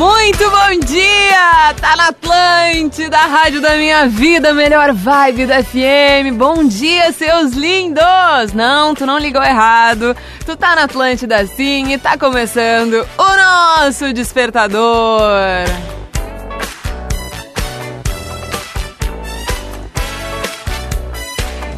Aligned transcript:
Muito 0.00 0.50
bom 0.50 0.80
dia! 0.86 1.74
Tá 1.78 1.94
na 1.94 2.08
Atlântida, 2.08 3.18
a 3.18 3.26
rádio 3.26 3.60
da 3.60 3.76
minha 3.76 4.08
vida, 4.08 4.54
melhor 4.54 4.94
vibe 4.94 5.44
da 5.44 5.62
FM. 5.62 6.38
Bom 6.38 6.66
dia, 6.66 7.12
seus 7.12 7.52
lindos! 7.52 8.54
Não, 8.54 8.94
tu 8.94 9.04
não 9.04 9.18
ligou 9.18 9.42
errado. 9.42 10.16
Tu 10.46 10.56
tá 10.56 10.74
na 10.74 10.84
Atlântida 10.84 11.46
sim 11.46 11.92
e 11.92 11.98
tá 11.98 12.16
começando 12.16 13.06
o 13.18 13.82
nosso 13.82 14.10
despertador. 14.14 15.20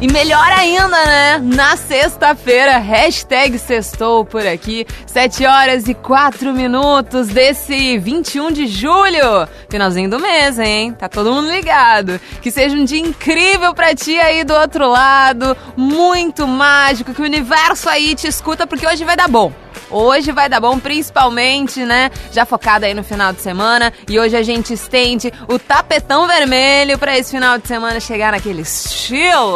E 0.03 0.07
melhor 0.11 0.51
ainda, 0.51 0.89
né? 0.89 1.37
Na 1.41 1.77
sexta-feira, 1.77 2.77
hashtag 2.77 3.57
sextou 3.57 4.25
por 4.25 4.45
aqui, 4.45 4.85
7 5.05 5.45
horas 5.45 5.87
e 5.87 5.93
4 5.93 6.51
minutos 6.53 7.29
desse 7.29 7.97
21 7.99 8.51
de 8.51 8.67
julho. 8.67 9.47
Finalzinho 9.69 10.09
do 10.09 10.19
mês, 10.19 10.59
hein? 10.59 10.91
Tá 10.91 11.07
todo 11.07 11.31
mundo 11.31 11.49
ligado. 11.49 12.19
Que 12.41 12.51
seja 12.51 12.75
um 12.75 12.83
dia 12.83 12.99
incrível 12.99 13.73
pra 13.73 13.95
ti 13.95 14.19
aí 14.19 14.43
do 14.43 14.53
outro 14.53 14.89
lado, 14.89 15.55
muito 15.77 16.45
mágico, 16.45 17.13
que 17.13 17.21
o 17.21 17.25
universo 17.25 17.87
aí 17.87 18.13
te 18.13 18.27
escuta, 18.27 18.67
porque 18.67 18.85
hoje 18.85 19.05
vai 19.05 19.15
dar 19.15 19.29
bom. 19.29 19.53
Hoje 19.93 20.31
vai 20.31 20.49
dar 20.49 20.59
bom, 20.59 20.79
principalmente, 20.79 21.85
né? 21.85 22.09
Já 22.31 22.47
focada 22.47 22.87
aí 22.87 22.95
no 22.95 23.03
final 23.03 23.31
de 23.31 23.41
semana. 23.41 23.93
E 24.09 24.19
hoje 24.19 24.35
a 24.35 24.41
gente 24.41 24.73
estende 24.73 25.31
o 25.47 25.59
tapetão 25.59 26.27
vermelho 26.27 26.97
para 26.97 27.15
esse 27.15 27.29
final 27.29 27.59
de 27.59 27.67
semana 27.67 27.99
chegar 27.99 28.31
naquele 28.31 28.63
estilo. 28.63 29.55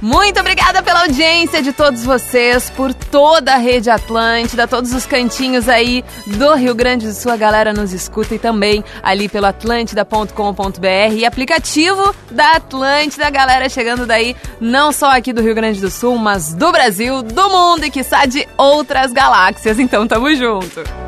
Muito 0.00 0.38
obrigada 0.38 0.80
pela 0.80 1.00
audiência 1.02 1.60
de 1.60 1.72
todos 1.72 2.04
vocês, 2.04 2.70
por 2.70 2.94
toda 2.94 3.54
a 3.54 3.56
rede 3.56 3.90
Atlântida, 3.90 4.68
todos 4.68 4.92
os 4.92 5.04
cantinhos 5.04 5.68
aí 5.68 6.04
do 6.26 6.54
Rio 6.54 6.74
Grande 6.74 7.06
do 7.06 7.12
Sul. 7.12 7.32
A 7.32 7.36
galera 7.36 7.72
nos 7.72 7.92
escuta 7.92 8.36
e 8.36 8.38
também 8.38 8.84
ali 9.02 9.28
pelo 9.28 9.46
atlântida.com.br 9.46 11.14
e 11.14 11.24
aplicativo 11.24 12.14
da 12.30 12.52
Atlântida. 12.52 13.26
A 13.26 13.30
galera 13.30 13.68
chegando 13.68 14.06
daí 14.06 14.36
não 14.60 14.92
só 14.92 15.10
aqui 15.10 15.32
do 15.32 15.42
Rio 15.42 15.54
Grande 15.54 15.80
do 15.80 15.90
Sul, 15.90 16.16
mas 16.16 16.54
do 16.54 16.70
Brasil, 16.70 17.22
do 17.22 17.50
mundo 17.50 17.84
e 17.84 17.90
que 17.90 18.02
de 18.28 18.48
outras 18.56 19.12
galáxias. 19.12 19.78
Então 19.78 20.06
tamo 20.06 20.32
junto. 20.34 21.07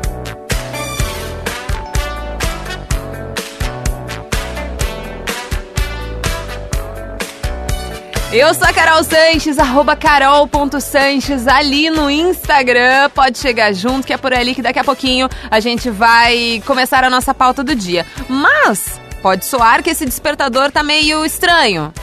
Eu 8.33 8.53
sou 8.53 8.65
a 8.65 8.71
Carol 8.71 9.03
Sanches, 9.03 9.59
arroba 9.59 9.93
carol.sanches 9.93 11.49
ali 11.49 11.89
no 11.89 12.09
Instagram. 12.09 13.09
Pode 13.13 13.37
chegar 13.37 13.73
junto, 13.73 14.07
que 14.07 14.13
é 14.13 14.17
por 14.17 14.33
ali 14.33 14.55
que 14.55 14.61
daqui 14.61 14.79
a 14.79 14.85
pouquinho 14.85 15.27
a 15.49 15.59
gente 15.59 15.89
vai 15.89 16.63
começar 16.65 17.03
a 17.03 17.09
nossa 17.09 17.33
pauta 17.33 17.61
do 17.61 17.75
dia. 17.75 18.05
Mas 18.29 19.01
pode 19.21 19.43
soar 19.43 19.83
que 19.83 19.89
esse 19.89 20.05
despertador 20.05 20.71
tá 20.71 20.81
meio 20.81 21.25
estranho. 21.25 21.93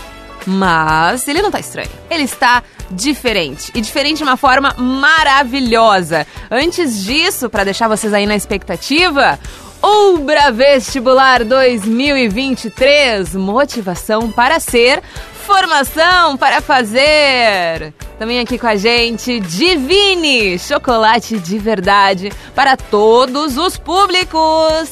Mas 0.47 1.27
ele 1.27 1.41
não 1.41 1.51
tá 1.51 1.61
estranho. 1.61 1.89
Ele 2.11 2.25
está 2.25 2.63
diferente. 2.91 3.73
E 3.75 3.81
diferente 3.81 4.19
de 4.19 4.25
uma 4.25 4.37
forma 4.37 4.75
maravilhosa. 4.77 6.27
Antes 6.51 7.05
disso, 7.05 7.49
para 7.49 7.65
deixar 7.65 7.89
vocês 7.89 8.13
aí 8.13 8.27
na 8.27 8.37
expectativa, 8.37 9.39
Ubra 9.83 10.53
Vestibular 10.53 11.43
2023 11.43 13.35
Motivação 13.35 14.31
para 14.31 14.61
ser 14.61 15.03
Informação 15.49 16.37
para 16.37 16.61
fazer. 16.61 17.95
Também 18.19 18.39
aqui 18.39 18.59
com 18.59 18.67
a 18.67 18.77
gente, 18.77 19.41
Divine, 19.41 20.59
chocolate 20.59 21.39
de 21.39 21.59
verdade 21.59 22.31
para 22.55 22.77
todos 22.77 23.57
os 23.57 23.79
públicos. 23.79 24.91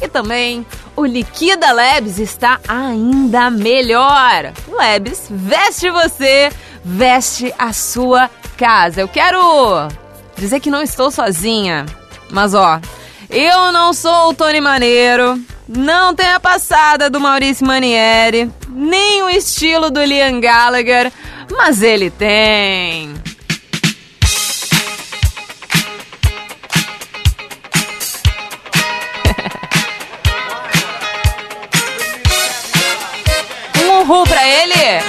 E 0.00 0.06
também 0.06 0.64
o 0.94 1.04
Liquida 1.04 1.72
Labs 1.72 2.20
está 2.20 2.60
ainda 2.68 3.50
melhor. 3.50 4.52
Labs 4.68 5.26
veste 5.28 5.90
você, 5.90 6.52
veste 6.84 7.52
a 7.58 7.72
sua 7.72 8.30
casa. 8.56 9.00
Eu 9.00 9.08
quero 9.08 9.88
dizer 10.36 10.60
que 10.60 10.70
não 10.70 10.82
estou 10.82 11.10
sozinha, 11.10 11.84
mas 12.30 12.54
ó, 12.54 12.80
eu 13.28 13.72
não 13.72 13.92
sou 13.92 14.28
o 14.28 14.34
Tony 14.34 14.60
Maneiro, 14.60 15.36
não 15.68 16.14
tem 16.14 16.28
a 16.28 16.38
passada 16.38 17.10
do 17.10 17.18
Maurício 17.20 17.66
Manieri, 17.66 18.48
nem 18.68 19.24
o 19.24 19.28
estilo 19.28 19.90
do 19.90 20.00
Liam 20.04 20.38
Gallagher, 20.40 21.12
mas 21.50 21.82
ele 21.82 22.08
tem. 22.10 23.12
um 33.82 34.02
uhul 34.02 34.24
pra 34.24 34.46
ele! 34.46 35.02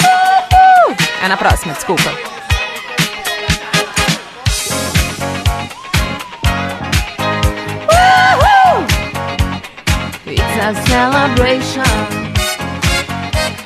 Uhul! 0.00 0.96
É 1.22 1.28
na 1.28 1.36
próxima, 1.36 1.74
desculpa. 1.74 2.29
A 10.60 10.74
celebration. 10.74 11.82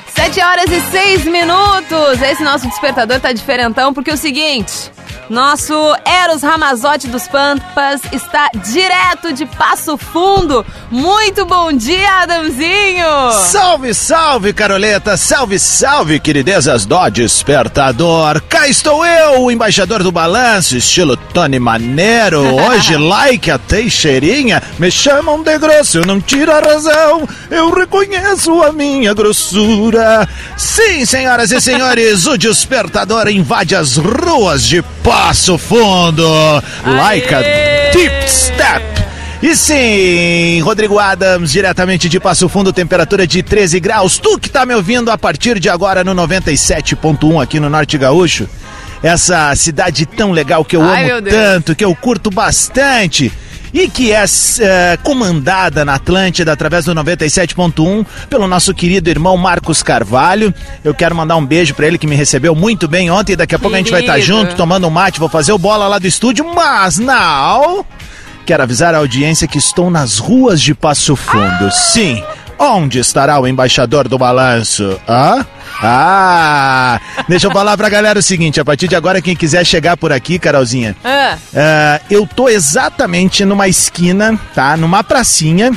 Sete 0.07 0.41
horas 0.41 0.71
e 0.71 0.79
seis 0.91 1.25
minutos. 1.25 2.21
Esse 2.21 2.41
nosso 2.41 2.67
despertador 2.67 3.19
tá 3.19 3.33
diferentão 3.33 3.93
porque 3.93 4.11
é 4.11 4.13
o 4.13 4.17
seguinte. 4.17 4.91
Nosso 5.29 5.73
Eros 6.05 6.43
Ramazotti 6.43 7.07
dos 7.07 7.27
Pampas 7.27 8.01
está 8.11 8.47
direto 8.63 9.33
de 9.33 9.45
Passo 9.47 9.97
Fundo. 9.97 10.63
Muito 10.91 11.45
bom 11.45 11.73
dia, 11.73 12.21
Adamzinho! 12.21 13.31
Salve, 13.31 13.93
salve, 13.95 14.53
Caroleta! 14.53 15.17
Salve, 15.17 15.57
salve, 15.57 16.19
queridezas 16.19 16.85
do 16.85 17.09
Despertador! 17.09 18.39
Cá 18.47 18.67
estou 18.67 19.03
eu, 19.03 19.41
o 19.41 19.51
embaixador 19.51 20.03
do 20.03 20.11
balanço, 20.11 20.77
estilo 20.77 21.17
Tony 21.17 21.57
Maneiro. 21.57 22.43
Hoje, 22.63 22.95
like 22.95 23.49
a 23.49 23.57
Teixeirinha, 23.57 24.61
me 24.77 24.91
chamam 24.91 25.41
de 25.41 25.57
grosso, 25.57 26.01
não 26.01 26.21
tiro 26.21 26.51
a 26.51 26.59
razão, 26.59 27.27
eu 27.49 27.73
reconheço 27.73 28.61
a 28.61 28.71
minha 28.71 29.13
grossura. 29.13 30.29
Sim, 30.55 31.03
senhoras 31.03 31.51
e 31.51 31.59
senhores, 31.59 32.27
o 32.27 32.37
Despertador 32.37 33.27
invade 33.27 33.75
as 33.75 33.97
ruas 33.97 34.63
de 34.63 34.83
Passo 35.03 35.14
Passo 35.15 35.57
Fundo. 35.57 36.27
Like 36.85 37.33
a 37.33 37.41
deep 37.93 38.29
step. 38.29 38.83
E 39.41 39.55
sim, 39.55 40.59
Rodrigo 40.61 40.99
Adams, 40.99 41.53
diretamente 41.53 42.09
de 42.09 42.19
Passo 42.19 42.49
Fundo, 42.49 42.73
temperatura 42.73 43.25
de 43.25 43.41
13 43.41 43.79
graus. 43.79 44.17
Tu 44.17 44.37
que 44.37 44.49
tá 44.49 44.65
me 44.65 44.75
ouvindo 44.75 45.09
a 45.09 45.17
partir 45.17 45.57
de 45.57 45.69
agora 45.69 46.03
no 46.03 46.13
97.1 46.13 47.41
aqui 47.41 47.61
no 47.61 47.69
Norte 47.69 47.97
Gaúcho. 47.97 48.45
Essa 49.01 49.55
cidade 49.55 50.05
tão 50.05 50.33
legal 50.33 50.65
que 50.65 50.75
eu 50.75 50.83
Ai, 50.83 51.09
amo 51.09 51.29
tanto, 51.29 51.73
que 51.75 51.85
eu 51.85 51.95
curto 51.95 52.29
bastante 52.29 53.31
e 53.75 53.89
que 53.89 54.13
é 54.13 54.23
uh, 54.23 55.03
comandada 55.03 55.83
na 55.83 55.95
Atlântida 55.95 56.53
através 56.53 56.85
do 56.85 56.95
97.1 56.95 58.05
pelo 58.29 58.47
nosso 58.47 58.73
querido 58.73 59.09
irmão 59.09 59.35
Marcos 59.35 59.83
Carvalho. 59.83 60.53
Eu 60.81 60.93
quero 60.95 61.13
mandar 61.13 61.35
um 61.35 61.45
beijo 61.45 61.73
para 61.73 61.85
ele 61.85 61.97
que 61.97 62.07
me 62.07 62.15
recebeu 62.15 62.55
muito 62.55 62.87
bem 62.87 63.11
ontem. 63.11 63.35
Daqui 63.35 63.53
a 63.53 63.59
pouco 63.59 63.75
a 63.75 63.77
gente 63.77 63.91
vai 63.91 63.99
estar 63.99 64.13
tá 64.13 64.19
junto 64.19 64.55
tomando 64.55 64.87
um 64.87 64.89
mate. 64.89 65.19
Vou 65.19 65.27
fazer 65.27 65.51
o 65.51 65.57
bola 65.57 65.89
lá 65.89 65.99
do 65.99 66.07
estúdio, 66.07 66.45
mas 66.55 66.97
não. 66.97 67.85
Quero 68.45 68.63
avisar 68.63 68.95
a 68.95 68.99
audiência 68.99 69.45
que 69.45 69.57
estou 69.57 69.91
nas 69.91 70.19
ruas 70.19 70.61
de 70.61 70.73
Passo 70.73 71.13
Fundo. 71.17 71.65
Ah! 71.65 71.71
Sim. 71.71 72.23
Onde 72.57 72.99
estará 72.99 73.39
o 73.39 73.47
embaixador 73.47 74.07
do 74.07 74.17
balanço? 74.17 74.99
Hã? 75.07 75.45
Ah! 75.81 76.99
Deixa 77.27 77.47
eu 77.47 77.51
falar 77.51 77.75
pra 77.75 77.89
galera 77.89 78.19
o 78.19 78.23
seguinte: 78.23 78.59
a 78.59 78.65
partir 78.65 78.87
de 78.87 78.95
agora, 78.95 79.21
quem 79.21 79.35
quiser 79.35 79.65
chegar 79.65 79.97
por 79.97 80.11
aqui, 80.11 80.39
Carolzinha, 80.39 80.95
ah. 81.03 81.37
uh, 81.37 82.05
eu 82.09 82.25
tô 82.25 82.47
exatamente 82.47 83.43
numa 83.43 83.67
esquina, 83.67 84.39
tá? 84.53 84.77
Numa 84.77 85.03
pracinha. 85.03 85.71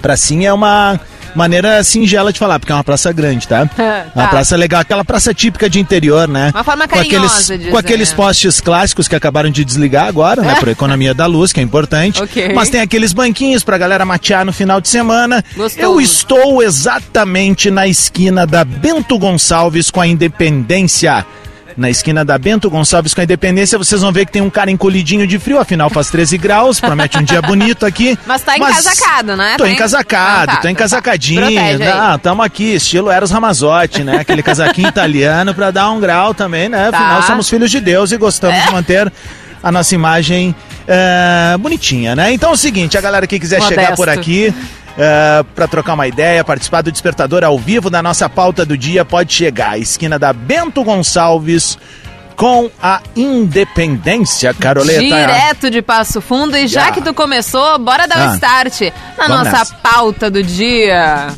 Pracinha 0.00 0.50
é 0.50 0.52
uma 0.52 1.00
maneira 1.36 1.82
singela 1.84 2.32
de 2.32 2.38
falar, 2.38 2.58
porque 2.58 2.72
é 2.72 2.74
uma 2.74 2.82
praça 2.84 3.12
grande, 3.12 3.46
tá? 3.46 3.66
Tá. 3.76 4.06
Uma 4.14 4.28
praça 4.28 4.56
legal, 4.56 4.80
aquela 4.80 5.04
praça 5.04 5.34
típica 5.34 5.68
de 5.68 5.78
interior, 5.78 6.26
né? 6.26 6.50
Uma 6.54 6.64
forma 6.64 6.88
com 6.88 6.94
aqueles, 6.98 7.12
carinhosa 7.12 7.58
de 7.58 7.70
Com 7.70 7.76
aqueles 7.76 8.08
dizer. 8.08 8.16
postes 8.16 8.60
clássicos 8.60 9.06
que 9.06 9.14
acabaram 9.14 9.50
de 9.50 9.64
desligar 9.64 10.06
agora, 10.06 10.40
né? 10.42 10.54
Por 10.56 10.68
economia 10.68 11.12
da 11.12 11.26
luz, 11.26 11.52
que 11.52 11.60
é 11.60 11.62
importante. 11.62 12.22
Ok. 12.22 12.52
Mas 12.54 12.70
tem 12.70 12.80
aqueles 12.80 13.12
banquinhos 13.12 13.62
pra 13.62 13.76
galera 13.76 14.04
matear 14.04 14.44
no 14.44 14.52
final 14.52 14.80
de 14.80 14.88
semana. 14.88 15.44
Gostoso. 15.54 15.84
Eu 15.84 16.00
estou 16.00 16.62
exatamente 16.62 17.70
na 17.70 17.86
esquina 17.86 18.46
da 18.46 18.64
Bento 18.64 19.18
Gonçalves 19.18 19.90
com 19.90 20.00
a 20.00 20.06
Independência. 20.06 21.24
Na 21.76 21.90
esquina 21.90 22.24
da 22.24 22.38
Bento 22.38 22.70
Gonçalves 22.70 23.12
com 23.12 23.20
a 23.20 23.24
Independência, 23.24 23.76
vocês 23.76 24.00
vão 24.00 24.10
ver 24.10 24.24
que 24.24 24.32
tem 24.32 24.40
um 24.40 24.48
cara 24.48 24.70
encolhidinho 24.70 25.26
de 25.26 25.38
frio, 25.38 25.58
afinal 25.58 25.90
faz 25.90 26.08
13 26.08 26.38
graus, 26.38 26.80
promete 26.80 27.18
um 27.18 27.22
dia 27.22 27.42
bonito 27.42 27.84
aqui. 27.84 28.18
Mas 28.26 28.40
tá 28.40 28.56
encasacado, 28.56 29.36
né? 29.36 29.56
Tô 29.58 29.64
Tá 29.64 29.68
em- 29.70 29.74
encasacado, 29.74 30.42
Ah, 30.42 30.46
tá, 30.46 30.56
tô 30.56 30.62
tá, 30.62 30.70
encasacadinho. 30.70 31.42
tá. 31.42 31.46
Aí. 31.60 31.76
Não, 31.78 32.18
tamo 32.18 32.42
aqui, 32.42 32.74
estilo 32.74 33.10
Eros 33.10 33.30
Ramazotti, 33.30 34.02
né? 34.02 34.16
Aquele 34.20 34.42
casaquinho 34.42 34.88
italiano 34.90 35.52
pra 35.54 35.70
dar 35.70 35.90
um 35.90 36.00
grau 36.00 36.32
também, 36.32 36.66
né? 36.70 36.90
Tá. 36.90 36.98
Afinal, 36.98 37.22
somos 37.24 37.46
filhos 37.50 37.70
de 37.70 37.78
Deus 37.80 38.10
e 38.10 38.16
gostamos 38.16 38.64
de 38.64 38.72
manter 38.72 39.12
a 39.62 39.70
nossa 39.70 39.94
imagem 39.94 40.54
eh, 40.88 41.56
bonitinha, 41.60 42.16
né? 42.16 42.32
Então 42.32 42.50
é 42.50 42.52
o 42.54 42.56
seguinte, 42.56 42.96
a 42.96 43.02
galera 43.02 43.26
que 43.26 43.38
quiser 43.38 43.60
chegar 43.60 43.82
Modesto. 43.82 43.96
por 43.96 44.08
aqui 44.08 44.54
eh, 44.98 45.44
pra 45.54 45.66
trocar 45.68 45.94
uma 45.94 46.06
ideia, 46.06 46.42
participar 46.44 46.82
do 46.82 46.90
Despertador 46.92 47.44
ao 47.44 47.58
vivo 47.58 47.88
da 47.90 48.02
nossa 48.02 48.28
pauta 48.28 48.64
do 48.64 48.76
dia, 48.76 49.04
pode 49.04 49.32
chegar. 49.32 49.78
Esquina 49.78 50.18
da 50.18 50.32
Bento 50.32 50.82
Gonçalves 50.84 51.78
com 52.36 52.70
a 52.82 53.00
Independência, 53.16 54.52
Caroleta. 54.52 55.00
Direto 55.00 55.70
de 55.70 55.80
Passo 55.80 56.20
Fundo. 56.20 56.56
E 56.56 56.66
já 56.66 56.86
Já. 56.86 56.90
que 56.92 57.00
tu 57.00 57.14
começou, 57.14 57.78
bora 57.78 58.06
dar 58.06 58.18
o 58.18 58.30
Ah. 58.30 58.34
start 58.34 58.92
na 59.16 59.28
nossa 59.28 59.50
nessa. 59.50 59.74
pauta 59.76 60.30
do 60.30 60.42
dia. 60.42 61.28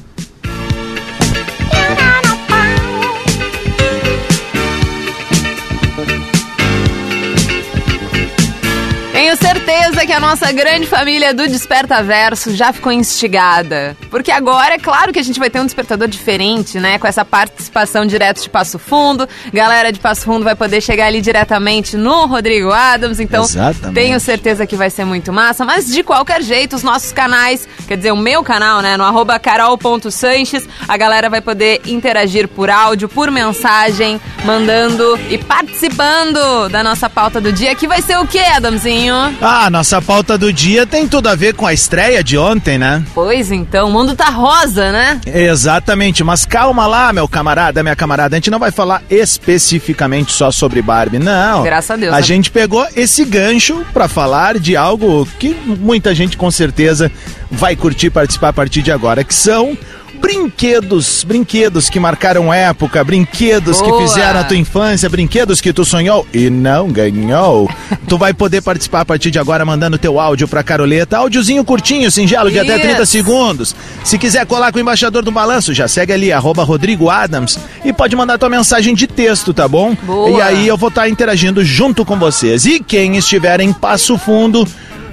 Tenho 9.29 9.37
certeza 9.37 10.07
que 10.07 10.13
a 10.15 10.19
nossa 10.19 10.51
grande 10.53 10.87
família 10.87 11.35
do 11.35 11.47
Desperta 11.47 12.03
Verso 12.03 12.57
já 12.57 12.73
ficou 12.73 12.91
instigada. 12.91 13.95
Porque 14.09 14.31
agora 14.31 14.77
é 14.77 14.79
claro 14.79 15.13
que 15.13 15.19
a 15.19 15.23
gente 15.23 15.39
vai 15.39 15.51
ter 15.51 15.61
um 15.61 15.67
despertador 15.67 16.09
diferente, 16.09 16.81
né? 16.81 16.99
Com 16.99 17.07
essa 17.07 17.27
participação 17.27 18.07
direto 18.07 18.41
de 18.41 18.49
Passo 18.49 18.79
Fundo. 18.79 19.29
Galera 19.53 19.93
de 19.93 20.01
Passo 20.01 20.23
Fundo 20.23 20.45
vai 20.45 20.55
poder 20.57 20.81
chegar 20.81 21.09
ali 21.09 21.21
diretamente 21.21 21.95
no 21.95 22.25
Rodrigo 22.25 22.73
Adams. 22.73 23.21
Então, 23.21 23.45
Exatamente. 23.45 23.95
tenho 23.95 24.19
certeza 24.19 24.67
que 24.67 24.77
vai 24.77 24.89
ser 24.89 25.05
muito 25.05 25.31
massa. 25.31 25.63
Mas 25.63 25.89
de 25.89 26.03
qualquer 26.03 26.43
jeito, 26.43 26.75
os 26.75 26.83
nossos 26.83 27.13
canais, 27.13 27.69
quer 27.87 27.99
dizer, 27.99 28.13
o 28.13 28.17
meu 28.17 28.43
canal, 28.43 28.81
né? 28.81 28.97
No 28.97 29.05
arroba 29.05 29.39
carol.sanches, 29.39 30.67
a 30.89 30.97
galera 30.97 31.29
vai 31.29 31.43
poder 31.43 31.83
interagir 31.85 32.49
por 32.49 32.71
áudio, 32.71 33.11
por 33.11 33.31
mensagem, 33.31 34.19
mandando 34.47 35.21
e 35.29 35.37
participando 35.37 36.71
da 36.71 36.83
nossa 36.83 37.11
pauta 37.11 37.39
do 37.39 37.53
dia, 37.53 37.75
que 37.75 37.87
vai 37.87 38.01
ser 38.01 38.17
o 38.17 38.27
quê, 38.27 38.39
Adamzinho? 38.39 39.18
Ah, 39.41 39.69
nossa 39.71 40.01
pauta 40.01 40.37
do 40.39 40.53
dia 40.53 40.87
tem 40.87 41.07
tudo 41.09 41.29
a 41.29 41.35
ver 41.35 41.55
com 41.55 41.67
a 41.67 41.73
estreia 41.73 42.23
de 42.23 42.37
ontem, 42.39 42.79
né? 42.79 43.05
Pois 43.15 43.51
então, 43.51 43.89
o 43.89 43.93
mundo 43.93 44.15
tá 44.15 44.27
rosa, 44.31 44.93
né? 44.93 45.21
Exatamente, 45.27 46.23
mas 46.23 46.45
calma 46.45 46.87
lá, 46.87 47.13
meu 47.13 47.29
camarada, 47.29 47.83
minha 47.83 47.97
camarada. 47.97 48.37
A 48.37 48.39
gente 48.39 48.51
não 48.51 48.59
vai 48.59 48.71
falar 48.71 49.03
especificamente 49.11 50.33
só 50.33 50.51
sobre 50.51 50.81
Barbie, 50.83 51.19
não. 51.19 51.63
Graças 51.63 51.91
a 51.91 51.97
Deus, 51.97 52.13
A 52.13 52.17
né? 52.19 52.23
gente 52.23 52.51
pegou 52.51 52.87
esse 52.95 53.25
gancho 53.25 53.85
pra 53.93 54.09
falar 54.09 54.59
de 54.59 54.77
algo 54.77 55.27
que 55.39 55.55
muita 55.65 56.15
gente 56.15 56.37
com 56.37 56.51
certeza 56.51 57.11
vai 57.51 57.75
curtir 57.77 58.11
participar 58.11 58.49
a 58.49 58.53
partir 58.53 58.83
de 58.83 58.93
agora, 58.93 59.25
que 59.25 59.35
são 59.35 59.77
brinquedos, 60.21 61.25
brinquedos 61.25 61.89
que 61.89 61.99
marcaram 61.99 62.53
época, 62.53 63.03
brinquedos 63.03 63.81
que 63.81 63.89
Boa. 63.89 64.03
fizeram 64.03 64.41
a 64.41 64.45
tua 64.45 64.57
infância, 64.57 65.09
brinquedos 65.09 65.61
que 65.61 65.73
tu 65.73 65.85
sonhou 65.85 66.27
e 66.33 66.51
não 66.51 66.89
ganhou. 66.89 67.71
tu 68.09 68.19
vai 68.19 68.35
poder 68.35 68.61
participar 68.63 69.03
a 69.03 69.05
partir 69.05 69.31
de 69.31 69.39
agora 69.39 69.65
mandando 69.65 69.99
teu 69.99 70.21
áudio 70.21 70.49
pra 70.49 70.63
Caroleta, 70.63 71.19
áudiozinho 71.19 71.65
curtinho, 71.65 72.11
singelo, 72.11 72.51
de 72.51 72.59
até 72.59 72.77
Isso. 72.77 72.87
30 72.87 73.07
segundos. 73.07 73.77
Se 74.05 74.19
quiser 74.19 74.45
colar 74.47 74.73
com 74.73 74.79
o 74.79 74.81
embaixador 74.81 75.23
do 75.23 75.31
balanço, 75.31 75.73
já 75.73 75.89
segue 75.89 76.13
ali, 76.13 76.33
arroba 76.33 76.65
Rodrigo 76.65 77.09
Adams, 77.09 77.59
e 77.85 77.93
pode 77.93 78.15
mandar 78.17 78.39
tua 78.39 78.49
mensagem 78.49 78.95
de 78.95 79.07
texto, 79.07 79.55
tá 79.55 79.69
bom? 79.69 79.95
Boa. 80.03 80.31
E 80.31 80.43
aí 80.43 80.69
eu 80.69 80.77
vou 80.77 80.89
estar 80.89 81.09
interagindo 81.09 81.65
junto 81.65 82.05
com 82.05 82.19
vocês. 82.19 82.67
E 82.67 82.81
quem 82.81 83.17
estiver 83.17 83.61
em 83.61 83.73
Passo 83.73 84.19
Fundo, 84.19 84.67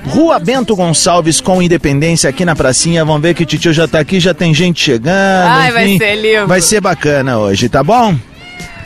Rua 0.08 0.40
Bento 0.40 0.76
Gonçalves 0.76 1.42
com 1.42 1.62
Independência 1.62 2.30
aqui 2.30 2.46
na 2.46 2.56
pracinha, 2.56 3.04
vamos 3.04 3.22
ver 3.22 3.34
que 3.34 3.44
o 3.44 3.46
titio 3.46 3.74
já 3.74 3.88
tá 3.88 4.00
aqui, 4.00 4.20
já 4.20 4.34
tem 4.34 4.54
gente 4.54 4.82
chegando. 4.82 5.48
Ai, 5.50 5.72
vai 5.72 5.88
enfim. 5.88 5.98
ser 5.98 6.16
lindo. 6.16 6.48
Vai 6.48 6.62
ser 6.62 6.80
bacana 6.82 7.38
hoje, 7.38 7.68
tá 7.68 7.84
bom? 7.84 8.16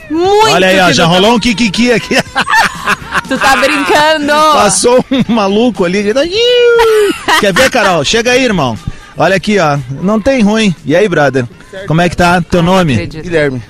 Muito 0.10 0.48
Olha 0.48 0.68
aí, 0.68 0.80
ó, 0.80 0.92
já 0.92 1.06
rolou 1.06 1.36
um 1.36 1.39
kikiki 1.39 1.92
aqui. 1.92 2.16
tu 3.27 3.38
tá 3.38 3.56
brincando. 3.57 4.33
Passou 4.54 5.06
um 5.12 5.33
maluco 5.33 5.86
ali. 5.86 6.00
"Iu!" 6.00 7.38
Quer 7.39 7.54
ver, 7.54 7.69
Carol? 7.69 8.04
Chega 8.04 8.31
aí, 8.31 8.44
irmão. 8.44 8.77
Olha 9.16 9.36
aqui, 9.36 9.60
ó. 9.60 9.77
Não 10.01 10.19
tem 10.19 10.42
ruim. 10.42 10.74
E 10.86 10.95
aí, 10.95 11.07
brother? 11.07 11.45
Como 11.86 12.01
é 12.01 12.10
que 12.10 12.18
tá 12.18 12.42
teu 12.42 12.63
nome? 12.63 12.94
acredito. 12.94 13.21
Guilherme. 13.24 13.62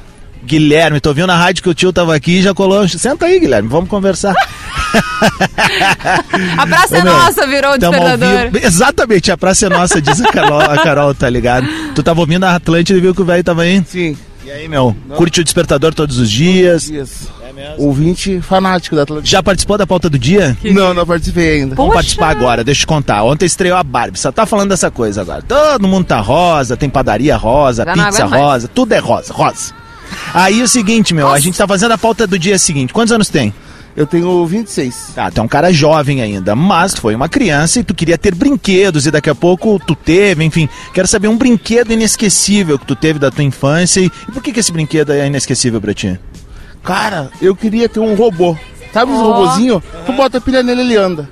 Guilherme, 0.45 0.99
tô 1.01 1.09
ouvindo 1.09 1.27
na 1.27 1.35
rádio 1.35 1.61
que 1.61 1.69
o 1.69 1.73
tio 1.73 1.91
tava 1.91 2.15
aqui 2.15 2.39
e 2.39 2.41
já 2.41 2.53
colou. 2.53 2.87
Senta 2.87 3.25
aí, 3.25 3.39
Guilherme, 3.39 3.67
vamos 3.67 3.89
conversar. 3.89 4.33
A 6.57 6.67
praça 6.67 6.97
é 6.97 7.01
Ô, 7.01 7.03
meu, 7.03 7.13
nossa 7.13 7.47
virou 7.47 7.73
o 7.73 7.77
despertador. 7.77 8.49
Exatamente, 8.63 9.31
a 9.31 9.37
praça 9.37 9.65
é 9.65 9.69
nossa, 9.69 10.01
diz 10.01 10.21
a 10.21 10.31
Carol, 10.31 10.61
a 10.61 10.77
Carol, 10.77 11.13
tá 11.13 11.29
ligado? 11.29 11.67
Tu 11.93 12.03
tava 12.03 12.19
ouvindo 12.21 12.43
a 12.45 12.55
Atlântida 12.55 12.97
e 12.97 13.01
viu 13.01 13.13
que 13.13 13.21
o 13.21 13.25
velho 13.25 13.43
tava 13.43 13.63
aí? 13.63 13.83
Sim. 13.87 14.17
E 14.45 14.51
aí, 14.51 14.67
meu? 14.67 14.95
Curte 15.15 15.41
o 15.41 15.43
despertador 15.43 15.93
todos 15.93 16.17
os 16.17 16.29
dias? 16.29 16.85
Dias. 16.85 17.27
Ouvinte 17.77 18.39
fanático 18.41 18.95
da 18.95 19.03
Atlântica. 19.03 19.27
Já 19.27 19.43
participou 19.43 19.77
da 19.77 19.85
pauta 19.85 20.09
do 20.09 20.17
dia? 20.17 20.57
Não, 20.63 20.93
não 20.93 21.05
participei 21.05 21.59
ainda. 21.61 21.75
Vamos 21.75 21.91
Poxa. 21.91 21.93
participar 21.93 22.29
agora, 22.29 22.63
deixa 22.63 22.79
eu 22.79 22.81
te 22.83 22.87
contar. 22.87 23.23
Ontem 23.23 23.45
estreou 23.45 23.77
a 23.77 23.83
Barbie, 23.83 24.17
só 24.17 24.31
tá 24.31 24.45
falando 24.45 24.69
dessa 24.69 24.89
coisa 24.89 25.21
agora. 25.21 25.41
Todo 25.41 25.87
mundo 25.87 26.05
tá 26.05 26.19
rosa, 26.19 26.77
tem 26.77 26.89
padaria 26.89 27.35
rosa, 27.35 27.83
Já 27.83 27.95
não 27.95 28.05
pizza 28.05 28.25
rosa, 28.25 28.67
tudo 28.67 28.93
é 28.93 28.99
rosa, 28.99 29.33
rosa. 29.33 29.73
Aí 30.33 30.61
o 30.61 30.67
seguinte, 30.67 31.13
meu, 31.13 31.29
a 31.29 31.39
gente 31.39 31.57
tá 31.57 31.67
fazendo 31.67 31.91
a 31.91 31.97
pauta 31.97 32.25
do 32.25 32.39
dia 32.39 32.57
seguinte. 32.57 32.93
Quantos 32.93 33.11
anos 33.11 33.29
tem? 33.29 33.53
Eu 33.95 34.05
tenho 34.05 34.45
26. 34.45 35.13
Tá, 35.15 35.29
tu 35.31 35.41
é 35.41 35.43
um 35.43 35.47
cara 35.47 35.73
jovem 35.73 36.21
ainda, 36.21 36.55
mas 36.55 36.93
tu 36.93 37.01
foi 37.01 37.15
uma 37.15 37.27
criança 37.27 37.79
e 37.79 37.83
tu 37.83 37.93
queria 37.93 38.17
ter 38.17 38.33
brinquedos 38.33 39.05
e 39.05 39.11
daqui 39.11 39.29
a 39.29 39.35
pouco 39.35 39.79
tu 39.85 39.95
teve, 39.95 40.43
enfim. 40.43 40.69
Quero 40.93 41.07
saber 41.07 41.27
um 41.27 41.37
brinquedo 41.37 41.91
inesquecível 41.91 42.79
que 42.79 42.85
tu 42.85 42.95
teve 42.95 43.19
da 43.19 43.29
tua 43.31 43.43
infância 43.43 43.99
e, 43.99 44.05
e 44.05 44.31
por 44.31 44.41
que, 44.41 44.51
que 44.53 44.59
esse 44.59 44.71
brinquedo 44.71 45.11
é 45.11 45.27
inesquecível 45.27 45.81
pra 45.81 45.93
ti? 45.93 46.17
Cara, 46.83 47.29
eu 47.41 47.55
queria 47.55 47.89
ter 47.89 47.99
um 47.99 48.15
robô. 48.15 48.55
Sabe 48.93 49.11
os 49.11 49.19
Ó. 49.19 49.23
robozinhos? 49.23 49.83
Tu 50.05 50.13
bota 50.13 50.37
a 50.37 50.41
pilha 50.41 50.63
nele, 50.63 50.81
ele 50.81 50.95
anda. 50.95 51.29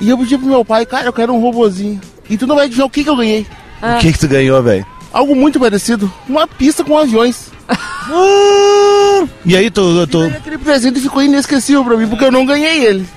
E 0.00 0.08
eu 0.08 0.18
pedi 0.18 0.36
pro 0.36 0.48
meu 0.48 0.64
pai, 0.64 0.84
cara, 0.84 1.06
eu 1.06 1.12
quero 1.12 1.32
um 1.32 1.40
robozinho. 1.40 2.00
E 2.28 2.36
tu 2.36 2.46
não 2.46 2.56
vai 2.56 2.66
adivinhar 2.66 2.88
o 2.88 2.90
que, 2.90 3.04
que 3.04 3.08
eu 3.10 3.16
ganhei. 3.16 3.46
Ah. 3.80 3.96
O 3.96 3.98
que 4.00 4.12
que 4.12 4.18
tu 4.18 4.26
ganhou, 4.26 4.60
velho? 4.62 4.84
Algo 5.12 5.36
muito 5.36 5.60
parecido. 5.60 6.12
Uma 6.28 6.46
pista 6.46 6.82
com 6.82 6.98
aviões. 6.98 7.51
Ah, 7.68 9.24
e 9.44 9.56
aí 9.56 9.70
tu, 9.70 10.06
tu, 10.06 10.22
aquele 10.24 10.58
presente 10.58 11.00
ficou 11.00 11.22
inesquecível 11.22 11.84
pra 11.84 11.96
mim, 11.96 12.08
porque 12.08 12.24
eu 12.24 12.32
não 12.32 12.44
ganhei 12.44 12.84
ele. 12.84 13.06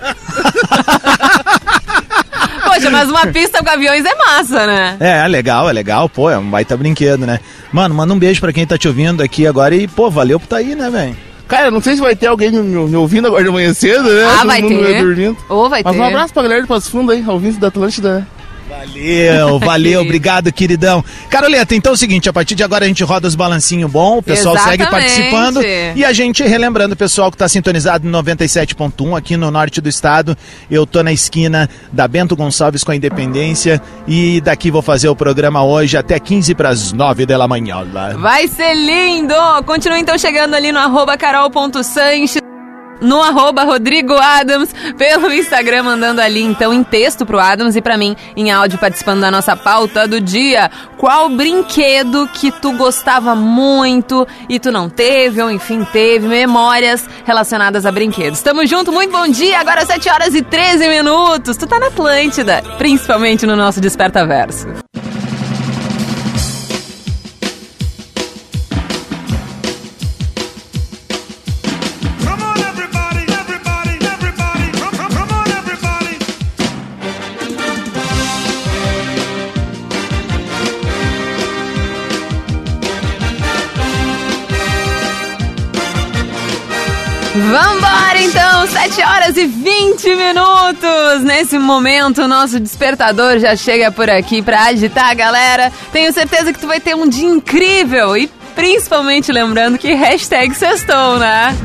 Poxa, 2.63 2.89
mas 2.89 3.09
uma 3.09 3.27
pista 3.27 3.63
com 3.63 3.69
aviões 3.69 4.03
é 4.05 4.15
massa, 4.15 4.67
né? 4.67 4.97
É, 4.99 5.19
é 5.23 5.27
legal, 5.27 5.69
é 5.69 5.73
legal, 5.73 6.09
pô, 6.09 6.29
é 6.29 6.37
um 6.37 6.49
baita 6.49 6.75
brinquedo, 6.75 7.25
né? 7.25 7.39
Mano, 7.71 7.95
manda 7.95 8.13
um 8.13 8.19
beijo 8.19 8.41
pra 8.41 8.51
quem 8.51 8.65
tá 8.65 8.77
te 8.77 8.87
ouvindo 8.87 9.23
aqui 9.23 9.47
agora 9.47 9.73
e, 9.75 9.87
pô, 9.87 10.09
valeu 10.09 10.39
por 10.39 10.47
tá 10.47 10.57
aí, 10.57 10.75
né, 10.75 10.89
velho? 10.89 11.15
Cara, 11.47 11.69
não 11.69 11.79
sei 11.81 11.95
se 11.95 12.01
vai 12.01 12.15
ter 12.15 12.27
alguém 12.27 12.51
me, 12.51 12.95
ouvindo 12.95 13.27
agora 13.27 13.43
de 13.43 13.51
manhã 13.51 13.71
cedo, 13.73 14.03
né? 14.09 14.25
Ah, 14.25 14.37
Todo 14.39 14.47
vai 14.47 14.61
ter. 14.63 15.03
dormindo. 15.03 15.37
Ou 15.47 15.69
vai 15.69 15.83
Mas 15.83 15.93
ter. 15.93 16.01
um 16.01 16.03
abraço 16.03 16.33
pra 16.33 16.43
galera 16.43 16.61
de 16.61 16.67
Passo 16.67 16.89
Fundo 16.89 17.11
aí, 17.11 17.23
ouvintes 17.27 17.57
da 17.59 17.67
Atlântida, 17.67 18.19
né? 18.19 18.27
Valeu, 18.67 19.59
valeu, 19.59 20.01
obrigado, 20.03 20.51
queridão. 20.51 21.03
Caroleta, 21.29 21.75
então 21.75 21.91
é 21.91 21.93
o 21.93 21.97
seguinte, 21.97 22.27
a 22.27 22.33
partir 22.33 22.55
de 22.55 22.63
agora 22.63 22.85
a 22.85 22.87
gente 22.87 23.03
roda 23.03 23.27
os 23.27 23.35
balancinho 23.35 23.87
bom, 23.87 24.17
o 24.17 24.23
pessoal 24.23 24.57
segue 24.57 24.83
Exatamente. 24.83 24.89
participando 24.89 25.61
e 25.95 26.03
a 26.03 26.11
gente 26.13 26.43
relembrando 26.43 26.93
o 26.93 26.97
pessoal 26.97 27.31
que 27.31 27.37
tá 27.37 27.47
sintonizado 27.47 28.07
no 28.07 28.23
97.1 28.23 29.17
aqui 29.17 29.37
no 29.37 29.51
norte 29.51 29.81
do 29.81 29.89
estado. 29.89 30.37
Eu 30.69 30.85
tô 30.85 31.03
na 31.03 31.11
esquina 31.11 31.69
da 31.91 32.07
Bento 32.07 32.35
Gonçalves 32.35 32.83
com 32.83 32.91
a 32.91 32.95
Independência 32.95 33.81
e 34.07 34.41
daqui 34.41 34.71
vou 34.71 34.81
fazer 34.81 35.09
o 35.09 35.15
programa 35.15 35.63
hoje 35.63 35.97
até 35.97 36.19
15 36.19 36.55
para 36.55 36.69
as 36.69 36.91
9 36.91 37.25
da 37.25 37.47
manhã. 37.47 37.75
Vai 38.17 38.47
ser 38.47 38.73
lindo! 38.73 39.35
Continua 39.65 39.99
então 39.99 40.17
chegando 40.17 40.53
ali 40.53 40.71
no 40.71 40.79
arroba 40.79 41.17
carol.sanches. 41.17 42.54
No 43.01 43.21
arroba 43.21 43.63
Rodrigo 43.63 44.13
Adams, 44.13 44.73
pelo 44.97 45.31
Instagram, 45.31 45.83
mandando 45.83 46.21
ali 46.21 46.41
então 46.41 46.73
em 46.73 46.83
texto 46.83 47.25
pro 47.25 47.39
Adams 47.39 47.75
e 47.75 47.81
pra 47.81 47.97
mim 47.97 48.15
em 48.35 48.51
áudio 48.51 48.79
participando 48.79 49.21
da 49.21 49.31
nossa 49.31 49.55
pauta 49.55 50.07
do 50.07 50.21
dia. 50.21 50.71
Qual 50.97 51.29
brinquedo 51.29 52.27
que 52.33 52.51
tu 52.51 52.71
gostava 52.73 53.35
muito 53.35 54.27
e 54.49 54.59
tu 54.59 54.71
não 54.71 54.89
teve, 54.89 55.41
ou 55.41 55.51
enfim 55.51 55.83
teve, 55.91 56.27
memórias 56.27 57.07
relacionadas 57.25 57.85
a 57.85 57.91
brinquedos. 57.91 58.41
Tamo 58.41 58.65
junto, 58.65 58.91
muito 58.91 59.11
bom 59.11 59.27
dia, 59.27 59.59
agora 59.59 59.85
7 59.85 60.09
horas 60.09 60.35
e 60.35 60.41
13 60.41 60.87
minutos. 60.87 61.57
Tu 61.57 61.67
tá 61.67 61.79
na 61.79 61.87
Atlântida, 61.87 62.63
principalmente 62.77 63.45
no 63.45 63.55
nosso 63.55 63.79
Desperta 63.79 64.25
Verso. 64.25 64.67
Vambora 87.55 88.21
então, 88.21 88.67
7 88.67 89.01
horas 89.01 89.37
e 89.37 89.45
20 89.45 90.13
minutos. 90.13 91.23
Nesse 91.23 91.57
momento, 91.57 92.23
o 92.23 92.27
nosso 92.27 92.59
despertador 92.59 93.39
já 93.39 93.55
chega 93.55 93.89
por 93.89 94.09
aqui 94.09 94.41
pra 94.41 94.63
agitar 94.65 95.09
a 95.09 95.13
galera. 95.13 95.71
Tenho 95.93 96.11
certeza 96.11 96.51
que 96.51 96.59
tu 96.59 96.67
vai 96.67 96.81
ter 96.81 96.93
um 96.97 97.07
dia 97.07 97.29
incrível 97.29 98.17
e 98.17 98.27
principalmente 98.53 99.31
lembrando 99.31 99.77
que 99.77 99.93
hashtag 99.93 100.53
sextou, 100.53 101.17
né? 101.17 101.55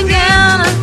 Again, 0.00 0.79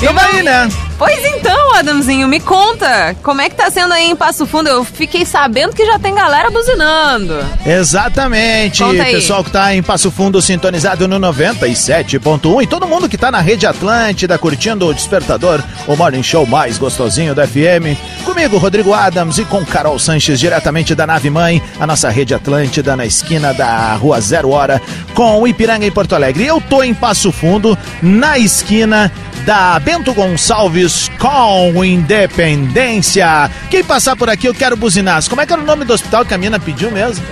Tamo 0.00 0.20
aí, 0.20 0.42
né? 0.42 0.68
Pois 0.98 1.22
então, 1.24 1.74
Adamzinho, 1.74 2.26
me 2.26 2.40
conta, 2.40 3.14
como 3.22 3.42
é 3.42 3.50
que 3.50 3.54
tá 3.54 3.70
sendo 3.70 3.92
aí 3.92 4.10
em 4.10 4.16
Passo 4.16 4.46
Fundo? 4.46 4.68
Eu 4.68 4.82
fiquei 4.82 5.26
sabendo 5.26 5.74
que 5.74 5.84
já 5.84 5.98
tem 5.98 6.14
galera 6.14 6.50
buzinando. 6.50 7.34
Exatamente. 7.66 8.82
Pessoal 8.82 9.44
que 9.44 9.50
tá 9.50 9.74
em 9.74 9.82
Passo 9.82 10.10
Fundo 10.10 10.40
sintonizado 10.40 11.06
no 11.06 11.20
97.1 11.20 12.62
e 12.62 12.66
todo 12.66 12.86
mundo 12.86 13.10
que 13.10 13.18
tá 13.18 13.30
na 13.30 13.40
Rede 13.40 13.66
Atlântida 13.66 14.38
curtindo 14.38 14.86
o 14.86 14.94
Despertador, 14.94 15.62
o 15.86 15.94
morning 15.96 16.22
show 16.22 16.46
mais 16.46 16.78
gostosinho 16.78 17.34
da 17.34 17.46
FM. 17.46 17.96
Comigo, 18.24 18.56
Rodrigo 18.56 18.94
Adams 18.94 19.36
e 19.36 19.44
com 19.44 19.64
Carol 19.66 19.98
Sanches, 19.98 20.40
diretamente 20.40 20.94
da 20.94 21.06
Nave 21.06 21.28
Mãe, 21.28 21.62
a 21.78 21.86
nossa 21.86 22.08
Rede 22.08 22.34
Atlântida 22.34 22.96
na 22.96 23.04
esquina 23.04 23.52
da 23.52 23.94
Rua 23.94 24.18
Zero 24.20 24.50
Hora 24.50 24.80
com 25.14 25.40
o 25.40 25.46
Ipiranga 25.46 25.84
em 25.84 25.90
Porto 25.90 26.14
Alegre. 26.14 26.46
Eu 26.46 26.58
tô 26.58 26.82
em 26.82 26.94
Passo 26.94 27.30
Fundo, 27.30 27.76
na 28.02 28.38
esquina 28.38 29.12
da 29.46 29.78
Bento 29.78 30.12
Gonçalves 30.12 31.08
com 31.18 31.84
Independência. 31.84 33.48
Quem 33.70 33.84
passar 33.84 34.16
por 34.16 34.28
aqui, 34.28 34.48
eu 34.48 34.54
quero 34.54 34.76
buzinar. 34.76 35.22
Como 35.28 35.40
é 35.40 35.46
que 35.46 35.52
era 35.52 35.62
o 35.62 35.64
nome 35.64 35.84
do 35.84 35.92
hospital 35.94 36.24
que 36.24 36.34
a 36.34 36.38
mina 36.38 36.58
pediu 36.58 36.90
mesmo? 36.90 37.24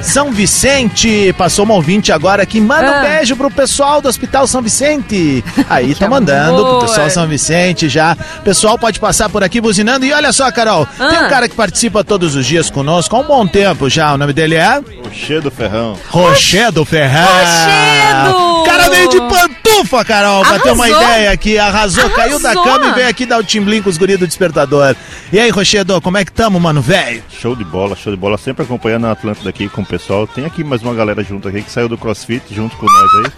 São 0.00 0.32
Vicente, 0.32 1.32
passou 1.38 1.64
uma 1.64 1.74
ouvinte 1.74 2.10
agora 2.10 2.44
que 2.44 2.60
manda 2.60 2.90
um 2.90 2.94
Ah. 2.96 3.00
beijo 3.02 3.36
pro 3.36 3.48
pessoal 3.48 4.00
do 4.00 4.08
Hospital 4.08 4.48
São 4.48 4.60
Vicente. 4.60 5.44
Aí 5.70 5.94
tá 5.94 6.08
mandando 6.08 6.56
pro 6.56 6.66
amor. 6.70 6.86
pessoal 6.86 7.08
São 7.10 7.28
Vicente 7.28 7.88
já. 7.88 8.16
Pessoal 8.42 8.76
pode 8.76 8.98
passar 8.98 9.28
por 9.28 9.44
aqui 9.44 9.60
buzinando. 9.60 10.04
E 10.04 10.12
olha 10.12 10.32
só, 10.32 10.50
Carol, 10.50 10.86
tem 10.86 11.06
Ah. 11.18 11.26
um 11.26 11.28
cara 11.28 11.48
que 11.48 11.54
participa 11.54 12.02
todos 12.02 12.34
os 12.34 12.44
dias 12.46 12.68
conosco 12.68 13.14
há 13.14 13.20
um 13.20 13.24
bom 13.24 13.46
tempo 13.46 13.88
já. 13.88 14.12
O 14.12 14.18
nome 14.18 14.32
dele 14.32 14.56
é 14.56 14.80
O 14.80 15.12
cheiro 15.14 15.42
do 15.42 15.50
ferrão. 15.52 15.96
Rochedo 16.10 16.84
Ferraz. 16.84 17.30
Rochedo! 17.30 18.51
Cara 18.82 18.94
veio 18.94 19.08
de 19.08 19.18
pantufa, 19.18 20.04
Carol, 20.04 20.42
pra 20.44 20.58
ter 20.58 20.72
uma 20.72 20.84
Arrasou. 20.84 21.02
ideia 21.02 21.30
aqui. 21.30 21.58
Arrasou, 21.58 22.10
caiu 22.10 22.38
da 22.40 22.50
Arrasou. 22.50 22.64
cama 22.64 22.86
e 22.88 22.94
veio 22.94 23.08
aqui 23.08 23.24
dar 23.26 23.38
o 23.38 23.44
timblim 23.44 23.80
com 23.82 23.88
os 23.90 23.96
guris 23.96 24.18
do 24.18 24.26
despertador. 24.26 24.96
E 25.32 25.38
aí, 25.38 25.50
Rochedo, 25.50 26.00
como 26.00 26.18
é 26.18 26.24
que 26.24 26.32
tamo, 26.32 26.58
mano, 26.58 26.80
velho? 26.82 27.22
Show 27.30 27.54
de 27.54 27.64
bola, 27.64 27.94
show 27.94 28.12
de 28.12 28.18
bola. 28.18 28.36
Sempre 28.36 28.64
acompanhando 28.64 29.06
a 29.06 29.12
Atlântida 29.12 29.48
aqui 29.48 29.68
com 29.68 29.82
o 29.82 29.86
pessoal. 29.86 30.26
Tem 30.26 30.44
aqui 30.44 30.64
mais 30.64 30.82
uma 30.82 30.94
galera 30.94 31.22
junto 31.22 31.48
aqui 31.48 31.62
que 31.62 31.70
saiu 31.70 31.88
do 31.88 31.96
CrossFit 31.96 32.42
junto 32.54 32.76
com 32.76 32.86
nós 32.86 33.26
aí. 33.26 33.32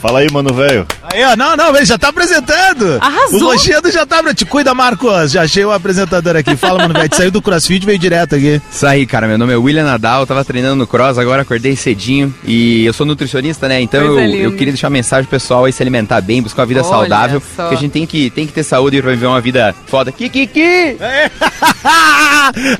Fala 0.00 0.20
aí, 0.20 0.30
mano, 0.32 0.54
velho. 0.54 0.86
Aí, 1.12 1.22
ó, 1.24 1.36
não, 1.36 1.56
não, 1.56 1.76
ele 1.76 1.84
já 1.84 1.98
tá 1.98 2.08
apresentando. 2.08 2.96
Arrasou. 3.00 3.40
O 3.40 3.52
Rochedo 3.52 3.90
já 3.90 4.06
tá. 4.06 4.22
Te 4.32 4.46
cuida, 4.46 4.72
Marcos. 4.72 5.30
Já 5.32 5.42
achei 5.42 5.62
o 5.64 5.70
apresentador 5.72 6.36
aqui. 6.36 6.56
Fala, 6.56 6.78
mano, 6.78 6.94
velho. 6.94 7.10
Saiu 7.14 7.30
do 7.30 7.42
crossfit 7.42 7.82
e 7.82 7.86
veio 7.86 7.98
direto 7.98 8.34
aqui. 8.34 8.62
Isso 8.72 8.86
aí, 8.86 9.04
cara. 9.06 9.26
Meu 9.26 9.36
nome 9.36 9.52
é 9.52 9.56
William 9.56 9.84
Nadal, 9.84 10.26
tava 10.26 10.42
treinando 10.44 10.76
no 10.76 10.86
cross, 10.86 11.18
agora 11.18 11.42
acordei 11.42 11.76
cedinho 11.76 12.34
e 12.44 12.84
eu 12.86 12.92
sou 12.94 13.04
nutricionista, 13.04 13.68
né? 13.68 13.80
Então 13.80 14.00
eu, 14.00 14.18
eu 14.20 14.52
queria 14.52 14.72
deixar 14.72 14.86
uma 14.86 14.92
mensagem 14.94 15.24
pro 15.24 15.38
pessoal 15.38 15.64
aí 15.66 15.72
se 15.72 15.82
alimentar 15.82 16.20
bem, 16.22 16.40
buscar 16.40 16.62
uma 16.62 16.66
vida 16.66 16.80
Olha 16.80 16.88
saudável, 16.88 17.42
só. 17.54 17.64
porque 17.64 17.74
a 17.74 17.78
gente 17.78 17.92
tem 17.92 18.06
que, 18.06 18.30
tem 18.30 18.46
que 18.46 18.52
ter 18.52 18.62
saúde 18.62 19.02
pra 19.02 19.10
viver 19.10 19.26
uma 19.26 19.40
vida 19.40 19.74
foda. 19.86 20.10
Kikiki! 20.12 20.96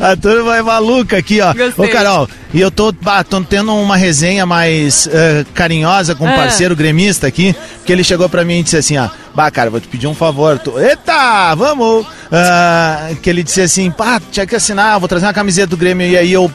a 0.00 0.16
turma 0.16 0.56
é 0.56 0.62
maluca 0.62 1.18
aqui, 1.18 1.40
ó. 1.40 1.52
Gostei. 1.52 1.84
Ô, 1.84 1.88
Carol, 1.88 2.28
e 2.54 2.60
eu 2.60 2.70
tô, 2.70 2.92
bah, 2.92 3.22
tô 3.24 3.40
tendo 3.42 3.74
uma 3.74 3.96
resenha 3.96 4.46
mais 4.46 5.08
eh, 5.12 5.44
carinhosa 5.54 6.14
com 6.14 6.24
um 6.24 6.28
Ah. 6.30 6.36
parceiro 6.36 6.74
gremista 6.76 7.09
aqui, 7.26 7.54
que 7.84 7.92
ele 7.92 8.04
chegou 8.04 8.28
pra 8.28 8.44
mim 8.44 8.58
e 8.60 8.62
disse 8.62 8.76
assim, 8.76 8.96
ó, 8.98 9.08
bah, 9.34 9.50
cara, 9.50 9.70
vou 9.70 9.80
te 9.80 9.88
pedir 9.88 10.06
um 10.06 10.14
favor. 10.14 10.58
Tu... 10.58 10.78
Eita, 10.78 11.54
vamos! 11.56 12.06
Ah, 12.32 13.10
que 13.22 13.28
ele 13.28 13.42
disse 13.42 13.60
assim, 13.60 13.90
pá, 13.90 14.20
tinha 14.30 14.46
que 14.46 14.54
assinar, 14.54 14.98
vou 15.00 15.08
trazer 15.08 15.26
uma 15.26 15.32
camiseta 15.34 15.68
do 15.68 15.76
Grêmio. 15.76 16.06
E 16.06 16.16
aí 16.16 16.32
eu, 16.32 16.50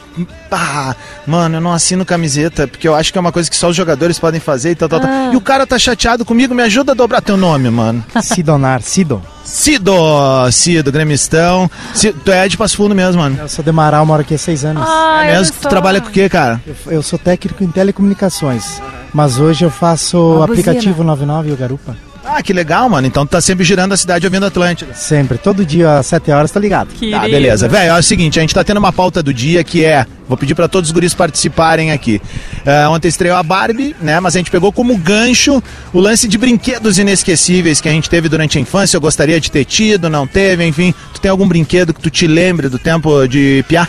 pá, 0.48 0.96
mano, 1.26 1.56
eu 1.56 1.60
não 1.60 1.72
assino 1.72 2.04
camiseta, 2.04 2.66
porque 2.66 2.88
eu 2.88 2.94
acho 2.94 3.12
que 3.12 3.18
é 3.18 3.20
uma 3.20 3.32
coisa 3.32 3.50
que 3.50 3.56
só 3.56 3.68
os 3.68 3.76
jogadores 3.76 4.18
podem 4.18 4.40
fazer 4.40 4.70
e 4.70 4.74
tal, 4.74 4.88
tal, 4.88 5.00
Ah. 5.00 5.02
tal. 5.02 5.32
E 5.34 5.36
o 5.36 5.40
cara 5.40 5.66
tá 5.66 5.78
chateado 5.78 6.24
comigo, 6.24 6.54
me 6.54 6.62
ajuda 6.62 6.92
a 6.92 6.94
dobrar 6.94 7.20
teu 7.20 7.36
nome, 7.36 7.68
mano. 7.70 8.04
Sidonar, 8.22 8.80
Sidon. 8.82 9.20
Cido, 9.44 9.94
Cido, 10.50 10.90
gremistão. 10.90 11.70
Cido, 11.94 12.18
tu 12.24 12.32
é 12.32 12.48
de 12.48 12.56
Passo 12.56 12.76
Fundo 12.76 12.94
mesmo, 12.94 13.20
mano. 13.22 13.38
Eu 13.40 13.48
sou 13.48 13.64
de 13.64 13.70
Marau, 13.70 14.04
moro 14.04 14.22
aqui 14.22 14.34
há 14.34 14.38
seis 14.38 14.64
anos. 14.64 14.82
Ah, 14.86 15.24
É 15.24 15.36
mesmo 15.38 15.54
que 15.54 15.60
tu 15.60 15.68
trabalha 15.68 16.00
com 16.00 16.08
o 16.08 16.10
quê, 16.10 16.28
cara? 16.28 16.60
Eu, 16.66 16.74
eu 16.94 17.02
sou 17.02 17.18
técnico 17.18 17.62
em 17.62 17.68
telecomunicações, 17.68 18.80
mas 19.16 19.40
hoje 19.40 19.64
eu 19.64 19.70
faço 19.70 20.42
aplicativo 20.42 21.02
99 21.02 21.48
e 21.48 21.52
o 21.52 21.56
Garupa. 21.56 21.96
Ah, 22.22 22.42
que 22.42 22.52
legal, 22.52 22.86
mano. 22.90 23.06
Então 23.06 23.24
tu 23.24 23.30
tá 23.30 23.40
sempre 23.40 23.64
girando 23.64 23.92
a 23.92 23.96
cidade 23.96 24.26
ouvindo 24.26 24.44
Atlântida. 24.44 24.92
Sempre, 24.92 25.38
todo 25.38 25.64
dia 25.64 25.96
às 25.96 26.06
7 26.06 26.30
horas, 26.32 26.50
tá 26.50 26.60
ligado? 26.60 26.88
Querido. 26.88 27.18
Tá, 27.18 27.26
beleza. 27.26 27.66
Velho, 27.66 27.92
é 27.92 27.98
o 27.98 28.02
seguinte, 28.02 28.38
a 28.38 28.42
gente 28.42 28.54
tá 28.54 28.62
tendo 28.62 28.76
uma 28.76 28.92
pauta 28.92 29.22
do 29.22 29.32
dia 29.32 29.64
que 29.64 29.86
é. 29.86 30.04
Vou 30.28 30.36
pedir 30.36 30.54
pra 30.54 30.68
todos 30.68 30.90
os 30.90 30.92
guris 30.92 31.14
participarem 31.14 31.92
aqui. 31.92 32.20
É, 32.66 32.86
ontem 32.88 33.08
estreou 33.08 33.38
a 33.38 33.42
Barbie, 33.42 33.96
né? 34.02 34.20
Mas 34.20 34.36
a 34.36 34.38
gente 34.38 34.50
pegou 34.50 34.70
como 34.70 34.94
gancho 34.98 35.62
o 35.94 35.98
lance 35.98 36.28
de 36.28 36.36
brinquedos 36.36 36.98
inesquecíveis 36.98 37.80
que 37.80 37.88
a 37.88 37.92
gente 37.92 38.10
teve 38.10 38.28
durante 38.28 38.58
a 38.58 38.60
infância. 38.60 38.98
Eu 38.98 39.00
gostaria 39.00 39.40
de 39.40 39.50
ter 39.50 39.64
tido, 39.64 40.10
não 40.10 40.26
teve, 40.26 40.62
enfim. 40.66 40.92
Tu 41.14 41.22
tem 41.22 41.30
algum 41.30 41.48
brinquedo 41.48 41.94
que 41.94 42.02
tu 42.02 42.10
te 42.10 42.26
lembre 42.26 42.68
do 42.68 42.78
tempo 42.78 43.26
de 43.26 43.64
piá? 43.66 43.88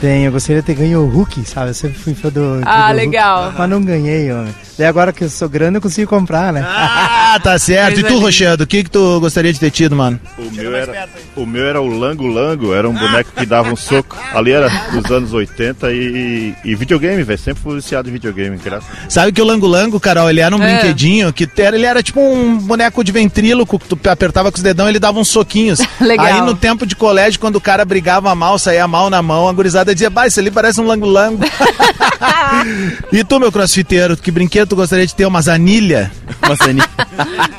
Tem, 0.00 0.24
eu 0.26 0.32
gostaria 0.32 0.62
de 0.62 0.66
ter 0.66 0.74
ganho 0.74 1.00
o 1.00 1.08
Hulk, 1.08 1.42
sabe? 1.44 1.70
Eu 1.70 1.74
sempre 1.74 1.98
fui 1.98 2.14
fã 2.14 2.28
do. 2.28 2.60
Ah, 2.64 2.92
do 2.92 2.98
Hulk, 2.98 3.06
legal. 3.06 3.52
mas 3.58 3.68
não 3.70 3.82
ganhei, 3.82 4.32
homem. 4.32 4.54
Daí 4.78 4.86
agora 4.86 5.12
que 5.12 5.24
eu 5.24 5.28
sou 5.28 5.48
grande, 5.48 5.78
eu 5.78 5.80
consigo 5.82 6.08
comprar, 6.08 6.52
né? 6.52 6.64
Ah, 6.64 7.36
tá 7.42 7.58
certo. 7.58 7.98
E 7.98 8.04
tu. 8.04 8.18
Rochedo, 8.20 8.62
o 8.62 8.66
que 8.66 8.84
que 8.84 8.90
tu 8.90 9.18
gostaria 9.18 9.52
de 9.52 9.58
ter 9.58 9.72
tido, 9.72 9.96
mano? 9.96 10.20
O 10.38 10.50
meu, 10.52 10.74
era, 10.76 11.08
o 11.34 11.44
meu 11.44 11.64
era 11.66 11.80
o 11.80 11.88
Lango 11.88 12.28
Lango, 12.28 12.72
era 12.72 12.88
um 12.88 12.94
boneco 12.94 13.32
que 13.36 13.44
dava 13.44 13.72
um 13.72 13.76
soco. 13.76 14.16
Ali 14.32 14.52
era 14.52 14.68
dos 14.92 15.10
anos 15.10 15.32
80 15.32 15.90
e, 15.92 16.54
e 16.64 16.74
videogame, 16.76 17.24
velho. 17.24 17.38
Sempre 17.38 17.60
fui 17.62 17.74
viciado 17.74 18.08
em 18.08 18.12
videogame, 18.12 18.56
graças. 18.56 18.88
Sabe 19.08 19.32
que 19.32 19.42
o 19.42 19.44
Lango 19.44 19.66
Lango, 19.66 19.98
Carol, 19.98 20.30
ele 20.30 20.40
era 20.40 20.54
um 20.54 20.62
É. 20.62 20.74
brinquedinho 20.78 21.32
que 21.32 21.48
era, 21.56 21.74
ele 21.74 21.86
era 21.86 22.00
tipo 22.04 22.20
um 22.20 22.56
boneco 22.58 23.02
de 23.02 23.10
ventríloco 23.10 23.80
que 23.80 23.88
tu 23.88 23.98
apertava 24.08 24.52
com 24.52 24.56
os 24.58 24.62
dedão 24.62 24.86
e 24.86 24.90
ele 24.92 25.00
dava 25.00 25.18
uns 25.18 25.28
soquinhos. 25.28 25.80
Legal. 26.00 26.24
Aí 26.26 26.40
no 26.42 26.54
tempo 26.54 26.86
de 26.86 26.94
colégio, 26.94 27.40
quando 27.40 27.56
o 27.56 27.60
cara 27.60 27.84
brigava 27.84 28.32
mal, 28.36 28.56
saía 28.60 28.86
mal 28.86 29.10
na 29.10 29.20
mão, 29.22 29.48
a 29.48 29.52
gurizada 29.52 29.87
dizia, 29.94 30.10
bah, 30.10 30.26
isso 30.26 30.40
ali 30.40 30.50
parece 30.50 30.80
um 30.80 30.86
Lango 30.86 31.06
Lango. 31.06 31.42
e 33.12 33.22
tu, 33.24 33.38
meu 33.38 33.52
crossfiteiro, 33.52 34.16
que 34.16 34.30
brinquedo 34.30 34.68
tu 34.68 34.76
gostaria 34.76 35.06
de 35.06 35.14
ter? 35.14 35.26
Umas 35.26 35.48
anilha? 35.48 36.10
Maçani. 36.46 36.82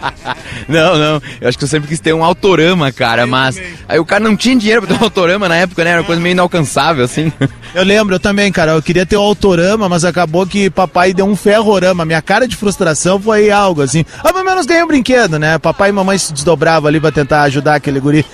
não, 0.67 0.97
não. 0.97 1.21
Eu 1.39 1.49
acho 1.49 1.57
que 1.57 1.63
eu 1.63 1.67
sempre 1.67 1.87
quis 1.87 1.99
ter 1.99 2.13
um 2.13 2.23
autorama, 2.23 2.91
cara, 2.91 3.25
mas 3.27 3.61
aí 3.87 3.99
o 3.99 4.05
cara 4.05 4.23
não 4.23 4.35
tinha 4.35 4.55
dinheiro 4.55 4.81
pra 4.81 4.95
ter 4.95 5.01
um 5.01 5.05
autorama 5.05 5.47
na 5.47 5.55
época, 5.55 5.83
né? 5.83 5.91
Era 5.91 6.01
uma 6.01 6.05
coisa 6.05 6.21
meio 6.21 6.33
inalcançável, 6.33 7.05
assim. 7.05 7.31
Eu 7.71 7.83
lembro, 7.83 8.15
eu 8.15 8.19
também, 8.19 8.51
cara, 8.51 8.71
eu 8.71 8.81
queria 8.81 9.05
ter 9.05 9.15
o 9.15 9.21
autorama, 9.21 9.87
mas 9.87 10.03
acabou 10.03 10.43
que 10.47 10.71
papai 10.71 11.13
deu 11.13 11.27
um 11.27 11.35
ferrorama. 11.35 12.03
Minha 12.03 12.19
cara 12.19 12.47
de 12.47 12.55
frustração 12.55 13.21
foi 13.21 13.51
algo 13.51 13.83
assim. 13.83 14.03
Ah, 14.23 14.33
pelo 14.33 14.43
menos 14.43 14.65
ganhei 14.65 14.83
um 14.83 14.87
brinquedo, 14.87 15.37
né? 15.37 15.59
Papai 15.59 15.89
e 15.89 15.91
mamãe 15.91 16.17
se 16.17 16.33
desdobravam 16.33 16.87
ali 16.87 16.99
pra 16.99 17.11
tentar 17.11 17.43
ajudar 17.43 17.75
aquele 17.75 17.99
guri 17.99 18.25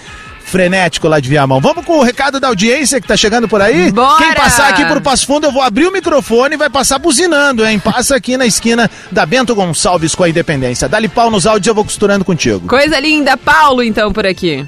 frenético 0.56 1.10
lá 1.10 1.20
de 1.20 1.28
Viamão. 1.28 1.60
Vamos 1.60 1.84
com 1.84 2.00
o 2.00 2.02
recado 2.02 2.40
da 2.40 2.48
audiência 2.48 3.02
que 3.02 3.08
tá 3.08 3.18
chegando 3.18 3.46
por 3.46 3.62
aí? 3.62 3.92
Bora! 3.92 4.24
Quem 4.24 4.34
passar 4.34 4.70
aqui 4.70 4.86
por 4.86 5.02
Passo 5.02 5.28
Fundo, 5.28 5.48
eu 5.48 5.52
vou 5.52 5.62
abrir 5.62 5.86
o 5.86 5.92
microfone 5.92 6.56
e 6.56 6.58
vai 6.58 6.70
passar 6.70 6.98
buzinando, 6.98 7.66
hein? 7.66 7.78
Passa 7.78 8.16
aqui 8.16 8.38
na 8.38 8.46
esquina 8.46 8.90
da 9.12 9.26
Bento 9.26 9.54
Gonçalves 9.54 10.16
com 10.16 10.24
a 10.24 10.30
Independência. 10.30 10.88
Dá-lhe 10.88 11.10
pau 11.10 11.30
nos 11.30 11.46
áudios, 11.46 11.68
eu 11.68 11.76
vou 11.76 11.84
costurando 11.84 12.24
contigo. 12.24 12.70
Coisa 12.70 12.98
linda, 13.02 13.36
Paulo, 13.36 13.84
então, 13.84 14.14
por 14.14 14.26
aqui. 14.26 14.66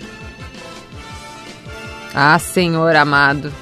Ah, 2.14 2.38
senhor 2.38 2.94
amado. 2.94 3.54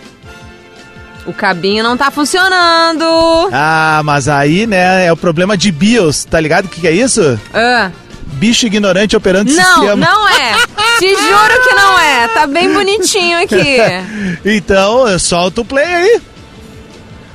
O 1.27 1.33
cabinho 1.33 1.83
não 1.83 1.95
tá 1.95 2.09
funcionando. 2.09 3.05
Ah, 3.51 4.01
mas 4.03 4.27
aí, 4.27 4.65
né, 4.65 5.05
é 5.05 5.13
o 5.13 5.17
problema 5.17 5.55
de 5.55 5.71
BIOS, 5.71 6.25
tá 6.25 6.39
ligado 6.39 6.65
o 6.65 6.69
que, 6.69 6.81
que 6.81 6.87
é 6.87 6.91
isso? 6.91 7.39
Ah, 7.53 7.91
Bicho 8.45 8.67
ignorante 8.67 9.15
operando 9.15 9.51
não, 9.51 9.63
sistema. 9.63 9.95
não 9.95 10.29
é. 10.29 10.53
Te 10.99 11.09
juro 11.09 11.63
que 11.63 11.73
não 11.73 11.99
é. 11.99 12.27
Tá 12.27 12.45
bem 12.45 12.71
bonitinho 12.71 13.41
aqui. 13.41 13.77
Então, 14.45 15.07
eu 15.07 15.17
solto 15.17 15.61
o 15.61 15.65
play 15.65 15.85
aí. 15.85 16.21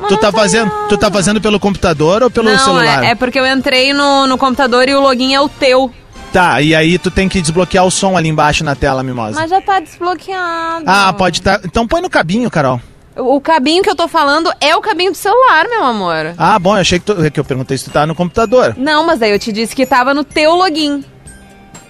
Tu 0.08 0.16
tá, 0.16 0.30
fazendo, 0.30 0.70
tu 0.88 0.96
tá 0.96 1.10
fazendo 1.10 1.40
pelo 1.40 1.58
computador 1.58 2.22
ou 2.22 2.30
pelo 2.30 2.50
não, 2.50 2.58
celular? 2.58 3.04
é, 3.04 3.10
é 3.10 3.14
porque 3.14 3.38
eu 3.38 3.46
entrei 3.46 3.92
no, 3.92 4.26
no 4.26 4.38
computador 4.38 4.88
e 4.88 4.94
o 4.94 5.00
login 5.00 5.34
é 5.34 5.40
o 5.40 5.48
teu. 5.48 5.92
Tá, 6.32 6.62
e 6.62 6.74
aí 6.74 6.96
tu 6.98 7.10
tem 7.10 7.28
que 7.28 7.40
desbloquear 7.40 7.84
o 7.84 7.90
som 7.90 8.16
ali 8.16 8.28
embaixo 8.28 8.62
na 8.62 8.76
tela, 8.76 9.02
mimosa. 9.02 9.38
Mas 9.38 9.50
já 9.50 9.60
tá 9.60 9.80
desbloqueado. 9.80 10.84
Ah, 10.86 11.12
pode 11.12 11.40
estar. 11.40 11.60
Então 11.64 11.86
põe 11.86 12.00
no 12.00 12.08
cabinho, 12.08 12.48
Carol. 12.50 12.80
O 13.16 13.40
cabinho 13.40 13.82
que 13.82 13.90
eu 13.90 13.96
tô 13.96 14.06
falando 14.08 14.52
é 14.60 14.74
o 14.76 14.80
cabinho 14.80 15.10
do 15.10 15.16
celular, 15.16 15.66
meu 15.68 15.84
amor. 15.84 16.34
Ah, 16.38 16.58
bom, 16.58 16.76
eu 16.76 16.80
achei 16.80 16.98
que, 16.98 17.04
tu- 17.06 17.30
que 17.30 17.40
eu 17.40 17.44
perguntei 17.44 17.76
se 17.76 17.84
tu 17.84 17.90
tava 17.90 18.06
no 18.06 18.14
computador. 18.14 18.74
Não, 18.78 19.04
mas 19.04 19.20
aí 19.20 19.30
eu 19.32 19.38
te 19.38 19.50
disse 19.52 19.74
que 19.74 19.84
tava 19.84 20.14
no 20.14 20.22
teu 20.24 20.54
login. 20.54 21.04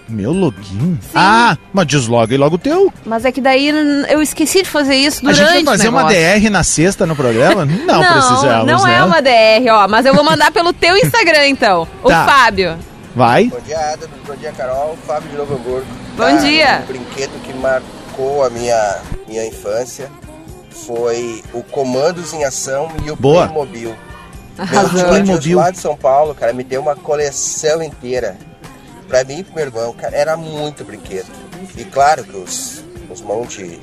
Meu 0.09 0.33
login? 0.33 0.99
Ah, 1.15 1.57
mas 1.73 1.87
desloga 1.87 2.35
e 2.35 2.39
logo 2.39 2.57
o 2.57 2.59
teu. 2.59 2.93
Mas 3.07 3.25
é 3.25 3.31
que 3.31 3.41
daí 3.41 3.69
eu 4.09 4.21
esqueci 4.21 4.63
de 4.63 4.69
fazer 4.69 4.97
isso 4.97 5.21
durante 5.23 5.41
a 5.41 5.47
gente 5.53 5.65
vai 5.65 5.77
fazer 5.77 5.89
uma. 5.89 6.03
DR 6.05 6.51
na 6.51 6.65
sexta 6.65 7.07
no 7.07 7.15
programa? 7.15 7.65
Não, 7.87 8.03
precisamos, 8.03 8.67
não 8.67 8.85
né? 8.85 8.95
é 8.97 9.05
uma 9.05 9.21
DR, 9.23 9.71
ó. 9.71 9.87
Mas 9.87 10.07
eu 10.07 10.15
vou 10.15 10.25
mandar 10.25 10.51
pelo 10.51 10.73
teu 10.73 10.97
Instagram, 10.97 11.47
então. 11.47 11.87
O 12.03 12.09
Tá. 12.09 12.27
Fábio. 12.27 12.77
Vai. 13.15 13.45
Bom 13.45 13.61
dia, 13.61 13.79
Adam. 13.93 14.09
Bom 14.27 14.35
dia, 14.35 14.51
Carol. 14.53 14.99
Fábio 15.07 15.31
de 15.31 15.37
Novo 15.37 15.55
Hamburgo. 15.55 15.87
Bom 16.17 16.37
dia. 16.39 16.83
Um 16.83 16.93
brinquedo 16.93 17.31
que 17.45 17.53
marcou 17.55 18.45
a 18.45 18.51
minha, 18.51 18.99
minha 19.29 19.47
infância 19.47 20.11
foi 20.71 21.43
o 21.53 21.63
Comandos 21.63 22.33
em 22.33 22.45
Ação 22.45 22.89
e 23.05 23.11
o 23.11 23.17
Boa. 23.17 23.47
Playmobil. 23.47 23.97
Meu 24.59 25.07
Playmobil. 25.07 25.59
Lá 25.59 25.71
de 25.71 25.79
São 25.79 25.97
Paulo, 25.97 26.35
cara, 26.35 26.53
me 26.53 26.65
deu 26.65 26.81
uma 26.81 26.97
coleção 26.97 27.83
inteira. 27.83 28.37
Pra 29.09 29.25
mim 29.25 29.39
e 29.39 29.45
pro 29.45 29.55
meu 29.55 29.65
irmão, 29.65 29.93
cara, 29.93 30.17
era 30.17 30.37
muito 30.37 30.85
brinquedo. 30.85 31.29
E 31.77 31.85
claro 31.85 32.25
que 32.25 32.37
os, 32.37 32.83
os 33.11 33.21
monte 33.21 33.81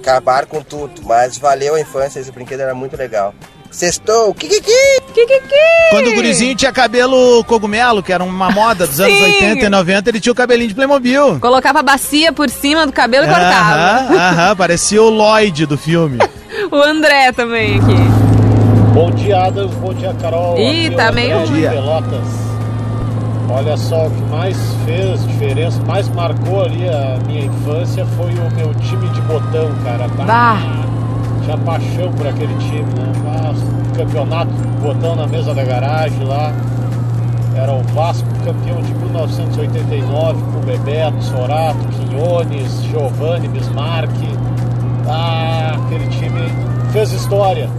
acabaram 0.00 0.46
com 0.48 0.62
tudo, 0.62 1.02
mas 1.04 1.36
valeu 1.36 1.74
a 1.74 1.80
infância, 1.80 2.18
esse 2.18 2.32
brinquedo 2.32 2.60
era 2.60 2.74
muito 2.74 2.96
legal. 2.96 3.34
Sextou, 3.70 4.34
kikiki! 4.34 4.72
Quando 5.90 6.08
o 6.08 6.14
gurizinho 6.14 6.54
tinha 6.54 6.72
cabelo 6.72 7.44
cogumelo, 7.44 8.02
que 8.02 8.12
era 8.12 8.24
uma 8.24 8.50
moda 8.50 8.86
dos 8.86 8.98
anos 9.00 9.16
Sim. 9.16 9.24
80 9.24 9.66
e 9.66 9.68
90, 9.68 10.10
ele 10.10 10.20
tinha 10.20 10.32
o 10.32 10.36
cabelinho 10.36 10.68
de 10.68 10.74
Playmobil. 10.74 11.38
Colocava 11.40 11.80
a 11.80 11.82
bacia 11.82 12.32
por 12.32 12.48
cima 12.48 12.86
do 12.86 12.92
cabelo 12.92 13.24
e 13.24 13.28
cortava. 13.28 13.74
Aham, 13.74 14.16
aham, 14.16 14.56
parecia 14.56 15.02
o 15.02 15.08
Lloyd 15.10 15.66
do 15.66 15.76
filme. 15.78 16.18
O 16.72 16.76
André 16.76 17.30
também 17.32 17.76
aqui. 17.78 17.94
Bom 18.92 19.10
dia, 19.12 19.44
Adams. 19.44 19.72
Bom 19.76 19.94
dia, 19.94 20.12
Carol. 20.20 20.58
Ih, 20.58 20.86
é 20.86 20.90
tá 20.90 21.12
meio- 21.12 21.46
dia. 21.46 21.70
Pelotas. 21.70 22.26
Olha 23.48 23.76
só, 23.76 24.06
o 24.06 24.10
que 24.10 24.20
mais 24.22 24.56
fez 24.84 25.24
diferença, 25.26 25.80
mais 25.86 26.08
marcou 26.08 26.62
ali 26.62 26.88
a 26.88 27.16
minha 27.26 27.44
infância 27.46 28.04
foi 28.16 28.32
o 28.32 28.50
meu 28.56 28.74
time 28.74 29.08
de 29.10 29.20
botão, 29.22 29.70
cara. 29.84 30.08
Bah. 30.26 30.58
Tinha 31.48 31.56
paixão 31.56 32.12
por 32.12 32.26
aquele 32.26 32.54
time, 32.58 32.82
né? 32.82 33.10
Ah, 33.26 33.54
campeonato 33.96 34.52
botão 34.82 35.16
na 35.16 35.26
mesa 35.26 35.54
da 35.54 35.64
garagem 35.64 36.22
lá. 36.24 36.52
Era 37.56 37.72
o 37.72 37.82
Vasco 37.84 38.28
campeão 38.44 38.82
de 38.82 38.92
1989 38.92 40.42
com 40.42 40.60
Bebeto, 40.60 41.24
Sorato, 41.24 41.78
Quinones, 41.88 42.82
Giovanni, 42.82 43.48
Bismarck. 43.48 44.10
Ah, 45.08 45.78
aquele 45.86 46.06
time 46.08 46.52
fez 46.92 47.12
história. 47.12 47.70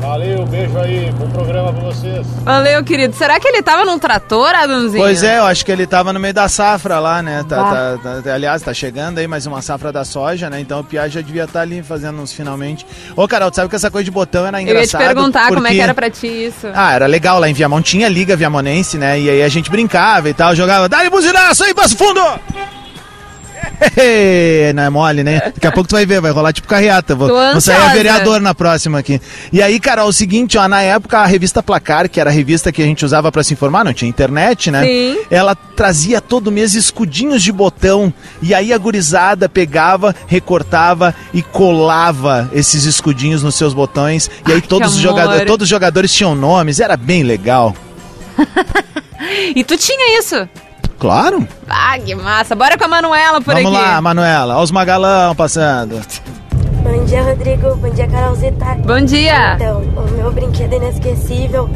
Valeu, 0.00 0.46
beijo 0.46 0.78
aí, 0.78 1.12
bom 1.12 1.28
programa 1.28 1.72
pra 1.72 1.82
vocês. 1.84 2.26
Valeu, 2.42 2.82
querido. 2.82 3.14
Será 3.14 3.38
que 3.38 3.46
ele 3.46 3.62
tava 3.62 3.84
num 3.84 3.98
trator, 3.98 4.48
Adamzinho? 4.54 5.02
Pois 5.02 5.22
é, 5.22 5.38
eu 5.38 5.44
acho 5.44 5.64
que 5.64 5.70
ele 5.70 5.86
tava 5.86 6.10
no 6.12 6.18
meio 6.18 6.32
da 6.32 6.48
safra 6.48 6.98
lá, 6.98 7.22
né? 7.22 7.44
Tá, 7.46 7.56
Bah. 7.62 7.98
tá- 8.02 8.22
tá- 8.22 8.34
aliás, 8.34 8.62
tá 8.62 8.72
chegando 8.72 9.18
aí 9.18 9.26
mais 9.28 9.46
uma 9.46 9.60
safra 9.60 9.92
da 9.92 10.02
soja, 10.04 10.48
né? 10.48 10.58
Então 10.58 10.80
o 10.80 10.84
Pia 10.84 11.08
já 11.08 11.20
devia 11.20 11.44
estar 11.44 11.60
ali 11.60 11.82
fazendo 11.82 12.20
uns 12.20 12.32
finalmente. 12.32 12.86
Ô, 13.14 13.28
Carol, 13.28 13.50
tu 13.50 13.56
sabe 13.56 13.68
que 13.68 13.76
essa 13.76 13.90
coisa 13.90 14.04
de 14.04 14.10
botão 14.10 14.46
era 14.46 14.60
Eu 14.62 14.74
ia 14.80 14.86
te 14.86 14.96
perguntar 14.96 15.48
como 15.48 15.58
é 15.58 15.62
porque- 15.62 15.74
que 15.74 15.80
era 15.80 15.94
pra 15.94 16.10
ti 16.10 16.26
isso. 16.26 16.68
Ah, 16.74 16.94
era 16.94 17.06
legal 17.06 17.38
lá 17.38 17.48
em 17.48 17.52
Viamão. 17.52 17.82
Tinha 17.82 18.08
Liga 18.08 18.34
Viamonense, 18.34 18.96
né? 18.96 19.20
E 19.20 19.28
aí 19.28 19.42
a 19.42 19.48
gente 19.48 19.70
brincava 19.70 20.30
e 20.30 20.34
tal, 20.34 20.56
jogava. 20.56 20.88
Dá-lhe 20.88 21.10
buzinaço 21.10 21.62
aí, 21.62 21.74
Passo 21.74 21.96
Fundo! 21.96 22.20
Não 24.74 24.82
é 24.82 24.90
mole, 24.90 25.24
né? 25.24 25.40
Daqui 25.40 25.66
a 25.66 25.72
pouco 25.72 25.88
tu 25.88 25.92
vai 25.92 26.04
ver, 26.04 26.20
vai 26.20 26.30
rolar 26.30 26.52
tipo 26.52 26.68
carreata. 26.68 27.14
Vou, 27.14 27.36
a 27.36 27.52
ansiosa. 27.52 27.88
vereador 27.90 28.40
na 28.40 28.54
próxima 28.54 28.98
aqui. 28.98 29.20
E 29.52 29.62
aí, 29.62 29.80
Carol, 29.80 30.08
o 30.08 30.12
seguinte, 30.12 30.58
ó, 30.58 30.68
na 30.68 30.82
época 30.82 31.18
a 31.18 31.26
revista 31.26 31.62
Placar, 31.62 32.08
que 32.08 32.20
era 32.20 32.30
a 32.30 32.32
revista 32.32 32.70
que 32.70 32.82
a 32.82 32.84
gente 32.84 33.04
usava 33.04 33.32
pra 33.32 33.42
se 33.42 33.54
informar, 33.54 33.84
não 33.84 33.92
tinha 33.92 34.08
internet, 34.08 34.70
né? 34.70 34.84
Sim. 34.84 35.18
Ela 35.30 35.54
trazia 35.54 36.20
todo 36.20 36.52
mês 36.52 36.74
escudinhos 36.74 37.42
de 37.42 37.52
botão. 37.52 38.12
E 38.42 38.54
aí 38.54 38.72
a 38.72 38.78
gurizada 38.78 39.48
pegava, 39.48 40.14
recortava 40.26 41.14
e 41.32 41.42
colava 41.42 42.50
esses 42.52 42.84
escudinhos 42.84 43.42
nos 43.42 43.54
seus 43.54 43.72
botões. 43.72 44.30
E 44.46 44.52
aí 44.52 44.56
Ai, 44.56 44.60
todos 44.62 44.94
os, 44.94 45.00
jogadores, 45.00 45.46
todos 45.46 45.64
os 45.64 45.70
jogadores 45.70 46.12
tinham 46.12 46.34
nomes, 46.34 46.80
era 46.80 46.96
bem 46.96 47.22
legal. 47.22 47.74
E 49.54 49.62
tu 49.62 49.76
tinha 49.76 50.18
isso? 50.18 50.48
Claro. 51.00 51.48
Ah, 51.68 51.98
que 51.98 52.14
massa. 52.14 52.54
Bora 52.54 52.76
com 52.78 52.84
a 52.84 52.88
Manuela 52.88 53.40
por 53.40 53.54
Vamos 53.54 53.72
aqui. 53.74 53.82
lá, 53.84 54.00
Manuela. 54.02 54.54
Olha 54.54 54.62
os 54.62 54.70
magalão 54.70 55.34
passando. 55.34 55.98
Bom 56.84 57.04
dia, 57.06 57.22
Rodrigo. 57.22 57.74
Bom 57.76 57.88
dia, 57.90 58.06
Carolzita. 58.06 58.64
Bom 58.86 59.00
dia. 59.00 59.54
Então, 59.54 59.80
o 59.80 60.10
meu 60.12 60.30
brinquedo 60.30 60.74
inesquecível 60.74 61.68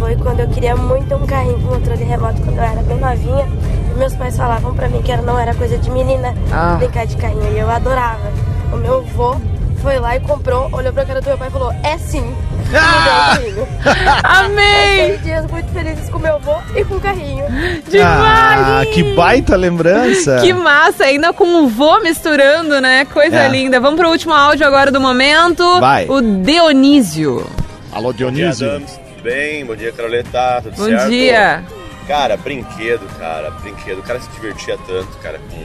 foi 0.00 0.16
quando 0.16 0.40
eu 0.40 0.48
queria 0.48 0.74
muito 0.76 1.14
um 1.14 1.24
carrinho 1.26 1.60
com 1.60 1.68
controle 1.68 2.02
remoto 2.02 2.40
quando 2.42 2.56
eu 2.58 2.62
era 2.64 2.82
bem 2.82 2.98
novinha. 2.98 3.46
E 3.94 3.98
meus 3.98 4.14
pais 4.14 4.36
falavam 4.36 4.74
pra 4.74 4.88
mim 4.88 5.00
que 5.00 5.12
era- 5.12 5.22
não 5.22 5.38
era 5.38 5.54
coisa 5.54 5.78
de 5.78 5.88
menina 5.90 6.34
Ah. 6.52 6.74
brincar 6.78 7.06
de 7.06 7.16
carrinho. 7.16 7.52
E 7.54 7.58
eu 7.58 7.70
adorava. 7.70 8.32
O 8.72 8.76
meu 8.76 8.98
avô 8.98 9.36
foi 9.82 9.98
lá 9.98 10.16
e 10.16 10.20
comprou, 10.20 10.68
olhou 10.72 10.92
pra 10.92 11.04
cara 11.04 11.20
do 11.20 11.26
meu 11.28 11.36
pai 11.38 11.48
e 11.48 11.50
falou: 11.50 11.72
É 11.82 11.98
sim. 11.98 12.34
Ah! 12.74 13.36
me 13.42 13.50
deu 13.52 13.62
o 13.64 13.66
carrinho. 13.66 13.68
Amei. 14.24 15.00
Passei 15.00 15.18
dias 15.18 15.50
muito 15.50 15.72
felizes 15.72 16.08
com 16.08 16.18
meu 16.18 16.34
avô 16.36 16.54
e 16.74 16.84
com 16.84 16.94
o 16.94 17.00
carrinho. 17.00 17.44
Demais. 17.88 18.60
Ah, 18.66 18.82
que 18.92 19.02
baita 19.14 19.56
lembrança. 19.56 20.38
Que 20.40 20.52
massa, 20.52 21.04
ainda 21.04 21.32
com 21.32 21.64
o 21.64 21.68
vô 21.68 21.98
misturando, 22.00 22.80
né? 22.80 23.04
Coisa 23.06 23.36
É. 23.36 23.48
linda. 23.48 23.80
Vamos 23.80 23.98
pro 24.00 24.08
último 24.10 24.32
áudio 24.32 24.66
agora 24.66 24.90
do 24.90 25.00
momento. 25.00 25.62
Vai. 25.80 26.06
O 26.08 26.20
Dionísio. 26.22 27.44
Alô, 27.92 28.04
Bom 28.10 28.12
dia, 28.14 28.30
Dionísio. 28.30 28.70
Adams. 28.70 28.92
Tudo 28.92 29.22
bem? 29.22 29.66
Bom 29.66 29.76
dia, 29.76 29.92
Caroleta. 29.92 30.60
Tudo 30.62 30.76
Bom 30.76 30.84
certo? 30.84 31.10
dia. 31.10 31.62
Cara, 32.08 32.36
brinquedo, 32.36 33.06
cara. 33.18 33.50
Brinquedo. 33.50 33.98
O 33.98 34.02
cara 34.02 34.18
se 34.20 34.30
divertia 34.30 34.78
tanto, 34.86 35.16
cara, 35.18 35.38
com 35.50 35.62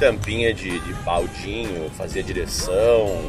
tampinha 0.00 0.52
de, 0.54 0.78
de 0.80 0.92
baldinho, 1.04 1.90
fazia 1.96 2.22
direção, 2.22 3.20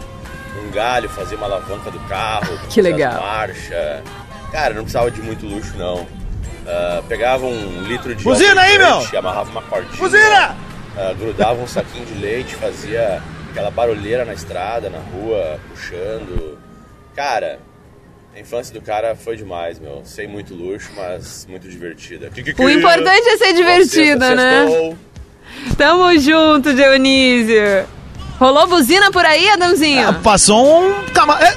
um 0.59 0.71
galho, 0.71 1.09
fazia 1.09 1.37
uma 1.37 1.45
alavanca 1.47 1.91
do 1.91 1.99
carro. 2.01 2.57
Que 2.57 2.65
fazia 2.65 2.83
legal. 2.83 3.21
Marcha. 3.21 4.03
Cara, 4.51 4.73
não 4.73 4.83
precisava 4.83 5.09
de 5.09 5.21
muito 5.21 5.45
luxo, 5.45 5.77
não. 5.77 6.05
Ah, 6.67 7.01
pegava 7.07 7.45
um 7.45 7.83
litro 7.83 8.13
de 8.13 8.23
Buzina 8.23 8.61
aí, 8.61 8.77
meu! 8.77 8.97
leite, 8.99 9.17
amarrava 9.17 9.49
uma 9.49 9.61
cordinha. 9.61 9.97
Buzina! 9.97 10.55
ah, 10.97 11.13
grudava 11.17 11.61
um 11.61 11.67
saquinho 11.67 12.05
de 12.05 12.13
leite, 12.15 12.55
fazia 12.55 13.21
aquela 13.49 13.71
barulheira 13.71 14.25
na 14.25 14.33
estrada, 14.33 14.89
na 14.89 14.99
rua, 14.99 15.59
puxando. 15.69 16.57
Cara, 17.15 17.59
a 18.35 18.39
infância 18.39 18.73
do 18.73 18.81
cara 18.81 19.15
foi 19.15 19.35
demais, 19.35 19.79
meu. 19.79 20.01
Sem 20.05 20.27
muito 20.27 20.53
luxo, 20.53 20.91
mas 20.95 21.45
muito 21.49 21.67
divertida. 21.67 22.29
O 22.59 22.69
importante 22.69 23.27
é 23.27 23.37
ser 23.37 23.53
divertida, 23.53 24.35
né? 24.35 24.65
Sextou. 24.67 24.97
Tamo 25.77 26.17
junto, 26.17 26.73
Dionísio. 26.73 27.85
Rolou 28.41 28.65
buzina 28.65 29.11
por 29.11 29.23
aí, 29.23 29.47
Adamzinho? 29.51 30.09
Ah, 30.09 30.13
passou 30.13 30.65
um 30.65 31.03
cama... 31.13 31.37
É. 31.39 31.55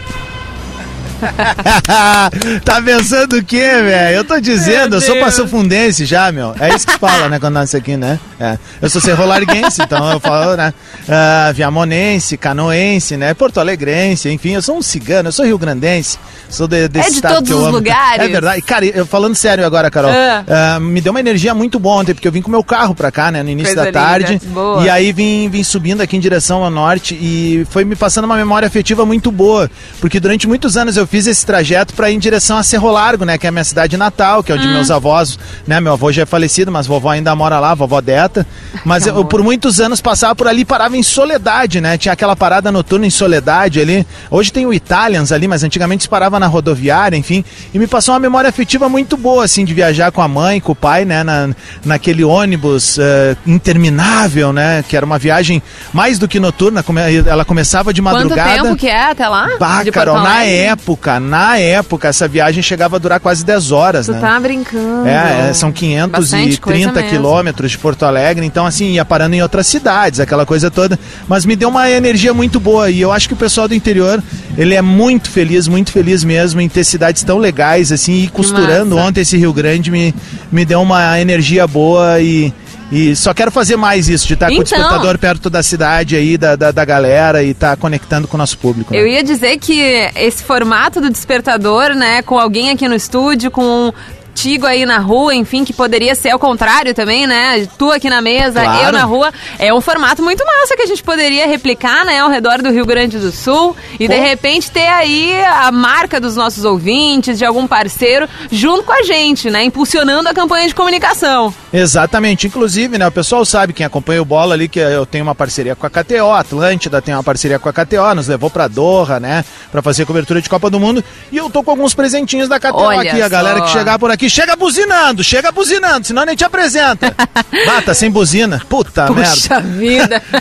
tá 2.62 2.83
pensando 2.83 3.38
o 3.38 3.42
quê, 3.42 3.81
velho? 3.83 4.16
Eu 4.16 4.25
tô 4.25 4.38
dizendo, 4.38 4.97
eu 4.97 5.01
sou 5.01 5.18
passofundense 5.18 6.05
já, 6.05 6.31
meu. 6.31 6.55
É 6.61 6.75
isso 6.75 6.87
que 6.87 6.99
fala, 6.99 7.31
né, 7.31 7.40
quando 7.40 7.55
nasce 7.55 7.75
aqui, 7.75 7.97
né? 7.97 8.20
É. 8.40 8.59
Eu 8.83 8.90
sou 8.90 9.01
serrolarguense, 9.01 9.83
então 9.83 10.11
eu 10.12 10.18
falo, 10.20 10.57
né? 10.57 10.75
ah, 11.09 11.53
viamonense, 11.55 12.37
canoense, 12.37 13.16
né? 13.16 13.33
Porto 13.35 13.59
Alegrense, 13.61 14.29
enfim, 14.31 14.51
eu 14.55 14.62
sou 14.62 14.77
um 14.77 14.83
cigano, 14.83 15.29
eu 15.29 15.33
sou 15.33 15.44
rio-grandense. 15.44 16.18
Sou 16.49 16.66
de, 16.68 16.88
desse 16.88 17.09
É 17.09 17.12
de 17.12 17.23
todos 17.23 17.49
que 17.49 17.53
eu 17.53 17.59
os 17.59 17.64
amo. 17.64 17.73
lugares. 17.77 18.25
É 18.25 18.29
verdade. 18.29 18.59
E, 18.59 18.62
Cara, 18.62 18.85
eu 18.87 19.07
falando 19.07 19.35
sério 19.35 19.64
agora, 19.64 19.90
Carol, 19.90 20.11
Ah. 20.11 20.44
ah, 20.77 20.81
me 20.81 21.01
deu 21.01 21.11
uma 21.12 21.20
energia 21.20 21.55
muito 21.55 21.79
boa 21.79 21.97
ontem, 21.97 22.14
porque 22.14 22.27
eu 22.29 22.33
vim 22.33 22.42
com 22.42 22.51
meu 22.51 22.62
carro 22.64 22.94
pra 22.94 23.11
cá, 23.11 23.31
né, 23.31 23.42
no 23.42 23.51
início 23.51 23.75
Coisa 23.75 23.90
da 23.90 23.99
tarde. 24.01 24.40
Boa. 24.47 24.83
E 24.85 24.90
aí 24.90 25.12
vim, 25.12 25.49
vim 25.49 25.62
subindo 25.62 26.01
aqui 26.01 26.16
em 26.16 26.20
direção 26.20 26.62
ao 26.64 26.70
norte 26.70 27.14
e 27.14 27.66
foi 27.70 27.85
me 27.85 27.97
passando 27.97 28.25
uma 28.25 28.37
memória 28.37 28.66
afetiva 28.66 29.05
muito 29.07 29.31
boa, 29.33 29.70
porque 30.01 30.18
durante 30.20 30.47
muitos 30.47 30.77
anos 30.77 30.97
eu 30.97 31.07
fiz 31.07 31.27
esse 31.27 31.44
trajeto 31.44 31.94
para 31.94 32.11
ir 32.11 32.14
em 32.14 32.18
direção 32.18 32.57
a 32.57 32.62
Cerro 32.62 32.90
Largo, 32.90 33.25
né, 33.25 33.38
que 33.38 33.47
é 33.47 33.49
a 33.49 33.53
minha 33.53 33.64
cidade 33.64 33.97
natal, 33.97 34.42
que 34.42 34.51
é 34.53 34.55
Hum. 34.55 34.59
onde 34.59 34.68
meus 34.68 34.90
avós, 34.90 35.38
né, 35.66 35.81
meu 35.81 35.92
avô 35.92 36.11
já 36.12 36.23
é 36.23 36.27
falecido, 36.27 36.70
mas 36.70 36.87
vovó 36.87 37.11
ainda 37.11 37.35
mora 37.35 37.59
lá, 37.59 37.75
vovó 37.75 38.01
Deta. 38.28 38.46
Mas 38.84 39.06
eu, 39.06 39.24
por 39.24 39.42
muitos 39.42 39.80
anos 39.80 40.00
passava 40.00 40.34
por 40.34 40.48
ali, 40.48 40.62
e 40.62 40.64
parava 40.64 40.96
em 40.96 41.02
Soledade, 41.02 41.80
né? 41.80 41.96
Tinha 41.98 42.12
aquela 42.12 42.34
parada 42.34 42.70
noturna 42.72 43.06
em 43.06 43.10
Soledade 43.10 43.80
ali. 43.80 44.06
Hoje 44.30 44.52
tem 44.52 44.66
o 44.66 44.72
Italians 44.72 45.30
ali, 45.32 45.46
mas 45.48 45.62
antigamente 45.62 46.04
se 46.04 46.08
parava 46.08 46.38
na 46.40 46.46
rodoviária, 46.46 47.16
enfim, 47.16 47.44
e 47.72 47.78
me 47.78 47.87
passou 47.87 48.14
uma 48.14 48.20
memória 48.20 48.48
afetiva 48.48 48.88
muito 48.88 49.16
boa 49.16 49.44
assim 49.44 49.64
de 49.64 49.72
viajar 49.74 50.10
com 50.12 50.20
a 50.22 50.28
mãe, 50.28 50.60
com 50.60 50.72
o 50.72 50.74
pai, 50.74 51.04
né, 51.04 51.22
na, 51.22 51.50
naquele 51.84 52.24
ônibus 52.24 52.98
eh, 52.98 53.37
interminável, 53.46 54.52
né, 54.52 54.84
que 54.88 54.96
era 54.96 55.04
uma 55.04 55.18
viagem 55.18 55.62
mais 55.92 56.18
do 56.18 56.26
que 56.28 56.38
noturna, 56.40 56.82
come- 56.82 57.00
ela 57.26 57.44
começava 57.44 57.92
de 57.92 58.00
Quanto 58.02 58.14
madrugada. 58.14 58.62
tempo 58.62 58.76
que 58.76 58.88
é 58.88 59.10
até 59.10 59.28
lá? 59.28 59.48
Bah, 59.58 59.84
Carol, 59.92 60.20
na 60.20 60.44
época, 60.44 61.20
na 61.20 61.58
época, 61.58 62.08
essa 62.08 62.26
viagem 62.28 62.62
chegava 62.62 62.96
a 62.96 62.98
durar 62.98 63.20
quase 63.20 63.44
10 63.44 63.70
horas, 63.72 64.06
Tu 64.06 64.12
né? 64.12 64.20
tá 64.20 64.38
brincando. 64.40 65.06
É, 65.06 65.48
é, 65.50 65.52
são 65.52 65.70
Bastante 65.70 66.60
coisa 66.60 66.78
530 66.78 66.92
mesmo. 66.92 67.08
quilômetros 67.10 67.70
de 67.72 67.78
Porto 67.78 68.04
Alegre, 68.04 68.13
então 68.44 68.66
assim, 68.66 68.92
ia 68.92 69.05
parando 69.05 69.35
em 69.35 69.42
outras 69.42 69.66
cidades, 69.66 70.20
aquela 70.20 70.44
coisa 70.46 70.70
toda, 70.70 70.98
mas 71.29 71.44
me 71.44 71.57
deu 71.57 71.68
uma 71.68 71.90
energia 71.90 72.33
muito 72.35 72.59
boa 72.61 72.90
e 72.90 73.00
eu 73.00 73.11
acho 73.12 73.29
que 73.29 73.35
o 73.35 73.37
pessoal 73.37 73.66
do 73.68 73.74
interior, 73.74 74.22
Ele 74.57 74.74
é 74.74 74.83
muito 74.83 75.31
feliz, 75.31 75.66
muito 75.68 75.90
feliz 75.92 76.22
mesmo 76.24 76.61
em 76.61 76.68
ter 76.68 76.85
cidades 76.85 77.22
tão 77.22 77.38
legais 77.38 77.90
assim 77.92 78.24
e 78.24 78.29
costurando 78.29 78.94
massa. 78.96 79.09
ontem 79.09 79.20
esse 79.20 79.37
Rio 79.37 79.53
Grande 79.53 79.90
me, 79.90 80.14
me 80.50 80.64
deu 80.64 80.81
uma 80.81 81.18
energia 81.20 81.66
boa 81.66 82.20
e, 82.20 82.53
e 82.92 83.16
só 83.16 83.35
quero 83.35 83.50
fazer 83.50 83.77
mais 83.77 84.09
isso, 84.09 84.27
de 84.27 84.35
estar 84.35 84.46
com 84.46 84.53
o 84.53 84.55
Então. 84.57 84.64
despertador 84.64 85.18
perto 85.18 85.50
da 85.50 85.62
cidade 85.62 86.14
aí, 86.16 86.37
da, 86.37 86.55
da, 86.57 86.70
da 86.70 86.85
galera 86.85 87.42
e 87.42 87.50
estar 87.50 87.77
conectando 87.77 88.29
com 88.29 88.37
o 88.37 88.38
nosso 88.38 88.59
público. 88.59 88.92
né? 88.92 89.00
Eu 89.00 89.07
ia 89.07 89.22
dizer 89.24 89.59
que 89.59 89.81
esse 90.16 90.42
formato 90.44 91.00
do 91.00 91.11
despertador, 91.11 91.94
né, 91.94 92.22
com 92.22 92.38
alguém 92.38 92.70
aqui 92.70 92.87
no 92.88 92.94
estúdio, 92.94 93.50
com 93.50 93.92
Tigo 94.35 94.66
aí 94.66 94.85
na 94.85 94.99
rua, 94.99 95.35
enfim, 95.35 95.64
que 95.64 95.73
poderia 95.73 96.14
ser 96.14 96.31
ao 96.31 96.38
contrário 96.38 96.92
também, 96.92 97.27
né? 97.27 97.66
Tu 97.79 97.90
aqui 97.90 98.11
na 98.11 98.20
mesa, 98.20 98.62
Claro. 98.62 98.87
eu 98.87 98.92
na 98.92 99.05
rua. 99.05 99.33
É 99.59 99.73
um 99.73 99.81
formato 99.81 100.23
muito 100.23 100.44
massa 100.44 100.77
que 100.77 100.83
a 100.83 100.87
gente 100.87 101.03
poderia 101.03 101.47
replicar, 101.47 102.05
né, 102.05 102.18
ao 102.20 102.29
redor 102.29 102.61
do 102.61 102.70
Rio 102.70 102.85
Grande 102.85 103.18
do 103.18 103.31
Sul 103.31 103.77
e 103.99 104.09
de 104.09 104.14
Pô. 104.14 104.20
repente 104.20 104.70
ter 104.70 104.88
aí 104.88 105.42
a 105.44 105.70
marca 105.70 106.20
dos 106.20 106.35
nossos 106.37 106.64
ouvintes, 106.64 107.38
de 107.38 107.44
algum 107.44 107.66
parceiro, 107.66 108.29
junto 108.51 108.83
com 108.83 108.92
a 108.92 109.03
gente, 109.03 109.49
né? 109.51 109.64
Impulsionando 109.64 110.29
a 110.29 110.35
campanha 110.35 110.66
de 110.68 110.75
comunicação. 110.75 111.55
Exatamente. 111.73 112.47
Inclusive, 112.47 112.99
né, 112.99 113.07
o 113.07 113.12
pessoal 113.12 113.44
sabe, 113.44 113.73
quem 113.73 113.87
acompanha 113.87 114.20
o 114.20 114.25
Bola 114.25 114.55
ali, 114.55 114.68
que 114.68 114.79
eu 114.81 115.07
tenho 115.07 115.23
uma 115.25 115.35
parceria 115.35 115.77
com 115.77 115.87
a 115.87 115.90
KTO, 115.90 116.31
a 116.31 116.40
Atlântida 116.40 117.01
tem 117.01 117.14
uma 117.14 117.23
parceria 117.23 117.59
com 117.59 117.68
a 117.68 117.73
KTO, 117.73 118.14
nos 118.14 118.27
levou 118.29 118.51
pra 118.51 118.66
Doha, 118.68 119.20
né, 119.20 119.44
pra 119.70 119.81
fazer 119.81 120.05
cobertura 120.05 120.40
de 120.42 120.49
Copa 120.49 120.68
do 120.68 120.81
Mundo. 120.81 121.05
E 121.31 121.37
eu 121.37 121.49
tô 121.49 121.62
com 121.62 121.70
alguns 121.70 121.94
presentinhos 121.94 122.49
da 122.49 122.59
KTO 122.59 122.75
Olha 122.77 123.11
aqui. 123.12 123.23
A 123.23 123.29
galera 123.29 123.59
só. 123.61 123.64
que 123.66 123.70
chegar 123.73 123.99
por 123.99 124.11
aqui, 124.11 124.23
chega 124.30 124.56
buzinando, 124.56 125.22
chega 125.22 125.50
buzinando, 125.52 126.06
senão 126.06 126.24
nem 126.24 126.37
te 126.37 126.44
apresenta. 126.44 127.14
tá 127.84 127.94
sem 127.94 128.10
buzina. 128.10 128.60
Puta 128.68 129.10
merda. 129.10 129.30
Puxa 129.30 129.60
vida. 129.60 130.22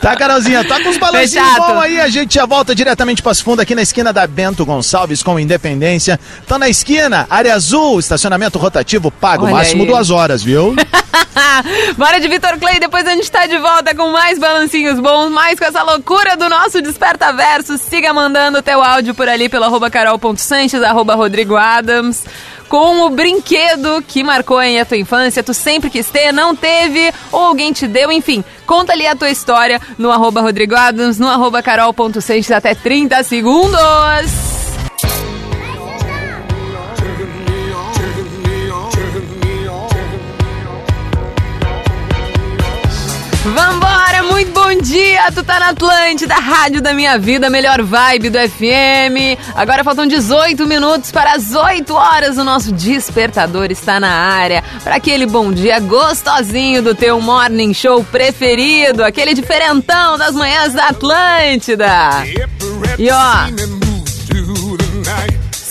Tá, 0.00 0.16
Carolzinha, 0.16 0.64
tá 0.64 0.82
com 0.82 0.88
os 0.88 0.96
balancinhos 0.96 1.48
Fechado. 1.48 1.74
bons 1.74 1.80
aí. 1.80 2.00
A 2.00 2.08
gente 2.08 2.34
já 2.34 2.46
volta 2.46 2.74
diretamente 2.74 3.22
para 3.22 3.32
as 3.32 3.40
fundas 3.40 3.62
aqui 3.62 3.74
na 3.74 3.82
esquina 3.82 4.12
da 4.12 4.26
Bento 4.26 4.64
Gonçalves 4.64 5.22
com 5.22 5.38
Independência. 5.38 6.18
Tá 6.46 6.58
na 6.58 6.68
esquina, 6.68 7.26
área 7.30 7.54
azul, 7.54 7.98
estacionamento 7.98 8.58
rotativo 8.58 9.10
pago, 9.10 9.44
Olha 9.44 9.54
máximo 9.54 9.82
aí. 9.82 9.88
duas 9.88 10.10
horas, 10.10 10.42
viu? 10.42 10.74
Bora 11.96 12.18
de 12.20 12.28
Vitor 12.28 12.58
Clay, 12.58 12.78
depois 12.80 13.06
a 13.06 13.14
gente 13.14 13.30
tá 13.30 13.46
de 13.46 13.56
volta 13.58 13.94
com 13.94 14.10
mais 14.10 14.38
balancinhos 14.38 14.98
bons, 15.00 15.30
mais 15.30 15.58
com 15.58 15.64
essa 15.64 15.82
loucura 15.82 16.36
do 16.36 16.48
nosso 16.48 16.82
Desperta 16.82 17.32
Verso. 17.32 17.78
Siga 17.78 18.12
mandando 18.12 18.58
o 18.58 18.62
teu 18.62 18.82
áudio 18.82 19.14
por 19.14 19.28
ali 19.28 19.48
pelo 19.48 19.64
arroba 19.64 19.90
carol.sanches, 19.90 20.82
arroba 20.82 21.14
Rodrigo 21.34 21.56
Adams. 21.56 22.24
Com 22.68 23.02
o 23.02 23.10
brinquedo 23.10 24.02
que 24.06 24.22
marcou 24.22 24.56
aí 24.56 24.78
a 24.78 24.84
tua 24.84 24.96
infância, 24.96 25.42
tu 25.42 25.52
sempre 25.52 25.90
quis 25.90 26.08
ter, 26.08 26.32
não 26.32 26.54
teve, 26.54 27.12
ou 27.32 27.40
alguém 27.40 27.72
te 27.72 27.88
deu, 27.88 28.10
enfim. 28.12 28.44
Conta 28.64 28.92
ali 28.92 29.04
a 29.04 29.16
tua 29.16 29.30
história 29.30 29.80
no 29.98 30.12
arroba 30.12 30.40
Rodrigo 30.40 30.76
Adams, 30.76 31.18
no 31.18 31.28
arroba 31.28 31.60
carol.sanches 31.60 32.52
até 32.52 32.74
30 32.74 33.22
segundos. 33.24 33.80
Vambora, 43.44 43.93
bom 44.52 44.74
dia! 44.80 45.30
Tu 45.32 45.42
tá 45.42 45.58
na 45.58 45.68
Atlântida, 45.70 46.34
rádio 46.34 46.80
da 46.80 46.92
minha 46.92 47.18
vida, 47.18 47.48
melhor 47.48 47.82
vibe 47.82 48.30
do 48.30 48.38
FM. 48.38 49.38
Agora 49.54 49.84
faltam 49.84 50.06
18 50.06 50.66
minutos 50.66 51.10
para 51.10 51.32
as 51.32 51.54
8 51.54 51.94
horas. 51.94 52.38
O 52.38 52.44
nosso 52.44 52.72
despertador 52.72 53.70
está 53.70 53.98
na 53.98 54.10
área 54.10 54.62
para 54.82 54.96
aquele 54.96 55.26
bom 55.26 55.52
dia 55.52 55.80
gostosinho 55.80 56.82
do 56.82 56.94
teu 56.94 57.20
morning 57.20 57.72
show 57.72 58.04
preferido, 58.04 59.04
aquele 59.04 59.34
diferentão 59.34 60.18
das 60.18 60.34
manhãs 60.34 60.72
da 60.74 60.88
Atlântida. 60.88 62.24
E 62.98 63.10
ó, 63.10 63.48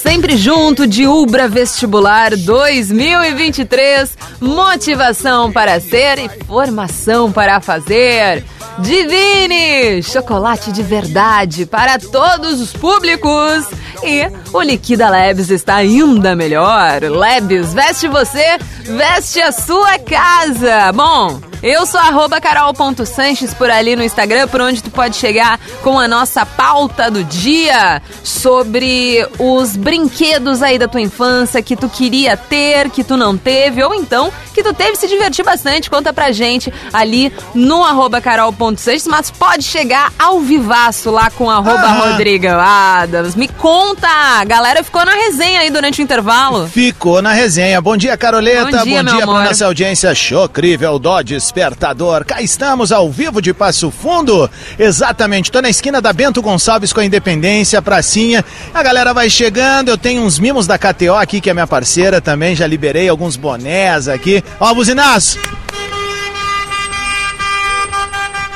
Sempre 0.03 0.35
junto 0.35 0.85
de 0.85 1.07
Ubra 1.07 1.47
Vestibular 1.47 2.35
2023. 2.35 4.17
Motivação 4.39 5.49
para 5.51 5.79
ser 5.79 6.19
e 6.19 6.29
formação 6.45 7.31
para 7.31 7.61
fazer. 7.61 8.43
Divine! 8.79 10.01
Chocolate 10.01 10.71
de 10.71 10.81
verdade 10.81 11.65
para 11.65 11.99
todos 11.99 12.59
os 12.59 12.73
públicos. 12.73 13.67
E 14.03 14.29
o 14.51 14.61
Liquida 14.61 15.09
Labs 15.09 15.49
está 15.49 15.75
ainda 15.75 16.35
melhor. 16.35 17.01
Labs, 17.03 17.73
veste 17.73 18.07
você, 18.07 18.57
veste 18.83 19.39
a 19.41 19.51
sua 19.51 19.97
casa. 19.99 20.91
Bom, 20.91 21.39
eu 21.63 21.85
sou 21.85 21.99
arroba 21.99 22.41
carol.sanches 22.41 23.53
por 23.53 23.71
ali 23.71 23.95
no 23.95 24.03
Instagram, 24.03 24.49
por 24.49 24.59
onde 24.59 24.83
tu 24.83 24.91
pode 24.91 25.15
chegar 25.15 25.57
com 25.81 25.97
a 25.97 26.09
nossa 26.09 26.45
pauta 26.45 27.09
do 27.09 27.23
dia 27.23 28.01
sobre 28.21 29.25
os 29.39 29.77
brinquedos 29.77 30.61
aí 30.61 30.77
da 30.77 30.89
tua 30.89 30.99
infância 30.99 31.61
que 31.61 31.77
tu 31.77 31.87
queria 31.87 32.35
ter, 32.35 32.89
que 32.89 33.01
tu 33.01 33.15
não 33.15 33.37
teve, 33.37 33.81
ou 33.81 33.95
então 33.95 34.29
que 34.53 34.61
tu 34.61 34.73
teve 34.73 34.97
se 34.97 35.07
divertir 35.07 35.43
bastante. 35.45 35.89
Conta 35.89 36.11
pra 36.11 36.33
gente 36.33 36.71
ali 36.91 37.31
no 37.55 37.81
arroba 37.81 38.19
carol.sanches, 38.19 39.07
mas 39.07 39.31
pode 39.31 39.63
chegar 39.63 40.11
ao 40.19 40.41
vivaço 40.41 41.09
lá 41.09 41.31
com 41.31 41.49
arroba 41.49 41.81
Aham. 41.81 42.11
Rodrigo 42.11 42.47
Adams. 42.47 43.35
Me 43.35 43.47
conta! 43.47 44.07
A 44.07 44.43
galera 44.43 44.83
ficou 44.83 45.05
na 45.05 45.13
resenha 45.13 45.61
aí 45.61 45.69
durante 45.69 46.01
o 46.01 46.03
intervalo. 46.03 46.67
Ficou 46.67 47.21
na 47.21 47.31
resenha. 47.31 47.79
Bom 47.81 47.95
dia, 47.95 48.17
Caroleta. 48.17 48.77
Bom 48.79 48.83
dia, 48.83 49.01
meu 49.01 49.15
pra 49.15 49.23
amor. 49.23 49.43
nossa 49.45 49.65
audiência 49.65 50.13
chocrível 50.13 50.99
do 50.99 51.09
Despertador. 51.53 52.25
Cá 52.25 52.41
estamos 52.41 52.91
ao 52.91 53.11
vivo 53.11 53.39
de 53.39 53.53
Passo 53.53 53.91
Fundo. 53.91 54.49
Exatamente, 54.77 55.51
tô 55.51 55.61
na 55.61 55.69
esquina 55.69 56.01
da 56.01 56.11
Bento 56.11 56.41
Gonçalves 56.41 56.91
com 56.91 56.99
a 56.99 57.05
Independência, 57.05 57.79
pracinha. 57.79 58.43
A 58.73 58.81
galera 58.81 59.13
vai 59.13 59.29
chegando, 59.29 59.89
eu 59.89 59.97
tenho 59.97 60.23
uns 60.23 60.39
mimos 60.39 60.65
da 60.65 60.79
KTO 60.79 61.13
aqui, 61.13 61.39
que 61.39 61.51
é 61.51 61.53
minha 61.53 61.67
parceira 61.67 62.19
também. 62.19 62.55
Já 62.55 62.65
liberei 62.65 63.07
alguns 63.07 63.35
bonés 63.35 64.07
aqui. 64.07 64.43
Ó, 64.59 64.73
buzinaço. 64.73 65.37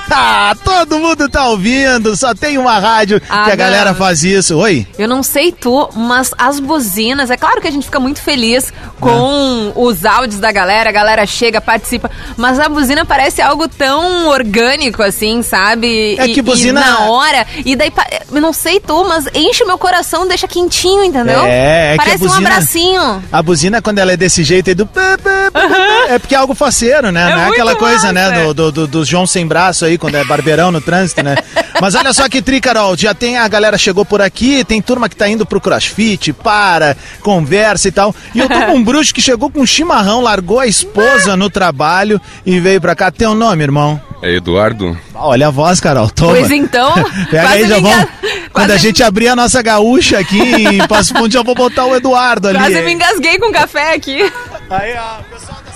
Ah, 0.09 0.55
todo 0.63 0.99
mundo 0.99 1.29
tá 1.29 1.47
ouvindo, 1.49 2.15
só 2.15 2.33
tem 2.33 2.57
uma 2.57 2.79
rádio 2.79 3.21
Ah, 3.29 3.43
que 3.45 3.51
a 3.51 3.55
não. 3.55 3.57
galera 3.57 3.93
faz 3.93 4.23
isso. 4.23 4.57
Oi? 4.57 4.87
Eu 4.97 5.07
não 5.07 5.21
sei 5.21 5.51
tu, 5.51 5.89
mas 5.95 6.31
as 6.37 6.59
buzinas, 6.59 7.29
é 7.29 7.37
claro 7.37 7.61
que 7.61 7.67
a 7.67 7.71
gente 7.71 7.85
fica 7.85 7.99
muito 7.99 8.21
feliz 8.21 8.71
com 8.99 9.71
os 9.75 10.05
áudios 10.05 10.39
da 10.39 10.51
galera, 10.51 10.89
a 10.89 10.93
galera 10.93 11.25
chega, 11.25 11.59
participa, 11.61 12.09
mas 12.35 12.59
a 12.59 12.67
buzina 12.69 13.05
parece 13.05 13.41
algo 13.41 13.67
tão 13.67 14.27
orgânico 14.27 15.03
assim, 15.03 15.41
sabe? 15.41 16.15
É 16.17 16.27
E- 16.27 16.33
que 16.33 16.41
buzina- 16.41 16.81
E 16.81 16.83
na 16.83 16.99
hora, 17.01 17.45
e 17.65 17.75
daí, 17.75 17.91
eu 18.31 18.41
não 18.41 18.53
sei 18.53 18.79
tu, 18.79 19.03
mas 19.07 19.25
enche 19.33 19.63
o 19.63 19.67
meu 19.67 19.77
coração, 19.77 20.27
deixa 20.27 20.47
quentinho, 20.47 21.03
entendeu? 21.03 21.41
É, 21.43 21.93
é 21.93 21.97
que 21.97 22.01
a 22.01 22.05
Parece 22.05 22.23
um 22.23 22.27
buzina- 22.27 22.49
abracinho. 22.49 23.23
A 23.31 23.41
buzina, 23.43 23.81
quando 23.81 23.99
ela 23.99 24.11
é 24.13 24.17
desse 24.17 24.43
jeito 24.43 24.69
aí 24.69 24.75
do. 24.75 24.85
pá, 24.85 25.17
pá, 25.21 25.51
pá, 25.51 25.61
É 26.09 26.17
porque 26.19 26.33
é 26.33 26.37
algo 26.37 26.55
faceiro, 26.55 27.11
né? 27.11 27.31
É 27.31 27.35
Não 27.35 27.41
é 27.41 27.49
aquela 27.49 27.75
coisa, 27.75 28.11
né? 28.13 28.29
massa. 28.29 28.43
Do, 28.45 28.53
do, 28.53 28.71
do, 28.71 28.87
do 28.87 29.05
João 29.05 29.27
sem 29.27 29.45
braço 29.45 29.83
aí, 29.85 29.96
quando 29.97 30.15
é 30.15 30.23
barbeirão 30.23 30.71
no 30.71 30.81
trânsito, 30.81 31.23
né? 31.23 31.35
Mas 31.81 31.95
olha 31.95 32.13
só 32.13 32.27
que 32.27 32.41
tri, 32.41 32.59
Carol. 32.59 32.95
Já 32.97 33.13
tem 33.13 33.37
a 33.37 33.47
galera 33.47 33.77
chegou 33.77 34.05
por 34.05 34.21
aqui, 34.21 34.63
tem 34.63 34.81
turma 34.81 35.07
que 35.07 35.15
tá 35.15 35.27
indo 35.27 35.45
pro 35.45 35.61
crossfit, 35.61 36.33
para, 36.33 36.97
conversa 37.21 37.87
e 37.87 37.91
tal. 37.91 38.15
E 38.33 38.39
eu 38.39 38.49
tô 38.49 38.59
com 38.59 38.75
um 38.75 38.83
bruxo 38.83 39.13
que 39.13 39.21
chegou 39.21 39.49
com 39.49 39.61
um 39.61 39.65
chimarrão, 39.65 40.21
largou 40.21 40.59
a 40.59 40.67
esposa 40.67 41.35
no 41.35 41.49
trabalho 41.49 42.19
e 42.45 42.59
veio 42.59 42.81
pra 42.81 42.95
cá. 42.95 43.11
Teu 43.11 43.33
nome, 43.33 43.63
irmão? 43.63 44.01
É 44.21 44.35
Eduardo? 44.35 44.97
Olha 45.13 45.47
a 45.47 45.51
voz, 45.51 45.79
Carol. 45.79 46.09
Toma. 46.09 46.33
Pois 46.33 46.49
então, 46.49 46.93
Pega 47.29 47.43
quase 47.43 47.63
aí, 47.63 47.67
já 47.67 47.79
vamos. 47.79 48.07
Quando 48.51 48.71
a 48.71 48.77
gente 48.77 49.03
abrir 49.03 49.27
a 49.27 49.35
nossa 49.35 49.61
gaúcha 49.61 50.17
aqui 50.17 50.39
em 50.39 50.87
Passo 50.87 51.13
Fundo, 51.13 51.31
já 51.31 51.43
vou 51.43 51.53
botar 51.53 51.85
o 51.85 51.95
Eduardo 51.95 52.47
ali. 52.47 52.57
Quase 52.57 52.81
me 52.81 52.93
engasguei 52.93 53.37
com 53.37 53.51
café 53.51 53.93
aqui. 53.93 54.31
Aí, 54.69 54.95
ó, 54.97 55.21
pessoal 55.35 55.66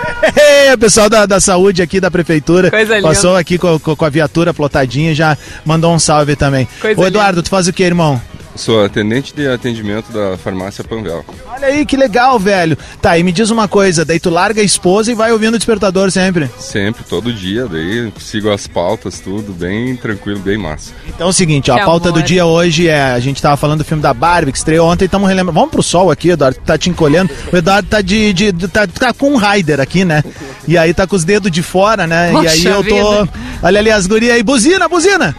Magrão! 0.22 0.78
pessoal 0.78 1.08
da, 1.08 1.26
da 1.26 1.40
saúde 1.40 1.82
aqui 1.82 2.00
da 2.00 2.10
prefeitura 2.10 2.70
linda. 2.96 3.08
passou 3.08 3.36
aqui 3.36 3.58
com, 3.58 3.78
com- 3.78 4.04
a 4.04 4.08
viatura 4.08 4.54
plotadinha 4.54 5.14
já 5.14 5.36
mandou 5.64 5.92
um 5.94 5.98
salve 5.98 6.36
também. 6.36 6.66
Coisa 6.80 7.00
Ô 7.00 7.06
Eduardo, 7.06 7.42
tu 7.42 7.48
faz 7.50 7.68
o 7.68 7.72
que, 7.72 7.82
irmão? 7.82 8.20
Sou 8.60 8.84
atendente 8.84 9.32
de 9.34 9.48
atendimento 9.48 10.12
da 10.12 10.36
farmácia 10.36 10.84
Panvel. 10.84 11.24
Olha 11.50 11.66
aí 11.68 11.86
que 11.86 11.96
legal, 11.96 12.38
velho. 12.38 12.76
Tá, 13.00 13.16
e 13.16 13.22
me 13.22 13.32
diz 13.32 13.48
uma 13.48 13.66
coisa, 13.66 14.04
daí 14.04 14.20
tu 14.20 14.28
larga 14.28 14.60
a 14.60 14.64
esposa 14.64 15.10
e 15.10 15.14
vai 15.14 15.32
ouvindo 15.32 15.54
o 15.54 15.58
despertador 15.58 16.10
sempre. 16.10 16.50
Sempre, 16.58 17.02
todo 17.04 17.32
dia, 17.32 17.66
daí 17.66 18.12
sigo 18.18 18.50
as 18.50 18.66
pautas, 18.66 19.18
tudo 19.18 19.52
bem 19.54 19.96
tranquilo, 19.96 20.38
bem 20.40 20.58
massa. 20.58 20.92
Então 21.08 21.28
é 21.28 21.30
o 21.30 21.32
seguinte, 21.32 21.70
ó, 21.70 21.74
Que 21.76 21.80
a 21.80 21.84
pauta 21.86 22.10
amor. 22.10 22.20
do 22.20 22.26
dia 22.26 22.44
hoje 22.44 22.86
é, 22.86 23.02
a 23.02 23.18
gente 23.18 23.40
tava 23.40 23.56
falando 23.56 23.78
do 23.78 23.84
filme 23.84 24.02
da 24.02 24.12
Barbie 24.12 24.52
que 24.52 24.58
estreou 24.58 24.86
ontem, 24.90 25.06
estamos 25.06 25.26
relembrando. 25.26 25.58
Vamos 25.58 25.70
pro 25.70 25.82
sol 25.82 26.10
aqui, 26.10 26.28
Eduardo, 26.28 26.58
tá 26.60 26.76
te 26.76 26.90
encolhendo. 26.90 27.30
O 27.50 27.56
Eduardo 27.56 27.88
tá 27.88 28.02
de, 28.02 28.30
de- 28.34 28.52
de- 28.52 28.68
tá, 28.68 28.86
tá 28.86 29.14
com 29.14 29.32
um 29.32 29.36
rider 29.38 29.80
aqui, 29.80 30.04
né? 30.04 30.22
E 30.68 30.76
aí 30.76 30.92
tá 30.92 31.06
com 31.06 31.16
os 31.16 31.24
dedos 31.24 31.50
de 31.50 31.62
fora, 31.62 32.06
né? 32.06 32.28
e 32.28 32.32
Poxa 32.34 32.50
aí 32.50 32.64
eu 32.66 32.84
tô, 32.84 33.24
vida. 33.24 33.28
olha 33.62 33.80
ali 33.80 33.90
as 33.90 34.06
gurias 34.06 34.34
aí, 34.34 34.42
buzina, 34.42 34.86
buzina. 34.86 35.34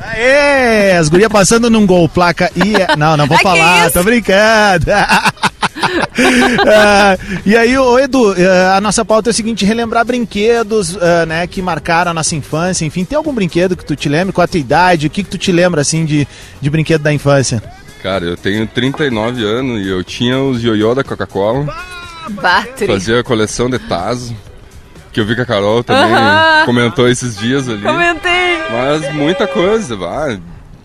Aê, 0.00 0.92
as 0.92 1.08
gurias 1.08 1.30
passando 1.30 1.70
num 1.70 1.86
gol, 1.86 2.08
placa 2.08 2.50
I, 2.56 2.96
não, 2.96 3.16
não 3.16 3.26
vou 3.26 3.36
Ai, 3.36 3.42
que 3.42 3.48
falar, 3.48 3.90
tô 3.90 4.02
brincando. 4.02 4.86
Ah, 6.66 7.16
e 7.44 7.56
aí, 7.56 7.76
ô 7.78 7.98
Edu, 7.98 8.32
ah, 8.32 8.76
a 8.76 8.80
nossa 8.80 9.04
pauta 9.04 9.28
é 9.28 9.32
a 9.32 9.34
seguinte: 9.34 9.64
relembrar 9.64 10.04
brinquedos 10.04 10.96
ah, 11.00 11.26
né, 11.26 11.46
que 11.46 11.60
marcaram 11.62 12.10
a 12.10 12.14
nossa 12.14 12.34
infância. 12.34 12.84
Enfim, 12.84 13.04
tem 13.04 13.16
algum 13.16 13.32
brinquedo 13.32 13.76
que 13.76 13.84
tu 13.84 13.94
te 13.94 14.08
lembra? 14.08 14.32
Com 14.32 14.40
a 14.40 14.48
tua 14.48 14.58
idade? 14.58 15.06
O 15.06 15.10
que, 15.10 15.22
que 15.22 15.30
tu 15.30 15.38
te 15.38 15.52
lembra 15.52 15.82
assim 15.82 16.04
de, 16.04 16.26
de 16.60 16.70
brinquedo 16.70 17.02
da 17.02 17.12
infância? 17.12 17.62
Cara, 18.02 18.24
eu 18.24 18.36
tenho 18.36 18.66
39 18.66 19.44
anos 19.44 19.84
e 19.84 19.88
eu 19.88 20.02
tinha 20.02 20.38
os 20.40 20.62
ioiô 20.62 20.94
da 20.94 21.04
Coca-Cola. 21.04 21.66
Battery. 22.30 22.92
Fazia 22.92 23.20
a 23.20 23.24
coleção 23.24 23.70
de 23.70 23.78
Tazo. 23.78 24.34
Que 25.12 25.20
eu 25.20 25.26
vi 25.26 25.34
que 25.34 25.40
a 25.40 25.46
Carol 25.46 25.82
também 25.84 26.12
Aham. 26.12 26.66
comentou 26.66 27.08
esses 27.08 27.36
dias 27.36 27.68
ali. 27.68 27.82
Comentei. 27.82 28.55
Mas 28.70 29.14
muita 29.14 29.46
coisa, 29.46 29.96
vai. 29.96 30.40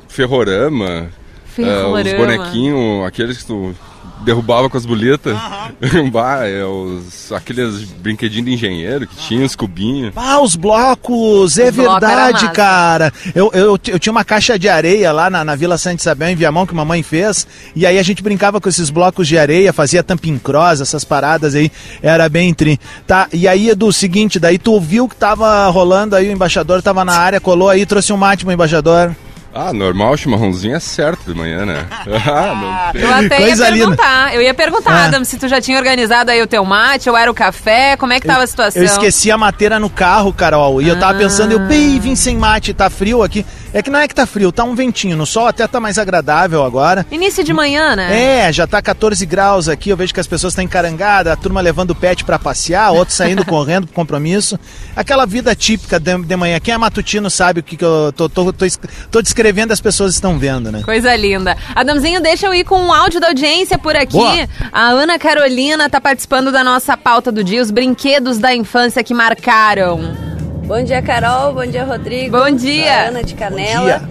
Ferrorama. 0.07 1.09
Ferrorama. 1.51 2.01
eh, 2.01 2.13
os 2.13 2.17
bonequinhos, 2.17 3.05
aqueles 3.05 3.37
que 3.37 3.45
tu 3.45 3.75
derrubava 4.23 4.69
com 4.69 4.77
as 4.77 4.85
bolitas. 4.85 5.35
Bah, 6.11 6.45
é, 6.45 6.63
os, 6.63 7.31
aqueles 7.31 7.83
brinquedinhos 7.83 8.45
de 8.45 8.53
engenheiro 8.53 9.07
que 9.07 9.15
tinha, 9.15 9.45
os 9.45 9.55
cubinhos. 9.55 10.13
Ah, 10.15 10.39
os 10.39 10.55
blocos, 10.55 11.57
é 11.57 11.71
verdade, 11.71 12.51
cara. 12.51 13.11
Eu, 13.33 13.49
eu, 13.53 13.79
eu 13.87 13.99
tinha 13.99 14.11
uma 14.11 14.23
caixa 14.23 14.59
de 14.59 14.69
areia 14.69 15.11
lá 15.11 15.29
na, 15.29 15.43
na 15.43 15.55
Vila 15.55 15.77
Santa 15.77 16.01
Isabel, 16.01 16.29
em 16.29 16.35
Viamão, 16.35 16.67
que 16.67 16.75
mamãe 16.75 17.01
fez. 17.01 17.47
E 17.75 17.85
aí 17.85 17.97
a 17.97 18.03
gente 18.03 18.21
brincava 18.21 18.61
com 18.61 18.69
esses 18.69 18.89
blocos 18.89 19.27
de 19.27 19.37
areia, 19.37 19.73
fazia 19.73 20.03
tamping 20.03 20.37
cross, 20.37 20.81
essas 20.81 21.03
paradas 21.03 21.55
aí. 21.55 21.71
Era 22.01 22.29
bem 22.29 22.53
tri. 22.53 22.79
Tá, 23.07 23.27
e 23.33 23.47
aí, 23.47 23.69
Edu, 23.69 23.91
seguinte, 23.91 24.39
daí 24.39 24.57
tu 24.57 24.79
viu 24.79 25.07
que 25.07 25.15
tava 25.15 25.67
rolando 25.69 26.15
aí, 26.15 26.29
o 26.29 26.31
embaixador 26.31 26.81
tava 26.81 27.03
na 27.03 27.13
área, 27.13 27.39
colou 27.39 27.69
aí, 27.69 27.85
trouxe 27.85 28.13
um 28.13 28.17
mate 28.17 28.43
pro 28.43 28.53
embaixador. 28.53 29.15
Ah, 29.53 29.73
normal, 29.73 30.15
chimarrãozinho 30.15 30.75
é 30.75 30.79
certo 30.79 31.25
de 31.31 31.37
manhã, 31.37 31.65
né? 31.65 31.85
Ah, 32.25 32.55
não 32.55 32.91
tem. 32.93 33.01
Eu 33.01 33.13
até 33.13 33.37
Coisa 33.37 33.63
ia 33.65 33.69
linda. 33.71 33.85
perguntar. 33.87 34.35
Eu 34.35 34.41
ia 34.41 34.53
perguntar, 34.53 34.91
Ah. 34.93 35.05
Adam, 35.05 35.23
se 35.25 35.37
tu 35.37 35.47
já 35.47 35.59
tinha 35.59 35.77
organizado 35.77 36.31
aí 36.31 36.41
o 36.41 36.47
teu 36.47 36.63
mate, 36.63 37.09
ou 37.09 37.17
era 37.17 37.29
o 37.29 37.33
café, 37.33 37.97
como 37.97 38.13
é 38.13 38.19
que 38.19 38.27
tava 38.27 38.43
a 38.43 38.47
situação? 38.47 38.81
Eu 38.81 38.85
esqueci 38.85 39.29
a 39.29 39.37
madeira 39.37 39.77
no 39.79 39.89
carro, 39.89 40.31
Carol. 40.31 40.81
E 40.81 40.87
eu 40.87 40.97
tava 40.97 41.17
pensando, 41.17 41.51
eu, 41.51 41.67
pei, 41.67 41.99
vim 41.99 42.15
sem 42.15 42.37
mate, 42.37 42.73
tá 42.73 42.89
frio 42.89 43.21
aqui. 43.23 43.45
É 43.73 43.81
que 43.81 43.89
não 43.89 43.99
é 43.99 44.07
que 44.07 44.13
tá 44.13 44.25
frio, 44.25 44.51
tá 44.51 44.63
um 44.63 44.75
ventinho. 44.75 45.15
No 45.15 45.25
sol 45.25 45.47
até 45.47 45.65
tá 45.65 45.79
mais 45.79 45.97
agradável 45.97 46.63
agora. 46.63 47.05
Início 47.09 47.43
de 47.43 47.53
manhã, 47.53 47.95
né? 47.95 48.47
É, 48.47 48.53
já 48.53 48.67
tá 48.67 48.81
14 48.81 49.25
graus 49.25 49.69
aqui. 49.69 49.89
Eu 49.89 49.97
vejo 49.97 50.13
que 50.13 50.19
as 50.19 50.27
pessoas 50.27 50.51
estão 50.51 50.63
encarangadas, 50.63 51.31
a 51.31 51.35
turma 51.35 51.61
levando 51.61 51.91
o 51.91 51.95
pet 51.95 52.25
pra 52.25 52.37
passear, 52.37 52.91
outros 52.91 53.15
saindo 53.15 53.43
correndo 53.47 53.87
pro 53.87 53.95
compromisso. 53.95 54.59
Aquela 54.95 55.25
vida 55.25 55.55
típica 55.55 55.99
de, 55.99 56.17
de 56.17 56.35
manhã. 56.35 56.59
Quem 56.59 56.73
é 56.73 56.77
matutino 56.77 57.29
sabe 57.29 57.61
o 57.61 57.63
que, 57.63 57.77
que 57.77 57.85
eu 57.85 58.11
tô, 58.15 58.27
tô, 58.27 58.51
tô, 58.51 58.65
tô 59.09 59.21
descrevendo, 59.21 59.71
as 59.71 59.79
pessoas 59.79 60.13
estão 60.13 60.37
vendo, 60.37 60.71
né? 60.71 60.81
Coisa 60.83 61.15
linda. 61.15 61.55
Adamzinho, 61.73 62.21
deixa 62.21 62.47
eu 62.47 62.53
ir 62.53 62.65
com 62.65 62.77
um 62.77 62.91
áudio 62.91 63.21
da 63.21 63.27
audiência 63.27 63.77
por 63.77 63.95
aqui. 63.95 64.17
Boa. 64.17 64.49
A 64.71 64.89
Ana 64.89 65.17
Carolina 65.17 65.89
tá 65.89 66.01
participando 66.01 66.51
da 66.51 66.63
nossa 66.63 66.97
pauta 66.97 67.31
do 67.31 67.43
dia, 67.43 67.61
os 67.61 67.71
brinquedos 67.71 68.37
da 68.37 68.53
infância 68.53 69.03
que 69.03 69.13
marcaram. 69.13 70.31
Bom 70.65 70.83
dia, 70.83 71.01
Carol. 71.01 71.53
Bom 71.53 71.65
dia, 71.65 71.83
Rodrigo. 71.83 72.37
Bom 72.37 72.51
dia. 72.51 73.07
Ana 73.09 73.23
de 73.23 73.33
Canela. 73.35 74.01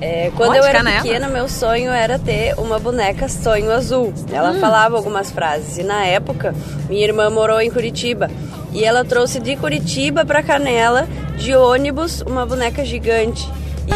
É, 0.00 0.30
quando 0.34 0.56
eu 0.56 0.64
era 0.64 0.78
Canela. 0.78 1.02
pequena, 1.02 1.28
meu 1.28 1.48
sonho 1.48 1.90
era 1.90 2.18
ter 2.18 2.54
uma 2.58 2.78
boneca 2.78 3.28
sonho 3.28 3.70
azul. 3.70 4.12
Ela 4.32 4.52
Hum. 4.52 4.60
falava 4.60 4.96
algumas 4.96 5.30
frases. 5.30 5.78
E 5.78 5.82
na 5.82 6.04
época, 6.04 6.54
minha 6.88 7.04
irmã 7.04 7.28
morou 7.30 7.60
em 7.60 7.70
Curitiba. 7.70 8.30
E 8.72 8.84
ela 8.84 9.04
trouxe 9.04 9.38
de 9.40 9.56
Curitiba 9.56 10.24
para 10.24 10.42
Canela, 10.42 11.06
de 11.36 11.54
ônibus, 11.54 12.22
uma 12.22 12.46
boneca 12.46 12.84
gigante. 12.84 13.48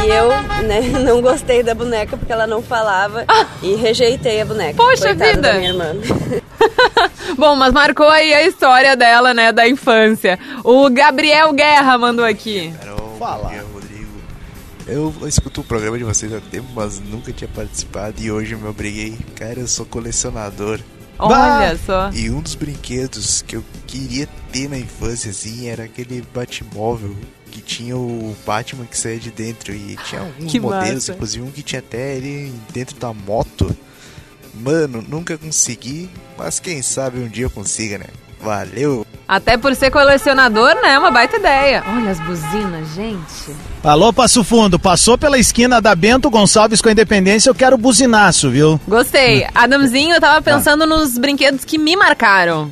E 0.03 0.09
eu 0.09 0.29
né, 0.63 0.81
não 1.05 1.21
gostei 1.21 1.63
da 1.63 1.75
boneca 1.75 2.17
porque 2.17 2.33
ela 2.33 2.47
não 2.47 2.63
falava 2.63 3.25
e 3.63 3.75
rejeitei 3.75 4.41
a 4.41 4.45
boneca. 4.45 4.75
Ah! 4.83 4.87
Poxa 4.87 5.09
Coitada 5.09 5.31
vida! 5.31 5.43
da 5.43 5.55
minha 5.55 5.71
irmã. 5.71 5.95
Bom, 7.37 7.57
mas 7.57 7.73
marcou 7.73 8.09
aí 8.09 8.33
a 8.33 8.47
história 8.47 8.97
dela, 8.97 9.35
né, 9.35 9.53
da 9.53 9.69
infância. 9.69 10.39
O 10.63 10.89
Gabriel 10.91 11.53
Guerra 11.53 11.99
mandou 11.99 12.25
aqui. 12.25 12.73
Fala. 13.19 13.51
Rodrigo. 13.73 14.11
Eu 14.87 15.15
escuto 15.27 15.63
o 15.63 15.65
programa 15.65 15.97
de 15.97 16.05
vocês 16.05 16.33
há 16.33 16.41
tempo, 16.41 16.69
mas 16.75 17.01
nunca 17.01 17.33
tinha 17.33 17.49
participado 17.49 18.21
e 18.21 18.31
hoje 18.31 18.53
eu 18.53 18.59
me 18.59 18.69
obriguei. 18.69 19.17
Cara, 19.35 19.61
eu 19.61 19.69
sou 19.69 19.87
colecionador. 19.87 20.81
Olha 21.19 21.79
só. 21.87 22.11
E 22.13 22.29
um 22.29 22.41
dos 22.41 22.55
brinquedos 22.55 23.43
que 23.43 23.57
eu 23.57 23.65
queria 23.87 24.29
ter 24.53 24.69
na 24.69 24.79
infância, 24.79 25.31
assim, 25.31 25.69
era 25.69 25.85
aquele 25.85 26.23
Batmóvel 26.35 27.15
que 27.55 27.61
tinha 27.61 27.97
o 27.97 28.35
Batman 28.45 28.85
que 28.85 28.99
saía 28.99 29.21
de 29.21 29.31
dentro 29.31 29.73
e 29.73 29.97
tinha 30.09 30.23
alguns 30.23 30.51
Que 30.51 30.59
modelos, 30.59 30.95
massa. 30.95 31.13
inclusive 31.13 31.45
um 31.47 31.51
que 31.53 31.63
tinha 31.63 31.79
até 31.79 32.17
ele 32.17 32.53
dentro 32.73 32.97
da 32.97 33.13
moto. 33.13 33.75
Mano, 34.53 35.05
nunca 35.09 35.39
consegui, 35.39 36.11
mas 36.37 36.59
quem 36.59 36.83
sabe 36.83 37.21
um 37.21 37.29
dia 37.29 37.45
eu 37.45 37.51
consiga, 37.51 37.99
né? 37.99 38.07
Valeu! 38.41 39.07
Até 39.27 39.57
por 39.57 39.75
ser 39.77 39.91
colecionador, 39.91 40.75
né, 40.83 40.95
é 40.95 40.99
uma 40.99 41.13
baita 41.13 41.37
ideia. 41.37 41.83
Olha 41.87 42.11
as 42.11 42.21
buzinas, 42.21 42.89
gente. 42.95 43.55
Alô, 43.85 44.13
Passo 44.13 44.43
Fundo, 44.43 44.79
passou 44.79 45.17
pela 45.17 45.39
esquina 45.39 45.81
da 45.81 45.95
Bento 45.95 46.29
Gonçalves 46.29 46.83
com 46.83 46.89
a 46.89 46.93
Independência, 46.93 47.49
eu 47.49 47.55
quero 47.55 47.79
buzinaço, 47.79 48.51
viu? 48.51 48.81
Gostei. 48.87 49.47
Adamzinho, 49.55 50.17
eu 50.17 50.21
tava 50.21 50.43
pensando 50.43 50.87
nos 50.87 51.17
brinquedos 51.17 51.65
que 51.65 51.79
me 51.79 51.95
marcaram. 51.97 52.71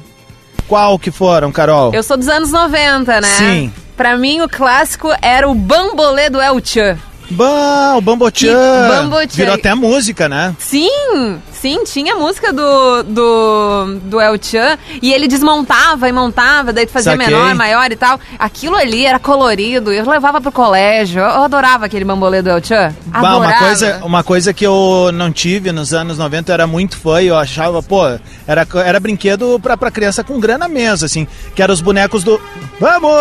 Qual 0.68 0.98
que 0.98 1.10
foram, 1.10 1.52
Carol? 1.52 1.94
Eu 1.94 2.02
sou 2.02 2.16
dos 2.16 2.28
anos 2.28 2.50
90, 2.50 3.20
né? 3.20 3.28
Sim. 3.28 3.72
Pra 3.96 4.16
mim, 4.16 4.40
o 4.40 4.48
clássico 4.48 5.08
era 5.20 5.48
o 5.48 5.54
Bambolê 5.54 6.30
do 6.30 6.40
El 6.40 6.60
Chan. 6.64 6.98
Bah, 7.30 7.98
o. 8.00 8.52
Que 8.52 8.94
Bambochan. 8.94 9.34
Virou 9.34 9.54
até 9.54 9.74
música, 9.74 10.28
né? 10.28 10.54
Sim, 10.58 11.40
sim, 11.62 11.84
tinha 11.84 12.16
música 12.16 12.52
do, 12.52 13.04
do, 13.04 13.98
do 14.02 14.20
El 14.20 14.36
Chan 14.42 14.76
e 15.00 15.12
ele 15.12 15.28
desmontava 15.28 16.08
e 16.08 16.12
montava, 16.12 16.72
daí 16.72 16.86
tu 16.86 16.90
fazia 16.90 17.12
Saquei. 17.12 17.28
menor, 17.28 17.54
maior 17.54 17.92
e 17.92 17.94
tal. 17.94 18.18
Aquilo 18.36 18.74
ali 18.74 19.06
era 19.06 19.20
colorido, 19.20 19.92
eu 19.92 20.04
levava 20.10 20.40
pro 20.40 20.50
colégio, 20.50 21.20
eu 21.20 21.44
adorava 21.44 21.86
aquele 21.86 22.04
bambolê 22.04 22.42
do 22.42 22.50
El 22.50 22.64
Chan. 22.64 22.92
Bah, 23.06 23.36
uma 23.36 23.52
coisa, 23.58 24.00
uma 24.04 24.24
coisa 24.24 24.52
que 24.52 24.66
eu 24.66 25.10
não 25.14 25.30
tive 25.30 25.70
nos 25.70 25.94
anos 25.94 26.18
90 26.18 26.50
eu 26.50 26.54
era 26.54 26.66
muito 26.66 26.96
fã 26.96 27.22
e 27.22 27.28
eu 27.28 27.36
achava, 27.36 27.80
pô, 27.80 28.06
era, 28.44 28.66
era 28.84 28.98
brinquedo 28.98 29.60
pra, 29.60 29.76
pra 29.76 29.90
criança 29.92 30.24
com 30.24 30.40
grana 30.40 30.66
mesmo, 30.66 31.06
assim, 31.06 31.28
que 31.54 31.62
eram 31.62 31.72
os 31.72 31.80
bonecos 31.80 32.24
do. 32.24 32.40
Vamos! 32.80 33.12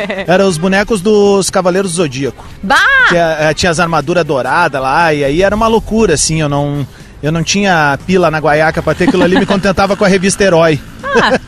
Eram 0.26 0.48
os 0.48 0.56
bonecos 0.56 1.02
dos 1.02 1.50
Cavaleiros 1.50 1.92
do 1.92 1.96
Zodíaco. 1.96 2.42
Bah! 2.62 2.76
Que 3.10 3.16
eh, 3.16 3.52
tinha 3.52 3.70
as 3.70 3.78
armaduras 3.78 4.24
douradas 4.24 4.80
lá, 4.80 5.12
e 5.12 5.22
aí 5.22 5.42
era 5.42 5.54
uma 5.54 5.66
loucura, 5.66 6.14
assim, 6.14 6.40
eu 6.40 6.48
não. 6.48 6.86
Eu 7.22 7.30
não 7.30 7.42
tinha 7.42 7.98
pila 8.06 8.30
na 8.30 8.38
guaiaca 8.38 8.82
pra 8.82 8.94
ter 8.94 9.04
aquilo 9.08 9.22
ali, 9.22 9.38
me 9.38 9.46
contentava 9.46 9.96
com 9.96 10.04
a 10.04 10.08
revista 10.08 10.42
Herói. 10.42 10.80
Ah, 11.04 11.38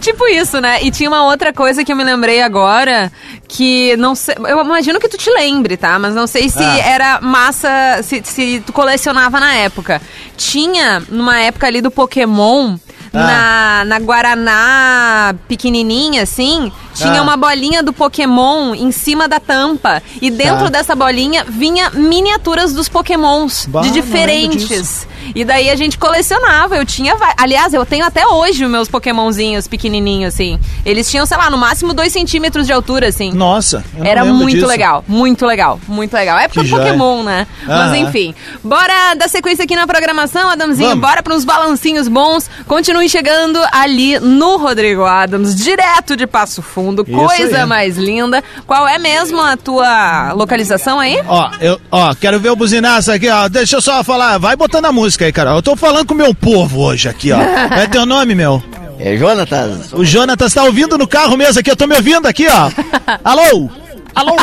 tipo 0.00 0.26
isso, 0.28 0.60
né? 0.60 0.78
E 0.82 0.90
tinha 0.90 1.08
uma 1.10 1.24
outra 1.24 1.52
coisa 1.52 1.82
que 1.84 1.90
eu 1.90 1.96
me 1.96 2.04
lembrei 2.04 2.40
agora, 2.42 3.10
que 3.48 3.96
não 3.96 4.14
sei. 4.14 4.36
Eu 4.38 4.60
imagino 4.62 5.00
que 5.00 5.08
tu 5.08 5.16
te 5.18 5.28
lembre, 5.30 5.76
tá? 5.76 5.98
Mas 5.98 6.14
não 6.14 6.26
sei 6.26 6.48
se 6.48 6.62
Ah. 6.62 6.78
era 6.78 7.20
massa, 7.20 7.68
se, 8.02 8.20
se 8.24 8.62
tu 8.64 8.72
colecionava 8.72 9.40
na 9.40 9.54
época. 9.54 10.00
Tinha, 10.36 11.02
numa 11.08 11.40
época 11.40 11.66
ali 11.66 11.80
do 11.80 11.90
Pokémon. 11.90 12.76
Na, 13.16 13.84
na 13.84 13.98
Guaraná 13.98 15.34
pequenininha, 15.48 16.22
assim, 16.22 16.70
tinha 16.94 17.20
Ah. 17.20 17.22
uma 17.22 17.36
bolinha 17.36 17.82
do 17.82 17.92
Pokémon 17.92 18.74
em 18.74 18.90
cima 18.92 19.28
da 19.28 19.38
tampa. 19.40 20.02
E 20.20 20.30
dentro 20.30 20.64
Tá. 20.64 20.70
dessa 20.70 20.94
bolinha 20.94 21.44
vinha 21.48 21.90
miniaturas 21.90 22.72
dos 22.72 22.88
Pokémons, 22.88 23.66
Bah, 23.66 23.80
de 23.82 23.90
diferentes. 23.90 25.06
E 25.34 25.44
daí 25.44 25.68
a 25.70 25.76
gente 25.76 25.98
colecionava. 25.98 26.76
Eu 26.76 26.86
tinha. 26.86 27.14
Aliás, 27.36 27.74
eu 27.74 27.84
tenho 27.84 28.04
até 28.06 28.26
hoje 28.26 28.64
os 28.64 28.70
meus 28.70 28.88
Pokémonzinhos 28.88 29.66
pequenininhos, 29.66 30.32
assim. 30.34 30.58
Eles 30.84 31.10
tinham, 31.10 31.26
sei 31.26 31.36
lá, 31.36 31.50
no 31.50 31.58
máximo 31.58 31.92
2 31.92 32.12
centímetros 32.12 32.66
de 32.66 32.72
altura, 32.72 33.08
assim. 33.08 33.32
Nossa, 33.32 33.84
Era 34.02 34.24
muito 34.24 34.54
disso. 34.56 34.66
legal, 34.66 35.04
muito 35.08 35.44
legal, 35.44 35.80
muito 35.88 36.14
legal. 36.14 36.38
Época 36.38 36.62
do 36.62 36.66
joia. 36.68 36.84
Pokémon, 36.84 37.22
né? 37.24 37.46
Mas 37.66 37.76
Aham. 37.90 37.96
enfim. 37.98 38.34
Bora 38.62 39.14
dar 39.14 39.28
sequência 39.28 39.64
aqui 39.64 39.74
na 39.74 39.86
programação, 39.86 40.48
Adamzinho. 40.48 40.90
Vamos. 40.90 41.02
Bora 41.06 41.22
para 41.22 41.34
uns 41.34 41.44
balancinhos 41.44 42.06
bons. 42.08 42.48
Continue 42.66 43.05
chegando 43.08 43.60
ali 43.72 44.18
no 44.20 44.56
Rodrigo 44.56 45.04
Adams, 45.04 45.54
direto 45.54 46.16
de 46.16 46.26
Passo 46.26 46.62
Fundo. 46.62 47.04
Isso 47.06 47.16
Coisa 47.18 47.58
aí. 47.62 47.66
mais 47.66 47.96
linda. 47.96 48.42
Qual 48.66 48.86
é 48.86 48.98
mesmo 48.98 49.40
a 49.40 49.56
tua 49.56 50.32
localização 50.32 50.98
aí? 50.98 51.20
Ó, 51.26 51.50
eu, 51.60 51.80
ó, 51.90 52.14
quero 52.14 52.38
ver 52.40 52.50
o 52.50 52.56
buzinaço 52.56 53.12
aqui, 53.12 53.28
ó. 53.28 53.48
Deixa 53.48 53.76
eu 53.76 53.80
só 53.80 54.02
falar, 54.04 54.38
vai 54.38 54.56
botando 54.56 54.86
a 54.86 54.92
música 54.92 55.24
aí, 55.24 55.32
cara. 55.32 55.50
Eu 55.50 55.62
tô 55.62 55.76
falando 55.76 56.06
com 56.06 56.14
o 56.14 56.16
meu 56.16 56.34
povo 56.34 56.80
hoje 56.80 57.08
aqui, 57.08 57.32
ó. 57.32 57.38
É 57.76 57.86
teu 57.86 58.06
nome, 58.06 58.34
meu? 58.34 58.62
É 58.98 59.16
Jonatas. 59.16 59.92
O 59.92 60.04
Jonatas 60.04 60.54
tá 60.54 60.64
ouvindo 60.64 60.96
no 60.96 61.06
carro 61.06 61.36
mesmo 61.36 61.60
aqui, 61.60 61.70
eu 61.70 61.76
tô 61.76 61.86
me 61.86 61.94
ouvindo 61.94 62.26
aqui, 62.26 62.46
ó. 62.48 62.70
Alô? 63.22 63.68
Alô? 64.16 64.34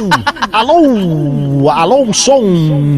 Alô? 0.52 1.70
Alô, 1.72 2.14
som? 2.14 2.44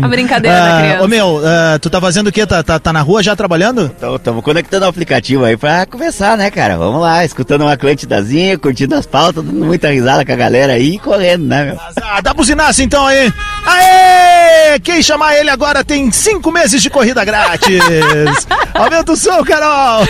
A 0.04 0.08
brincadeira 0.10 0.58
da 0.58 0.76
Ah, 0.78 0.82
criança. 0.82 1.04
Ô, 1.06 1.08
meu, 1.08 1.42
ah, 1.46 1.80
tu 1.80 1.90
tá 1.90 2.02
fazendo 2.02 2.28
o 2.28 2.32
quê? 2.34 2.46
Tá, 2.46 2.62
tá, 2.62 2.78
tá 2.78 2.92
na 2.92 3.00
rua 3.02 3.24
já 3.24 3.34
trabalhando? 3.34 3.90
Estamos 4.16 4.44
conectando 4.44 4.86
o 4.86 4.90
aplicativo 4.90 5.46
aí 5.46 5.56
pra 5.56 5.86
começar, 5.86 6.38
né, 6.38 6.52
cara? 6.52 6.78
Vamos 6.78 7.00
lá, 7.02 7.24
escutando 7.24 7.62
uma 7.62 7.78
Clântidazinha, 7.78 8.58
curtindo 8.58 8.94
as 8.94 9.06
pautas, 9.06 9.42
dando 9.42 9.66
muita 9.66 9.90
risada 9.90 10.26
com 10.26 10.34
a 10.34 10.36
galera 10.36 10.74
aí 10.74 10.96
e 10.96 11.00
correndo, 11.00 11.46
né, 11.46 11.64
meu? 11.64 11.80
Ah, 12.04 12.20
dá 12.20 12.34
buzinaço 12.34 12.82
então 12.82 13.06
aí. 13.08 13.32
Aê! 13.66 14.80
Quem 14.84 15.02
chamar 15.02 15.36
ele 15.38 15.50
agora 15.50 15.82
tem 15.82 16.12
cinco 16.12 16.52
meses 16.52 16.82
de 16.82 16.90
corrida 16.90 17.24
grátis. 17.24 17.80
Aumenta 18.76 19.14
o 19.14 19.16
som, 19.16 19.42
Carol. 19.46 20.04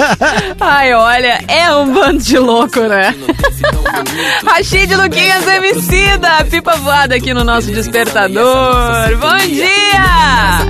Ai, 0.58 0.94
olha, 0.94 1.44
é 1.46 1.70
um 1.74 1.92
bando 1.92 2.22
de 2.22 2.38
louco, 2.38 2.80
né? 2.80 3.14
Rachid 4.46 4.94
Luquinhas 4.94 5.46
Emicida, 6.06 6.44
pipa 6.44 6.76
voada 6.76 7.16
aqui 7.16 7.34
no 7.34 7.42
nosso 7.44 7.70
despertador. 7.72 9.16
Bom 9.18 9.38
dia! 9.48 10.66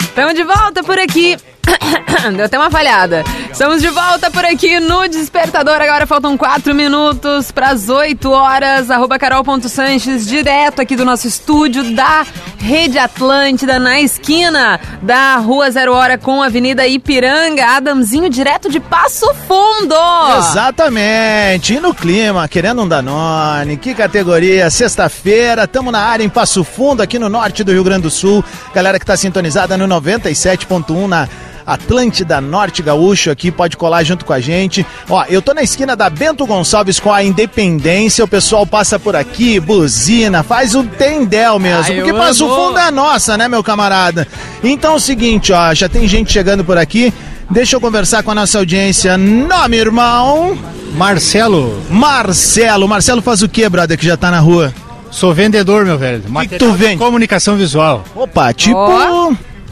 Estamos 0.00 0.34
de 0.34 0.44
volta 0.44 0.82
por 0.84 0.98
aqui. 0.98 1.36
Deu 2.36 2.44
até 2.46 2.58
uma 2.58 2.70
falhada. 2.70 3.24
Estamos 3.54 3.80
de 3.80 3.88
volta 3.88 4.32
por 4.32 4.44
aqui 4.44 4.80
no 4.80 5.06
Despertador. 5.06 5.80
Agora 5.80 6.08
faltam 6.08 6.36
4 6.36 6.74
minutos 6.74 7.52
para 7.52 7.68
as 7.68 7.88
8 7.88 8.28
horas. 8.28 8.90
Arroba 8.90 9.16
carol.sanches, 9.16 10.26
direto 10.26 10.82
aqui 10.82 10.96
do 10.96 11.04
nosso 11.04 11.28
estúdio 11.28 11.94
da 11.94 12.26
Rede 12.58 12.98
Atlântida, 12.98 13.78
na 13.78 14.00
esquina 14.00 14.80
da 15.00 15.36
Rua 15.36 15.70
Zero 15.70 15.94
Hora 15.94 16.18
com 16.18 16.42
a 16.42 16.46
Avenida 16.46 16.84
Ipiranga. 16.84 17.64
Adamzinho, 17.76 18.28
direto 18.28 18.68
de 18.68 18.80
Passo 18.80 19.32
Fundo. 19.46 19.94
Exatamente. 20.36 21.74
E 21.74 21.80
no 21.80 21.94
clima, 21.94 22.48
querendo 22.48 22.82
um 22.82 22.88
Danone. 22.88 23.76
Que 23.76 23.94
categoria? 23.94 24.68
Sexta-feira, 24.68 25.62
estamos 25.62 25.92
na 25.92 26.00
área 26.00 26.24
em 26.24 26.28
Passo 26.28 26.64
Fundo, 26.64 27.04
aqui 27.04 27.20
no 27.20 27.28
norte 27.28 27.62
do 27.62 27.70
Rio 27.70 27.84
Grande 27.84 28.02
do 28.02 28.10
Sul. 28.10 28.44
Galera 28.74 28.98
que 28.98 29.04
está 29.04 29.16
sintonizada 29.16 29.76
no 29.76 29.86
97.1 29.86 31.06
na 31.06 31.28
Atlântida 31.66 32.40
Norte 32.40 32.82
Gaúcho 32.82 33.30
aqui, 33.30 33.50
pode 33.50 33.76
colar 33.76 34.04
junto 34.04 34.24
com 34.24 34.32
a 34.32 34.40
gente. 34.40 34.84
Ó, 35.08 35.24
eu 35.28 35.40
tô 35.40 35.54
na 35.54 35.62
esquina 35.62 35.96
da 35.96 36.10
Bento 36.10 36.46
Gonçalves 36.46 37.00
com 37.00 37.12
a 37.12 37.22
Independência, 37.22 38.24
o 38.24 38.28
pessoal 38.28 38.66
passa 38.66 38.98
por 38.98 39.16
aqui, 39.16 39.58
buzina, 39.58 40.42
faz 40.42 40.74
o 40.74 40.84
tendel 40.84 41.58
mesmo, 41.58 41.84
Ai, 41.84 41.96
porque 41.96 42.12
Passo 42.12 42.44
amo. 42.44 42.54
Fundo 42.54 42.78
é 42.78 42.90
nossa, 42.90 43.36
né, 43.36 43.48
meu 43.48 43.62
camarada? 43.62 44.26
Então 44.62 44.92
é 44.92 44.96
o 44.96 45.00
seguinte, 45.00 45.52
ó, 45.52 45.74
já 45.74 45.88
tem 45.88 46.06
gente 46.06 46.32
chegando 46.32 46.64
por 46.64 46.76
aqui. 46.78 47.12
Deixa 47.50 47.76
eu 47.76 47.80
conversar 47.80 48.22
com 48.22 48.30
a 48.30 48.34
nossa 48.34 48.58
audiência. 48.58 49.16
Nome, 49.18 49.76
irmão? 49.76 50.56
Marcelo. 50.94 51.82
Marcelo. 51.90 52.88
Marcelo 52.88 53.20
faz 53.20 53.42
o 53.42 53.48
que, 53.48 53.68
brother, 53.68 53.98
que 53.98 54.06
já 54.06 54.16
tá 54.16 54.30
na 54.30 54.40
rua? 54.40 54.72
Sou 55.10 55.32
vendedor, 55.32 55.84
meu 55.84 55.98
velho. 55.98 56.22
que 56.48 56.56
tu 56.56 56.72
vende? 56.72 56.96
Comunicação 56.96 57.56
visual. 57.56 58.04
Opa, 58.14 58.52
tipo. 58.52 58.76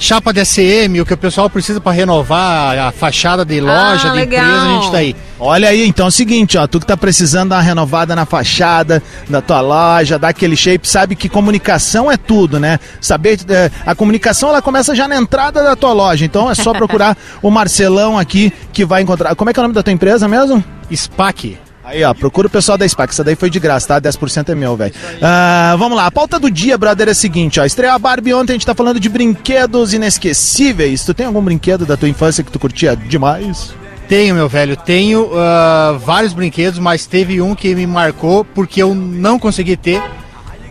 Chapa 0.03 0.33
de 0.33 0.41
ACM, 0.41 1.01
o 1.01 1.07
que 1.07 1.15
o 1.15 1.17
pessoal 1.17 1.49
precisa 1.49 1.81
para 1.81 1.93
renovar 1.93 2.77
a 2.77 2.91
fachada 2.91 3.45
de 3.45 3.61
loja, 3.61 4.11
de 4.11 4.17
legal. 4.17 4.45
empresa, 4.45 4.67
a 4.67 4.75
gente 4.75 4.91
tá 4.91 4.99
aí. 4.99 5.17
Olha 5.39 5.69
aí, 5.69 5.87
então 5.87 6.07
é 6.07 6.09
o 6.09 6.11
seguinte, 6.11 6.59
ó, 6.59 6.67
tu 6.67 6.81
que 6.81 6.87
tá 6.87 6.97
precisando 6.97 7.51
dar 7.51 7.57
uma 7.59 7.63
renovada 7.63 8.17
na 8.17 8.27
fachada 8.27 9.01
da 9.31 9.41
tua 9.41 9.61
loja, 9.61 10.19
dar 10.19 10.31
aquele 10.31 10.57
shape, 10.57 10.89
sabe 10.89 11.15
que 11.15 11.29
comunicação 11.29 12.11
é 12.11 12.17
tudo, 12.17 12.59
né? 12.59 12.81
Saber, 13.01 13.39
eh, 13.49 13.71
a 13.87 13.95
comunicação 13.95 14.49
ela 14.49 14.61
começa 14.61 14.93
já 14.93 15.07
na 15.07 15.17
entrada 15.17 15.63
da 15.63 15.77
tua 15.77 15.93
loja, 15.93 16.25
então 16.25 16.51
é 16.51 16.55
só 16.57 16.73
procurar 16.73 17.17
o 17.41 17.49
Marcelão 17.49 18.19
aqui 18.19 18.53
que 18.73 18.85
vai 18.85 19.03
encontrar. 19.03 19.37
Como 19.37 19.51
é 19.51 19.53
que 19.53 19.61
é 19.61 19.63
o 19.63 19.63
nome 19.63 19.75
da 19.75 19.85
tua 19.85 19.93
empresa 19.93 20.27
mesmo? 20.27 20.65
SPAC. 20.93 21.57
Aí, 21.85 22.05
ó, 22.05 22.15
procura 22.15 22.47
o 22.47 22.51
pessoal 22.51 22.79
da 22.79 22.89
SPAC, 22.89 23.13
essa 23.13 23.25
daí 23.25 23.35
foi 23.35 23.51
de 23.51 23.59
graça, 23.59 23.89
tá? 23.89 24.01
10% 24.01 24.51
é 24.51 24.55
meu, 24.55 24.77
velho. 24.77 24.95
Ah, 25.21 25.75
vamos 25.77 25.97
lá, 25.97 26.07
a 26.07 26.11
pauta 26.13 26.39
do 26.39 26.51
dia, 26.51 26.79
brother, 26.79 27.09
é 27.09 27.11
a 27.11 27.15
seguinte, 27.15 27.59
ó. 27.59 27.65
Estreou 27.65 27.93
a 27.93 27.99
Barbie 27.99 28.33
ontem, 28.33 28.53
a 28.53 28.55
gente 28.55 28.67
tá 28.67 28.75
falando 28.75 29.01
de 29.01 29.09
brinquedos 29.09 29.93
inesquecíveis. 29.93 31.05
Tu 31.05 31.13
tem 31.13 31.27
algum 31.27 31.43
brinquedo 31.43 31.85
da 31.85 31.97
tua 31.97 32.09
infância 32.09 32.45
que 32.45 32.53
tu 32.53 32.59
curtia 32.59 32.95
demais? 32.97 33.75
Tenho, 34.09 34.35
meu 34.35 34.49
velho, 34.49 34.77
tenho 34.77 35.31
ah, 35.35 35.99
vários 36.01 36.33
brinquedos, 36.33 36.79
mas 36.79 37.07
teve 37.07 37.41
um 37.43 37.55
que 37.55 37.75
me 37.75 37.87
marcou 37.87 38.45
porque 38.45 38.83
eu 38.83 38.95
não 38.95 39.39
consegui 39.39 39.77
ter. 39.77 40.03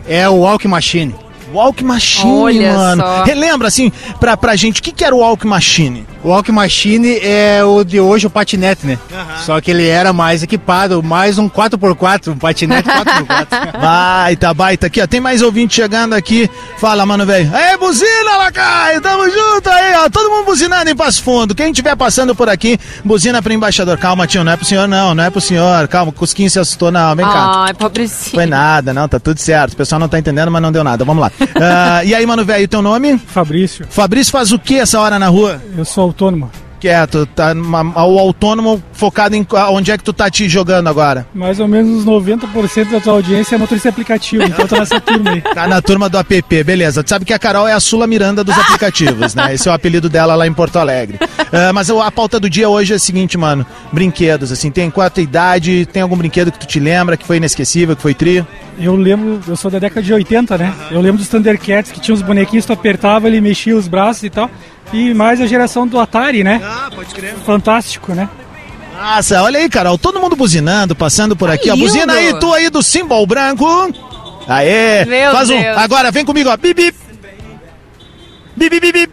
É 0.08 0.28
o 0.28 0.36
Walk 0.36 0.66
Machine. 0.66 1.14
Walk 1.52 1.84
Machine, 1.84 2.30
Olha 2.32 2.72
mano. 2.72 3.02
só. 3.02 3.24
Relembra, 3.24 3.68
assim, 3.68 3.92
pra, 4.18 4.36
pra 4.36 4.56
gente, 4.56 4.80
o 4.80 4.82
que, 4.82 4.92
que 4.92 5.04
era 5.04 5.14
o 5.14 5.18
Walk 5.18 5.46
Machine? 5.46 6.06
O 6.24 6.28
Walk 6.28 6.50
Machine 6.52 7.18
é 7.20 7.64
o 7.64 7.82
de 7.82 7.98
hoje, 8.00 8.26
o 8.26 8.30
patinete, 8.30 8.86
né? 8.86 8.98
Só 9.44 9.60
que 9.60 9.70
ele 9.70 9.86
era 9.86 10.12
mais 10.12 10.42
equipado, 10.42 11.02
mais 11.02 11.36
um 11.38 11.48
4x4, 11.48 12.28
um 12.32 12.36
patinete 12.38 12.88
4x4. 12.88 13.72
Baita, 13.82 14.54
baita. 14.54 14.86
Aqui, 14.86 15.00
ó, 15.00 15.06
tem 15.06 15.20
mais 15.20 15.42
ouvinte 15.42 15.74
chegando 15.74 16.14
aqui. 16.14 16.48
Fala, 16.78 17.04
mano, 17.04 17.26
velho. 17.26 17.50
Aí, 17.52 17.76
buzina, 17.76 18.36
Lacai, 18.38 19.00
tamo 19.00 19.24
junto 19.28 19.68
aí, 19.68 19.94
ó. 19.96 20.08
Todo 20.08 20.30
mundo 20.30 20.46
buzinando 20.46 20.88
em 20.90 20.94
Passo 20.94 21.22
Fundo. 21.22 21.54
Quem 21.54 21.70
estiver 21.70 21.96
passando 21.96 22.34
por 22.34 22.48
aqui, 22.48 22.78
buzina 23.04 23.42
pro 23.42 23.52
embaixador. 23.52 23.98
Calma, 23.98 24.26
tio, 24.26 24.44
não 24.44 24.52
é 24.52 24.56
pro 24.56 24.64
senhor, 24.64 24.86
não. 24.86 25.14
Não 25.14 25.24
é 25.24 25.30
pro 25.30 25.40
senhor. 25.40 25.88
Calma, 25.88 26.10
o 26.10 26.12
Cusquinho 26.12 26.48
se 26.50 26.58
assustou, 26.58 26.90
não. 26.92 27.14
Vem 27.16 27.26
cá. 27.26 27.64
Ai, 27.66 27.74
pobrecinho. 27.74 28.34
Foi 28.34 28.46
nada, 28.46 28.92
não, 28.94 29.08
tá 29.08 29.18
tudo 29.18 29.38
certo. 29.38 29.72
O 29.72 29.76
pessoal 29.76 29.98
não 29.98 30.08
tá 30.08 30.18
entendendo, 30.18 30.50
mas 30.50 30.62
não 30.62 30.70
deu 30.70 30.84
nada. 30.84 31.04
Vamos 31.04 31.22
lá. 31.22 31.32
Ah, 31.60 32.04
e 32.04 32.14
aí, 32.14 32.26
mano, 32.26 32.44
velho, 32.44 32.66
teu 32.68 32.82
nome? 32.82 33.18
Fabrício. 33.18 33.86
Fabrício 33.88 34.32
faz 34.32 34.52
o 34.52 34.58
que 34.58 34.76
essa 34.78 35.00
hora 35.00 35.18
na 35.18 35.28
rua? 35.28 35.60
Eu 35.76 35.84
sou 35.84 36.04
autônomo. 36.04 36.50
Quieto, 36.82 37.26
tá 37.26 37.54
o 37.54 38.18
autônomo 38.18 38.82
focado 38.92 39.36
em 39.36 39.46
onde 39.70 39.92
é 39.92 39.96
que 39.96 40.02
tu 40.02 40.12
tá 40.12 40.28
te 40.28 40.48
jogando 40.48 40.88
agora? 40.88 41.24
Mais 41.32 41.60
ou 41.60 41.68
menos 41.68 42.04
uns 42.04 42.04
90% 42.04 42.90
da 42.90 42.98
tua 42.98 43.12
audiência 43.12 43.54
é 43.54 43.58
motorista 43.58 43.88
aplicativo, 43.88 44.42
então 44.42 44.66
tô 44.66 44.76
nessa 44.76 45.00
turma 45.00 45.30
aí. 45.30 45.40
Tá 45.42 45.68
na 45.68 45.80
turma 45.80 46.08
do 46.08 46.18
app, 46.18 46.64
beleza. 46.64 47.04
Tu 47.04 47.10
sabe 47.10 47.24
que 47.24 47.32
a 47.32 47.38
Carol 47.38 47.68
é 47.68 47.72
a 47.72 47.78
Sula 47.78 48.04
Miranda 48.08 48.42
dos 48.42 48.58
aplicativos, 48.58 49.32
né? 49.32 49.54
Esse 49.54 49.68
é 49.68 49.70
o 49.70 49.74
apelido 49.74 50.08
dela 50.08 50.34
lá 50.34 50.44
em 50.44 50.52
Porto 50.52 50.76
Alegre. 50.76 51.20
Ah, 51.52 51.72
mas 51.72 51.88
a 51.88 52.10
pauta 52.10 52.40
do 52.40 52.50
dia 52.50 52.68
hoje 52.68 52.94
é 52.94 52.96
a 52.96 52.98
seguinte, 52.98 53.38
mano. 53.38 53.64
Brinquedos, 53.92 54.50
assim, 54.50 54.68
tem 54.68 54.90
qual 54.90 55.06
a 55.06 55.10
tua 55.10 55.22
idade? 55.22 55.86
Tem 55.86 56.02
algum 56.02 56.16
brinquedo 56.16 56.50
que 56.50 56.58
tu 56.58 56.66
te 56.66 56.80
lembra, 56.80 57.16
que 57.16 57.24
foi 57.24 57.36
inesquecível, 57.36 57.94
que 57.94 58.02
foi 58.02 58.12
tri? 58.12 58.44
Eu 58.76 58.96
lembro, 58.96 59.40
eu 59.46 59.54
sou 59.54 59.70
da 59.70 59.78
década 59.78 60.02
de 60.02 60.12
80, 60.12 60.58
né? 60.58 60.74
Eu 60.90 61.00
lembro 61.00 61.18
dos 61.18 61.28
Thundercats 61.28 61.92
que 61.92 62.00
tinha 62.00 62.12
uns 62.12 62.22
bonequinhos, 62.22 62.66
tu 62.66 62.72
apertava, 62.72 63.28
ele 63.28 63.40
mexia 63.40 63.76
os 63.76 63.86
braços 63.86 64.24
e 64.24 64.30
tal. 64.30 64.50
E 64.92 65.14
mais 65.14 65.40
a 65.40 65.46
geração 65.46 65.86
do 65.86 65.98
Atari, 65.98 66.42
né? 66.44 66.60
Ah, 66.64 66.90
pode 66.94 67.14
crer. 67.14 67.34
Fantástico, 67.46 68.14
né? 68.14 68.28
Nossa, 68.94 69.42
olha 69.42 69.58
aí, 69.58 69.68
Carol, 69.68 69.98
todo 69.98 70.20
mundo 70.20 70.36
buzinando, 70.36 70.94
passando 70.94 71.34
por 71.34 71.50
aqui, 71.50 71.70
ó. 71.70 71.74
lindo. 71.74 71.86
Buzina 71.86 72.12
aí, 72.12 72.38
tu 72.38 72.52
aí 72.52 72.70
do 72.70 72.82
símbolo 72.82 73.26
branco. 73.26 73.66
Aê! 74.46 75.04
Meu 75.04 75.32
Faz 75.32 75.50
um. 75.50 75.60
Deus. 75.60 75.78
Agora 75.78 76.10
vem 76.10 76.24
comigo, 76.24 76.50
ó. 76.50 76.56
Bip. 76.56 76.94
Bip, 78.56 78.70
bip, 78.70 78.80
bip, 78.80 78.92
bip. 78.92 79.12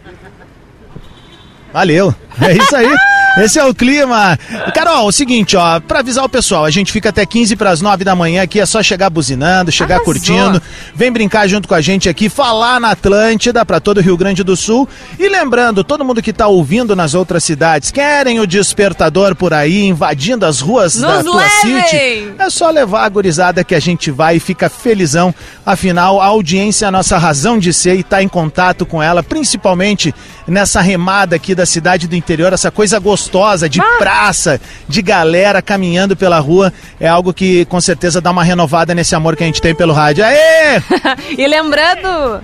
Valeu. 1.72 2.14
É 2.40 2.52
isso 2.52 2.76
aí. 2.76 2.88
Esse 3.38 3.58
é 3.58 3.64
o 3.64 3.74
clima. 3.74 4.38
Carol, 4.74 5.06
o 5.06 5.12
seguinte, 5.12 5.56
ó, 5.56 5.78
pra 5.80 6.00
avisar 6.00 6.24
o 6.24 6.28
pessoal, 6.28 6.64
a 6.64 6.70
gente 6.70 6.92
fica 6.92 7.10
até 7.10 7.24
15 7.24 7.54
para 7.56 7.70
as 7.70 7.80
9 7.80 8.04
da 8.04 8.14
manhã 8.14 8.42
aqui, 8.42 8.58
é 8.60 8.66
só 8.66 8.82
chegar 8.82 9.08
buzinando, 9.08 9.70
chegar 9.70 9.96
Arrasou. 9.96 10.12
curtindo. 10.14 10.60
Vem 10.94 11.12
brincar 11.12 11.46
junto 11.48 11.68
com 11.68 11.74
a 11.74 11.80
gente 11.80 12.08
aqui, 12.08 12.28
falar 12.28 12.80
na 12.80 12.90
Atlântida 12.90 13.64
para 13.64 13.80
todo 13.80 13.98
o 13.98 14.00
Rio 14.00 14.16
Grande 14.16 14.42
do 14.42 14.56
Sul. 14.56 14.88
E 15.18 15.28
lembrando, 15.28 15.84
todo 15.84 16.04
mundo 16.04 16.20
que 16.22 16.32
tá 16.32 16.48
ouvindo 16.48 16.96
nas 16.96 17.14
outras 17.14 17.44
cidades, 17.44 17.90
querem 17.90 18.40
o 18.40 18.46
despertador 18.46 19.34
por 19.36 19.52
aí, 19.54 19.84
invadindo 19.84 20.44
as 20.44 20.60
ruas 20.60 20.96
da 20.96 21.22
Nos 21.22 21.24
tua 21.24 21.42
levem! 21.42 21.82
city? 21.84 22.32
É 22.38 22.50
só 22.50 22.68
levar 22.70 23.04
a 23.04 23.08
gurizada 23.08 23.62
que 23.64 23.74
a 23.74 23.80
gente 23.80 24.10
vai 24.10 24.36
e 24.36 24.40
fica 24.40 24.68
felizão. 24.68 25.34
Afinal, 25.64 26.20
a 26.20 26.26
audiência 26.26 26.84
é 26.86 26.88
a 26.88 26.92
nossa 26.92 27.16
razão 27.16 27.58
de 27.58 27.72
ser 27.72 27.94
e 27.94 28.02
tá 28.02 28.22
em 28.22 28.28
contato 28.28 28.84
com 28.84 29.02
ela, 29.02 29.22
principalmente 29.22 30.14
nessa 30.50 30.80
remada 30.80 31.36
aqui 31.36 31.54
da 31.54 31.64
cidade 31.64 32.08
do 32.08 32.16
interior, 32.16 32.52
essa 32.52 32.70
coisa 32.70 32.98
gostosa 32.98 33.68
de 33.68 33.80
praça, 33.98 34.60
de 34.88 35.00
galera 35.00 35.62
caminhando 35.62 36.16
pela 36.16 36.38
rua, 36.40 36.72
é 36.98 37.06
algo 37.06 37.32
que 37.32 37.64
com 37.66 37.80
certeza 37.80 38.20
dá 38.20 38.30
uma 38.30 38.42
renovada 38.42 38.94
nesse 38.94 39.14
amor 39.14 39.36
que 39.36 39.44
a 39.44 39.46
gente 39.46 39.62
tem 39.62 39.74
pelo 39.74 39.92
rádio. 39.92 40.24
Aê! 40.24 40.82
e 41.38 41.46
lembrando. 41.46 42.42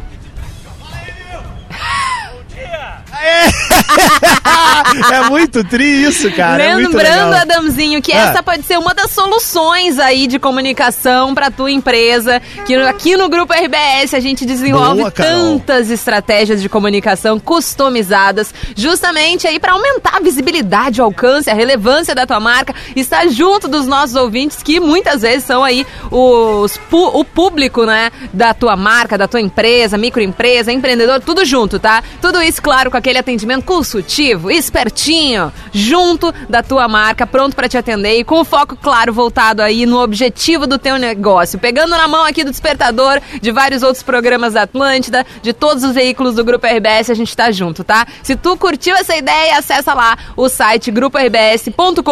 é 5.12 5.28
muito 5.28 5.64
tri 5.64 6.04
isso, 6.04 6.30
cara. 6.32 6.62
é 6.62 6.74
Lembrando, 6.74 7.30
legal. 7.30 7.32
Adamzinho, 7.32 8.02
que 8.02 8.12
Ah. 8.12 8.30
essa 8.30 8.42
pode 8.42 8.64
ser 8.64 8.78
uma 8.78 8.94
das 8.94 9.10
soluções 9.10 9.98
aí 9.98 10.26
de 10.26 10.38
comunicação 10.38 11.34
para 11.34 11.50
tua 11.50 11.70
empresa. 11.70 12.40
Que 12.66 12.74
aqui 12.76 13.16
no 13.16 13.28
Grupo 13.28 13.52
RBS 13.52 14.14
a 14.14 14.20
gente 14.20 14.44
desenvolve 14.44 15.00
Boa, 15.00 15.10
tantas 15.10 15.90
estratégias 15.90 16.60
de 16.62 16.68
comunicação 16.68 17.38
customizadas, 17.38 18.52
justamente 18.76 19.46
aí 19.46 19.58
para 19.58 19.72
aumentar 19.72 20.16
a 20.16 20.20
visibilidade, 20.20 21.00
o 21.00 21.04
alcance, 21.04 21.50
a 21.50 21.54
relevância 21.54 22.14
da 22.14 22.26
tua 22.26 22.40
marca, 22.40 22.74
estar 22.94 23.26
junto 23.28 23.68
dos 23.68 23.86
nossos 23.86 24.16
ouvintes 24.16 24.62
que 24.62 24.80
muitas 24.80 25.22
vezes 25.22 25.44
são 25.44 25.62
aí 25.64 25.86
os 26.10 26.78
o 26.90 27.24
público, 27.24 27.84
né, 27.84 28.10
da 28.32 28.54
tua 28.54 28.76
marca, 28.76 29.18
da 29.18 29.28
tua 29.28 29.40
empresa, 29.40 29.98
microempresa, 29.98 30.72
empreendedor, 30.72 31.20
tudo 31.20 31.44
junto, 31.44 31.78
tá? 31.78 32.02
Tudo 32.20 32.42
isso, 32.42 32.60
claro, 32.62 32.90
com 32.90 32.96
aquele 33.06 33.18
atendimento 33.20 33.64
consultivo, 33.64 34.50
espertinho, 34.50 35.52
junto 35.72 36.34
da 36.48 36.60
tua 36.60 36.88
marca, 36.88 37.24
pronto 37.24 37.54
pra 37.54 37.68
te 37.68 37.78
atender 37.78 38.18
e 38.18 38.24
com 38.24 38.44
foco, 38.44 38.76
claro, 38.76 39.12
voltado 39.12 39.62
aí 39.62 39.86
no 39.86 40.00
objetivo 40.02 40.66
do 40.66 40.76
teu 40.76 40.98
negócio. 40.98 41.56
Pegando 41.56 41.90
na 41.90 42.08
mão 42.08 42.24
aqui 42.24 42.42
do 42.42 42.50
Despertador, 42.50 43.20
de 43.40 43.52
vários 43.52 43.84
outros 43.84 44.02
programas 44.02 44.54
da 44.54 44.62
Atlântida, 44.62 45.24
de 45.40 45.52
todos 45.52 45.84
os 45.84 45.92
veículos 45.92 46.34
do 46.34 46.44
Grupo 46.44 46.66
RBS, 46.66 47.10
a 47.10 47.14
gente 47.14 47.36
tá 47.36 47.52
junto, 47.52 47.84
tá? 47.84 48.04
Se 48.24 48.34
tu 48.34 48.56
curtiu 48.56 48.96
essa 48.96 49.14
ideia, 49.16 49.56
acessa 49.56 49.94
lá 49.94 50.18
o 50.36 50.48
site 50.48 50.90
gruporbs.com.br 50.90 52.02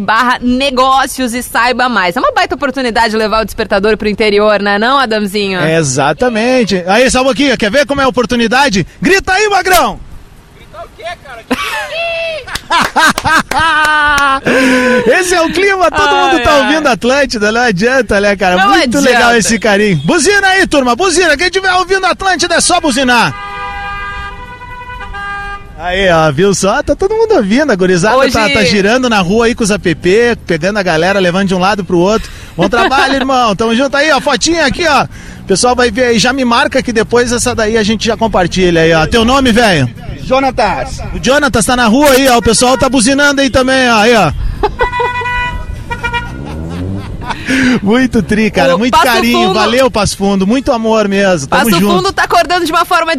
barra 0.00 0.38
negócios 0.38 1.32
e 1.32 1.42
saiba 1.42 1.88
mais. 1.88 2.14
É 2.14 2.20
uma 2.20 2.32
baita 2.32 2.54
oportunidade 2.54 3.12
de 3.12 3.16
levar 3.16 3.40
o 3.40 3.44
Despertador 3.46 3.96
pro 3.96 4.06
interior, 4.06 4.60
né 4.60 4.78
não, 4.78 4.98
Adamzinho? 4.98 5.64
Exatamente. 5.64 6.84
Aí, 6.86 7.08
um 7.08 7.24
pouquinho, 7.24 7.56
quer 7.56 7.70
ver 7.70 7.86
como 7.86 8.02
é 8.02 8.04
a 8.04 8.08
oportunidade? 8.08 8.86
Grita 9.00 9.32
aí, 9.32 9.48
Magrão! 9.48 9.93
Esse 15.06 15.34
é 15.34 15.40
o 15.42 15.50
clima, 15.52 15.90
todo 15.90 16.16
mundo 16.16 16.42
tá 16.42 16.56
ouvindo 16.58 16.86
Atlântida, 16.88 17.52
não 17.52 17.60
adianta, 17.62 18.20
né, 18.20 18.36
cara? 18.36 18.56
Não 18.56 18.68
Muito 18.70 18.98
adianta. 18.98 19.08
legal 19.10 19.36
esse 19.36 19.58
carinho. 19.58 19.96
Buzina 20.04 20.46
aí, 20.48 20.66
turma, 20.66 20.94
buzina. 20.96 21.36
Quem 21.36 21.46
estiver 21.46 21.72
ouvindo 21.74 22.04
Atlântida 22.06 22.54
é 22.56 22.60
só 22.60 22.80
buzinar. 22.80 23.34
Aí, 25.78 26.08
ó, 26.10 26.32
viu 26.32 26.54
só? 26.54 26.82
Tá 26.82 26.94
todo 26.96 27.14
mundo 27.14 27.34
ouvindo, 27.34 27.70
a 27.70 27.76
gurizada 27.76 28.16
Hoje- 28.16 28.32
tá, 28.32 28.48
tá 28.48 28.64
girando 28.64 29.10
na 29.10 29.20
rua 29.20 29.46
aí 29.46 29.54
com 29.54 29.62
os 29.64 29.70
app, 29.70 30.06
pegando 30.46 30.78
a 30.78 30.82
galera, 30.82 31.18
levando 31.20 31.48
de 31.48 31.54
um 31.54 31.58
lado 31.58 31.84
pro 31.84 31.98
outro. 31.98 32.30
Bom 32.56 32.68
trabalho, 32.68 33.14
irmão. 33.14 33.54
Tamo 33.56 33.74
junto 33.74 33.96
aí, 33.96 34.10
ó, 34.12 34.20
fotinha 34.20 34.64
aqui, 34.66 34.86
ó. 34.86 35.04
O 35.40 35.44
pessoal 35.46 35.74
vai 35.76 35.90
ver 35.90 36.04
aí, 36.06 36.18
já 36.18 36.32
me 36.32 36.44
marca 36.44 36.82
que 36.82 36.92
depois 36.92 37.30
essa 37.32 37.54
daí 37.54 37.76
a 37.76 37.82
gente 37.82 38.06
já 38.06 38.16
compartilha 38.16 38.80
aí, 38.82 38.92
ó. 38.94 39.06
Teu 39.06 39.24
nome, 39.24 39.52
velho? 39.52 39.90
Jonatas. 40.22 41.00
O 41.14 41.22
Jonatas 41.22 41.66
tá 41.66 41.76
na 41.76 41.86
rua 41.86 42.10
aí, 42.12 42.28
ó. 42.28 42.38
O 42.38 42.42
pessoal 42.42 42.78
tá 42.78 42.88
buzinando 42.88 43.40
aí 43.42 43.50
também, 43.50 43.90
ó. 43.90 43.96
Aí, 43.98 44.14
ó. 44.16 44.32
Muito 47.82 48.22
tri, 48.22 48.50
cara. 48.50 48.74
O 48.74 48.78
muito 48.78 48.92
Passo 48.92 49.04
carinho. 49.06 49.48
Fundo- 49.48 49.54
Valeu, 49.54 49.90
Passo 49.90 50.16
Fundo. 50.16 50.46
Muito 50.46 50.72
amor 50.72 51.08
mesmo. 51.08 51.46
Tamo 51.46 51.64
Passo 51.64 51.78
junto. 51.80 51.96
Fundo 51.96 52.12
tá 52.12 52.24
acordando 52.24 52.64
de 52.64 52.72
uma 52.72 52.84
forma 52.84 53.12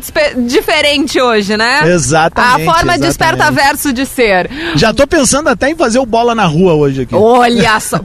diferente 0.47 1.19
hoje, 1.21 1.55
né? 1.55 1.81
Exatamente, 1.91 2.53
A 2.61 2.73
forma 2.73 2.93
exatamente. 2.95 3.01
desperta 3.01 3.51
verso 3.51 3.93
de 3.93 4.05
ser. 4.05 4.49
Já 4.75 4.93
tô 4.93 5.05
pensando 5.05 5.49
até 5.49 5.69
em 5.69 5.75
fazer 5.75 5.99
o 5.99 6.05
bola 6.05 6.33
na 6.33 6.45
rua 6.45 6.73
hoje 6.73 7.03
aqui. 7.03 7.13
Olha 7.15 7.79
só. 7.79 7.99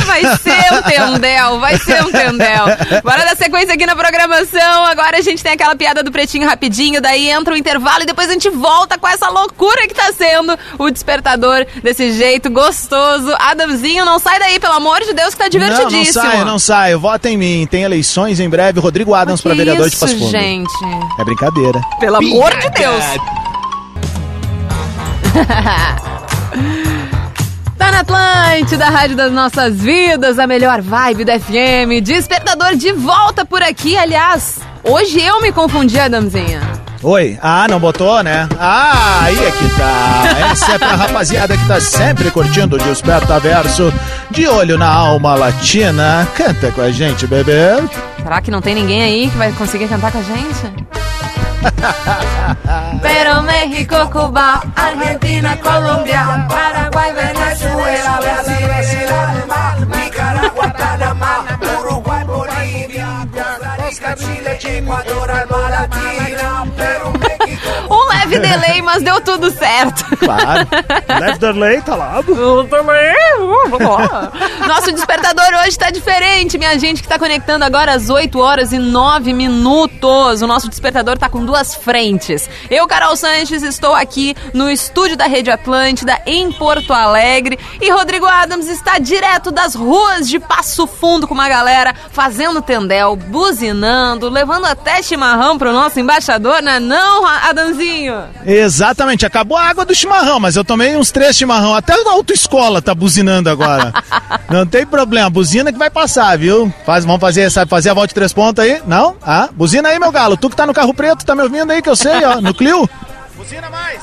Vai 0.00 0.22
ser 0.38 0.72
um 0.74 0.82
tendel, 0.82 1.60
vai 1.60 1.78
ser 1.78 2.02
um 2.04 2.10
tendel. 2.10 2.64
Bora 3.02 3.24
dar 3.24 3.36
sequência 3.36 3.74
aqui 3.74 3.86
na 3.86 3.94
programação. 3.96 4.84
Agora 4.84 5.18
a 5.18 5.20
gente 5.20 5.42
tem 5.42 5.52
aquela 5.52 5.74
piada 5.76 6.02
do 6.02 6.10
pretinho 6.12 6.46
rapidinho, 6.48 7.00
daí 7.00 7.28
entra 7.28 7.54
o 7.54 7.56
intervalo 7.56 8.02
e 8.02 8.06
depois 8.06 8.28
a 8.28 8.32
gente 8.32 8.48
volta 8.50 8.98
com 8.98 9.06
essa 9.08 9.28
loucura 9.28 9.86
que 9.86 9.94
tá 9.94 10.12
sendo 10.12 10.58
o 10.78 10.90
despertador 10.90 11.66
desse 11.82 12.12
jeito 12.12 12.50
gostoso. 12.50 13.34
Adamzinho, 13.38 14.04
não 14.04 14.18
sai 14.18 14.38
daí, 14.38 14.58
pelo 14.58 14.74
amor 14.74 15.00
de 15.00 15.12
Deus, 15.12 15.34
que 15.34 15.38
tá 15.38 15.48
Não, 15.52 15.66
não 15.66 15.68
divertidíssimo. 15.88 16.24
saio, 16.24 16.44
não 16.44 16.58
saio. 16.58 17.00
Vota 17.00 17.28
em 17.28 17.36
mim. 17.36 17.66
Tem 17.70 17.82
eleições 17.82 18.40
em 18.40 18.48
breve. 18.48 18.80
Rodrigo 18.80 19.14
Adams 19.14 19.40
pra 19.40 19.54
vereador 19.54 19.88
de 19.88 19.94
isso, 19.94 20.04
Passo 20.04 20.18
Fundo. 20.18 20.30
gente. 20.30 20.70
É 21.18 21.24
brincadeira. 21.24 21.80
Pelo 22.00 22.16
amor 22.16 22.50
de 22.58 22.70
Deus. 22.70 23.04
Tá 27.82 27.90
na 27.90 28.00
Atlântida, 28.02 28.84
rádio 28.84 29.16
das 29.16 29.32
nossas 29.32 29.74
vidas, 29.74 30.38
a 30.38 30.46
melhor 30.46 30.80
vibe 30.80 31.24
da 31.24 31.36
FM. 31.36 32.00
Despertador 32.00 32.76
de 32.76 32.92
volta 32.92 33.44
por 33.44 33.60
aqui. 33.60 33.98
Aliás, 33.98 34.60
hoje 34.84 35.20
eu 35.20 35.42
me 35.42 35.50
confundi, 35.50 35.98
Adamzinha. 35.98 36.60
Oi. 37.02 37.36
Ah, 37.42 37.66
não 37.68 37.80
botou, 37.80 38.22
né? 38.22 38.48
Ah, 38.56 39.22
aí 39.22 39.36
é 39.36 39.50
que 39.50 39.68
tá. 39.70 40.48
Essa 40.48 40.74
é 40.74 40.78
pra 40.78 40.94
rapaziada 40.94 41.56
que 41.56 41.66
tá 41.66 41.80
sempre 41.80 42.30
curtindo 42.30 42.76
o 42.76 42.78
Desperta 42.78 43.40
Verso. 43.40 43.92
De 44.30 44.46
olho 44.46 44.78
na 44.78 44.86
alma 44.88 45.34
latina. 45.34 46.28
Canta 46.36 46.70
com 46.70 46.82
a 46.82 46.92
gente, 46.92 47.26
bebê. 47.26 47.82
Será 48.22 48.40
que 48.40 48.52
não 48.52 48.62
tem 48.62 48.76
ninguém 48.76 49.02
aí 49.02 49.28
que 49.28 49.36
vai 49.36 49.50
conseguir 49.54 49.88
cantar 49.88 50.12
com 50.12 50.18
a 50.18 50.22
gente? 50.22 50.72
Pero 53.02 53.42
México, 53.42 54.10
Cuba, 54.10 54.60
Argentina, 54.76 55.58
Colômbia, 55.60 56.46
Paraguai, 56.48 57.12
Venezuela, 57.12 58.20
Brasil, 58.20 58.68
Nicaragua, 59.88 60.74
Panamá, 60.76 61.44
Uruguai, 61.80 62.24
Bolívia, 62.24 63.26
Costa 63.32 64.14
Rica, 64.14 64.16
Chile, 64.16 64.78
Equador, 64.78 65.30
Alma 65.30 65.68
Latina, 65.68 66.64
Peru, 66.76 67.12
México. 67.18 67.70
Um 68.38 68.40
leve 68.40 68.48
delay, 68.48 68.82
mas 68.82 69.02
deu 69.02 69.20
tudo 69.20 69.50
certo. 69.50 70.16
Claro. 70.16 70.68
Leve 71.20 71.38
delay, 71.38 71.80
tá 71.82 71.94
lá. 71.94 72.20
Nosso 74.66 74.92
despertador 74.92 75.46
hoje 75.64 75.78
tá 75.78 75.90
diferente, 75.90 76.58
minha 76.58 76.78
gente 76.78 77.02
que 77.02 77.08
tá 77.08 77.18
conectando 77.18 77.64
agora 77.64 77.92
às 77.92 78.08
8 78.08 78.38
horas 78.38 78.72
e 78.72 78.78
9 78.78 79.32
minutos. 79.32 80.42
O 80.42 80.46
nosso 80.46 80.68
despertador 80.68 81.18
tá 81.18 81.28
com 81.28 81.44
duas 81.44 81.74
frentes. 81.74 82.48
Eu, 82.70 82.86
Carol 82.86 83.16
Sanches, 83.16 83.62
estou 83.62 83.94
aqui 83.94 84.34
no 84.52 84.70
estúdio 84.70 85.16
da 85.16 85.26
Rede 85.26 85.50
Atlântida, 85.50 86.20
em 86.26 86.50
Porto 86.52 86.92
Alegre. 86.92 87.58
E 87.80 87.90
Rodrigo 87.90 88.26
Adams 88.26 88.68
está 88.68 88.98
direto 88.98 89.50
das 89.50 89.74
ruas 89.74 90.28
de 90.28 90.38
Passo 90.38 90.86
Fundo 90.86 91.26
com 91.28 91.34
uma 91.34 91.48
galera 91.48 91.94
fazendo 92.10 92.62
tendel, 92.62 93.16
buzinando, 93.16 94.28
levando 94.28 94.66
até 94.66 95.02
chimarrão 95.02 95.58
pro 95.58 95.72
nosso 95.72 96.00
embaixador, 96.00 96.62
né? 96.62 96.78
Não, 96.78 97.26
Adamzinho? 97.26 98.21
Exatamente, 98.46 99.26
acabou 99.26 99.56
a 99.56 99.64
água 99.64 99.84
do 99.84 99.94
chimarrão, 99.94 100.40
mas 100.40 100.56
eu 100.56 100.64
tomei 100.64 100.96
uns 100.96 101.10
três 101.10 101.36
chimarrão. 101.36 101.74
Até 101.74 101.94
a 101.94 102.10
autoescola 102.10 102.82
tá 102.82 102.94
buzinando 102.94 103.48
agora. 103.48 103.92
Não 104.50 104.66
tem 104.66 104.86
problema, 104.86 105.30
buzina 105.30 105.72
que 105.72 105.78
vai 105.78 105.90
passar, 105.90 106.36
viu? 106.38 106.72
Faz, 106.84 107.04
vamos 107.04 107.20
fazer, 107.20 107.50
sabe 107.50 107.70
fazer 107.70 107.90
a 107.90 107.94
volta 107.94 108.08
de 108.08 108.14
três 108.14 108.32
pontos 108.32 108.64
aí? 108.64 108.82
Não? 108.86 109.16
Ah, 109.22 109.48
buzina 109.52 109.88
aí, 109.88 109.98
meu 109.98 110.12
galo. 110.12 110.36
Tu 110.36 110.50
que 110.50 110.56
tá 110.56 110.66
no 110.66 110.74
carro 110.74 110.94
preto, 110.94 111.24
tá 111.24 111.34
me 111.34 111.42
ouvindo 111.42 111.70
aí 111.70 111.80
que 111.80 111.88
eu 111.88 111.96
sei, 111.96 112.24
ó, 112.24 112.40
no 112.40 112.54
Clio? 112.54 112.88
Buzina 113.36 113.70
mais. 113.70 114.02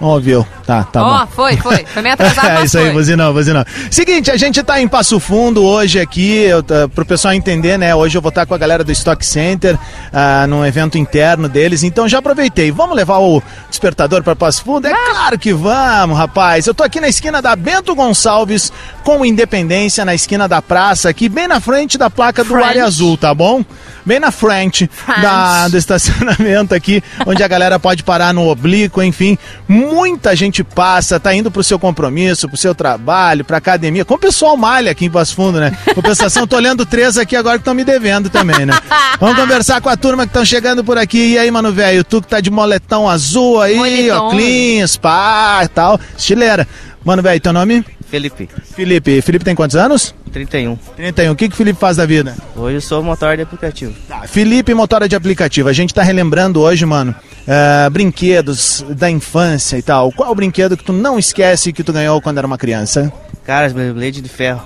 Não 0.00 0.08
ouviu. 0.08 0.46
Tá, 0.66 0.82
tá 0.82 1.00
Ó, 1.00 1.20
bom. 1.20 1.26
foi, 1.28 1.56
foi. 1.58 1.86
Foi 1.86 2.02
meio 2.02 2.14
atrasado, 2.14 2.48
é 2.58 2.64
isso 2.64 2.76
aí, 2.76 2.90
buzinão, 2.90 3.32
buzinão. 3.32 3.64
Seguinte, 3.88 4.32
a 4.32 4.36
gente 4.36 4.60
tá 4.64 4.80
em 4.80 4.88
Passo 4.88 5.20
Fundo 5.20 5.64
hoje 5.64 6.00
aqui, 6.00 6.38
eu, 6.38 6.60
tá, 6.60 6.88
pro 6.88 7.06
pessoal 7.06 7.32
entender, 7.32 7.78
né? 7.78 7.94
Hoje 7.94 8.18
eu 8.18 8.22
vou 8.22 8.30
estar 8.30 8.44
com 8.46 8.52
a 8.54 8.58
galera 8.58 8.82
do 8.82 8.90
Stock 8.90 9.24
Center, 9.24 9.78
ah, 10.12 10.44
num 10.48 10.66
evento 10.66 10.98
interno 10.98 11.48
deles, 11.48 11.84
então 11.84 12.08
já 12.08 12.18
aproveitei. 12.18 12.72
Vamos 12.72 12.96
levar 12.96 13.18
o 13.18 13.40
despertador 13.70 14.24
para 14.24 14.34
Passo 14.34 14.64
Fundo? 14.64 14.88
É 14.88 14.92
claro 14.92 15.38
que 15.38 15.52
vamos, 15.52 16.18
rapaz. 16.18 16.66
Eu 16.66 16.74
tô 16.74 16.82
aqui 16.82 17.00
na 17.00 17.08
esquina 17.08 17.40
da 17.40 17.54
Bento 17.54 17.94
Gonçalves 17.94 18.72
com 19.04 19.24
Independência, 19.24 20.04
na 20.04 20.16
esquina 20.16 20.48
da 20.48 20.60
praça, 20.60 21.08
aqui 21.08 21.28
bem 21.28 21.46
na 21.46 21.60
frente 21.60 21.96
da 21.96 22.10
placa 22.10 22.42
do. 22.42 22.56
Área 22.56 22.84
Azul, 22.84 23.16
tá 23.16 23.32
bom? 23.32 23.64
Bem 24.04 24.18
na 24.18 24.30
frente 24.30 24.90
da, 25.20 25.68
do 25.68 25.76
estacionamento 25.76 26.74
aqui, 26.74 27.02
onde 27.24 27.42
a 27.42 27.48
galera 27.48 27.78
pode 27.78 28.02
parar 28.02 28.32
no 28.32 28.48
oblíquo, 28.48 29.02
enfim. 29.02 29.38
Muita 29.68 30.34
gente 30.34 30.55
passa, 30.64 31.18
tá 31.20 31.34
indo 31.34 31.50
pro 31.50 31.62
seu 31.62 31.78
compromisso, 31.78 32.48
pro 32.48 32.56
seu 32.56 32.74
trabalho, 32.74 33.44
pra 33.44 33.58
academia. 33.58 34.04
Como 34.04 34.18
o 34.18 34.20
pessoal 34.20 34.56
malha 34.56 34.90
aqui 34.92 35.04
em 35.04 35.10
Passo 35.10 35.34
Fundo, 35.34 35.58
né? 35.60 35.76
Compensação, 35.94 36.46
tô 36.46 36.56
olhando 36.56 36.84
três 36.86 37.16
aqui 37.16 37.36
agora 37.36 37.58
que 37.58 37.62
estão 37.62 37.74
me 37.74 37.84
devendo 37.84 38.28
também, 38.30 38.66
né? 38.66 38.72
Vamos 39.20 39.36
conversar 39.40 39.80
com 39.80 39.88
a 39.88 39.96
turma 39.96 40.24
que 40.24 40.30
estão 40.30 40.44
chegando 40.44 40.84
por 40.84 40.98
aqui. 40.98 41.32
E 41.32 41.38
aí, 41.38 41.50
mano, 41.50 41.72
velho, 41.72 42.04
tu 42.04 42.20
que 42.20 42.28
tá 42.28 42.40
de 42.40 42.50
moletão 42.50 43.08
azul 43.08 43.60
aí, 43.60 43.76
Moletom. 43.76 44.26
ó, 44.26 44.30
clean, 44.30 44.86
pá 45.00 45.60
e 45.64 45.68
tal. 45.68 46.00
Estileira. 46.16 46.66
Mano, 47.04 47.22
velho, 47.22 47.40
teu 47.40 47.52
nome? 47.52 47.84
Felipe, 48.08 48.48
Felipe. 48.74 49.20
Felipe 49.20 49.44
tem 49.44 49.54
quantos 49.54 49.76
anos? 49.76 50.14
31. 50.32 50.76
31. 50.96 51.32
O 51.32 51.36
que 51.36 51.48
que 51.48 51.54
o 51.54 51.56
Felipe 51.56 51.78
faz 51.78 51.96
da 51.96 52.06
vida? 52.06 52.36
Hoje 52.54 52.76
eu 52.76 52.80
sou 52.80 53.02
motor 53.02 53.36
de 53.36 53.42
aplicativo. 53.42 53.92
Felipe 54.28 54.72
Motora 54.74 55.08
de 55.08 55.16
Aplicativo, 55.16 55.68
a 55.68 55.72
gente 55.72 55.92
tá 55.92 56.02
relembrando 56.02 56.60
hoje, 56.60 56.86
mano, 56.86 57.14
eh, 57.46 57.90
brinquedos 57.90 58.84
da 58.90 59.10
infância 59.10 59.76
e 59.76 59.82
tal. 59.82 60.12
Qual 60.12 60.30
o 60.30 60.34
brinquedo 60.34 60.76
que 60.76 60.84
tu 60.84 60.92
não 60.92 61.18
esquece 61.18 61.72
que 61.72 61.82
tu 61.82 61.92
ganhou 61.92 62.20
quando 62.20 62.38
era 62.38 62.46
uma 62.46 62.58
criança? 62.58 63.12
Cara, 63.44 63.66
as 63.66 63.72
Beyblade 63.72 64.20
de 64.20 64.28
ferro. 64.28 64.62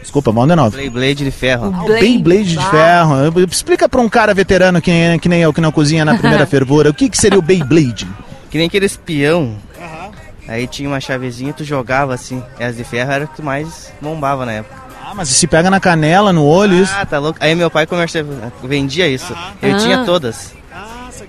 Desculpa, 0.00 0.30
mão 0.32 0.46
de 0.46 0.54
novo. 0.54 0.76
Beyblade 0.76 1.24
de 1.24 1.30
ferro. 1.30 1.72
Beyblade 1.86 2.56
de 2.56 2.70
ferro. 2.70 3.40
Explica 3.50 3.88
pra 3.88 4.00
um 4.00 4.08
cara 4.08 4.34
veterano 4.34 4.80
que, 4.80 5.18
que 5.18 5.28
nem 5.28 5.40
eu, 5.40 5.52
que 5.52 5.60
não 5.60 5.72
cozinha 5.72 6.04
na 6.04 6.16
primeira 6.16 6.44
fervura, 6.46 6.90
o 6.90 6.94
que, 6.94 7.08
que 7.08 7.16
seria 7.18 7.38
o 7.38 7.42
Beyblade? 7.42 8.06
Que 8.50 8.58
nem 8.58 8.66
aquele 8.66 8.86
espião. 8.86 9.56
Aí 10.46 10.66
tinha 10.66 10.88
uma 10.88 11.00
chavezinha, 11.00 11.52
tu 11.52 11.64
jogava 11.64 12.12
assim. 12.14 12.42
E 12.58 12.64
as 12.64 12.76
de 12.76 12.84
ferro 12.84 13.10
era 13.12 13.24
o 13.24 13.28
que 13.28 13.40
mais 13.42 13.92
bombava 14.00 14.44
na 14.44 14.52
época. 14.52 14.74
Ah, 15.06 15.12
mas 15.14 15.28
se 15.28 15.46
pega 15.46 15.70
na 15.70 15.80
canela, 15.80 16.32
no 16.32 16.44
olho, 16.44 16.74
isso. 16.82 16.92
Ah, 16.96 17.04
tá 17.06 17.18
louco. 17.18 17.38
Aí 17.42 17.54
meu 17.54 17.70
pai 17.70 17.86
comercia, 17.86 18.24
vendia 18.62 19.06
isso. 19.08 19.34
Eu 19.62 19.74
Ah. 19.74 19.78
tinha 19.78 20.04
todas. 20.04 20.52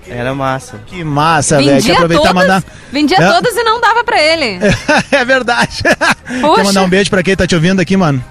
Era 0.08 0.34
massa. 0.34 0.78
Que 0.86 1.02
massa, 1.02 1.56
velho. 1.56 1.68
Quer 1.68 1.74
Vendia 1.76 1.94
aproveitar 1.94 2.22
e 2.24 2.26
todas, 2.28 2.42
mandar. 2.42 2.64
vendia 2.92 3.16
É. 3.18 3.32
todas 3.32 3.56
e 3.56 3.62
não 3.64 3.80
dava 3.80 4.04
pra 4.04 4.20
ele. 4.20 4.58
é 5.10 5.24
verdade. 5.24 5.82
Poxa. 6.42 6.54
Quer 6.56 6.64
mandar 6.64 6.82
um 6.82 6.88
beijo 6.88 7.10
pra 7.10 7.22
quem 7.22 7.34
tá 7.36 7.46
te 7.46 7.54
ouvindo 7.54 7.80
aqui, 7.80 7.96
mano? 7.96 8.22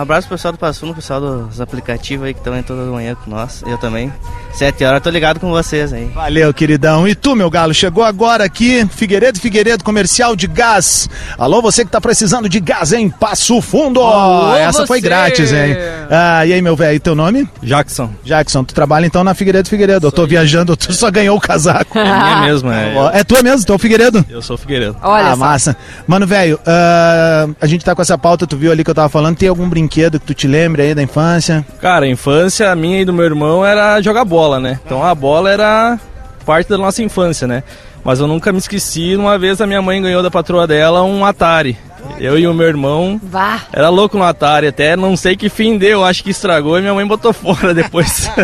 Um 0.00 0.02
abraço 0.02 0.26
pro 0.28 0.38
pessoal 0.38 0.52
do 0.52 0.58
Passo 0.58 0.80
Fundo, 0.80 0.94
pessoal 0.94 1.20
dos 1.20 1.60
aplicativos 1.60 2.24
aí 2.26 2.32
que 2.32 2.40
estão 2.40 2.54
aí 2.54 2.62
toda 2.62 2.90
manhã 2.90 3.14
com 3.14 3.30
nós. 3.30 3.62
Eu 3.66 3.76
também. 3.76 4.10
Sete 4.50 4.82
horas, 4.82 5.02
tô 5.02 5.10
ligado 5.10 5.38
com 5.38 5.50
vocês 5.50 5.92
aí. 5.92 6.06
Valeu, 6.06 6.54
queridão. 6.54 7.06
E 7.06 7.14
tu, 7.14 7.36
meu 7.36 7.50
galo, 7.50 7.74
chegou 7.74 8.02
agora 8.02 8.42
aqui, 8.42 8.88
Figueiredo 8.90 9.38
Figueiredo, 9.38 9.84
comercial 9.84 10.34
de 10.34 10.46
gás. 10.46 11.06
Alô, 11.36 11.60
você 11.60 11.84
que 11.84 11.90
tá 11.90 12.00
precisando 12.00 12.48
de 12.48 12.60
gás 12.60 12.94
em 12.94 13.10
Passo 13.10 13.60
Fundo. 13.60 14.00
Alô, 14.00 14.56
Essa 14.56 14.86
foi 14.86 15.00
você. 15.00 15.06
grátis, 15.06 15.52
hein? 15.52 15.76
Ah, 16.10 16.46
e 16.46 16.54
aí, 16.54 16.62
meu 16.62 16.74
velho, 16.74 16.98
teu 16.98 17.14
nome? 17.14 17.46
Jackson. 17.62 18.10
Jackson, 18.24 18.64
tu 18.64 18.72
trabalha 18.72 19.04
então 19.04 19.22
na 19.22 19.34
Figueiredo 19.34 19.68
Figueiredo. 19.68 20.06
Eu 20.06 20.12
tô 20.12 20.26
viajando, 20.26 20.78
tu 20.78 20.94
só 20.94 21.10
ganhou 21.10 21.36
o 21.36 21.40
casaco. 21.40 21.98
É 21.98 22.04
minha 22.04 22.40
mesmo, 22.48 22.72
é. 22.72 23.18
É 23.20 23.22
tua 23.22 23.42
mesmo, 23.42 23.66
tu 23.66 23.74
é 23.74 23.76
o 23.76 23.78
Figueiredo? 23.78 24.24
Eu 24.30 24.40
sou 24.40 24.56
o 24.56 24.58
Figueiredo. 24.58 24.96
ah, 25.02 25.36
massa. 25.36 25.76
Mano, 26.06 26.26
velho, 26.26 26.58
ah, 26.66 27.48
a 27.60 27.66
gente 27.66 27.84
tá 27.84 27.94
com 27.94 28.00
essa 28.00 28.16
pauta, 28.16 28.46
tu 28.46 28.56
viu 28.56 28.72
ali 28.72 28.82
que 28.82 28.88
eu 28.90 28.94
tava 28.94 29.10
falando, 29.10 29.36
tem 29.36 29.48
algum 29.50 29.68
brinquedo 29.68 29.89
que 29.90 30.08
tu 30.18 30.32
te 30.32 30.46
lembra 30.46 30.84
aí 30.84 30.94
da 30.94 31.02
infância? 31.02 31.66
Cara, 31.80 32.06
a 32.06 32.08
infância 32.08 32.74
minha 32.76 33.00
e 33.00 33.04
do 33.04 33.12
meu 33.12 33.24
irmão 33.24 33.66
era 33.66 34.00
jogar 34.00 34.24
bola, 34.24 34.60
né? 34.60 34.78
Então 34.86 35.04
a 35.04 35.14
bola 35.14 35.50
era 35.50 35.98
parte 36.46 36.70
da 36.70 36.78
nossa 36.78 37.02
infância, 37.02 37.46
né? 37.46 37.64
Mas 38.04 38.20
eu 38.20 38.26
nunca 38.26 38.52
me 38.52 38.58
esqueci, 38.58 39.14
uma 39.16 39.36
vez 39.36 39.60
a 39.60 39.66
minha 39.66 39.82
mãe 39.82 40.00
ganhou 40.00 40.22
da 40.22 40.30
patroa 40.30 40.66
dela 40.66 41.02
um 41.02 41.24
Atari. 41.24 41.76
Eu 42.20 42.38
e 42.38 42.46
o 42.46 42.52
meu 42.52 42.68
irmão 42.68 43.18
Vá. 43.22 43.62
era 43.72 43.88
louco 43.88 44.18
no 44.18 44.22
Atari, 44.24 44.66
até 44.66 44.94
não 44.94 45.16
sei 45.16 45.34
que 45.34 45.48
fim 45.48 45.78
deu, 45.78 46.04
acho 46.04 46.22
que 46.22 46.28
estragou 46.30 46.78
e 46.78 46.82
minha 46.82 46.92
mãe 46.92 47.06
botou 47.06 47.32
fora 47.34 47.72
depois. 47.72 48.30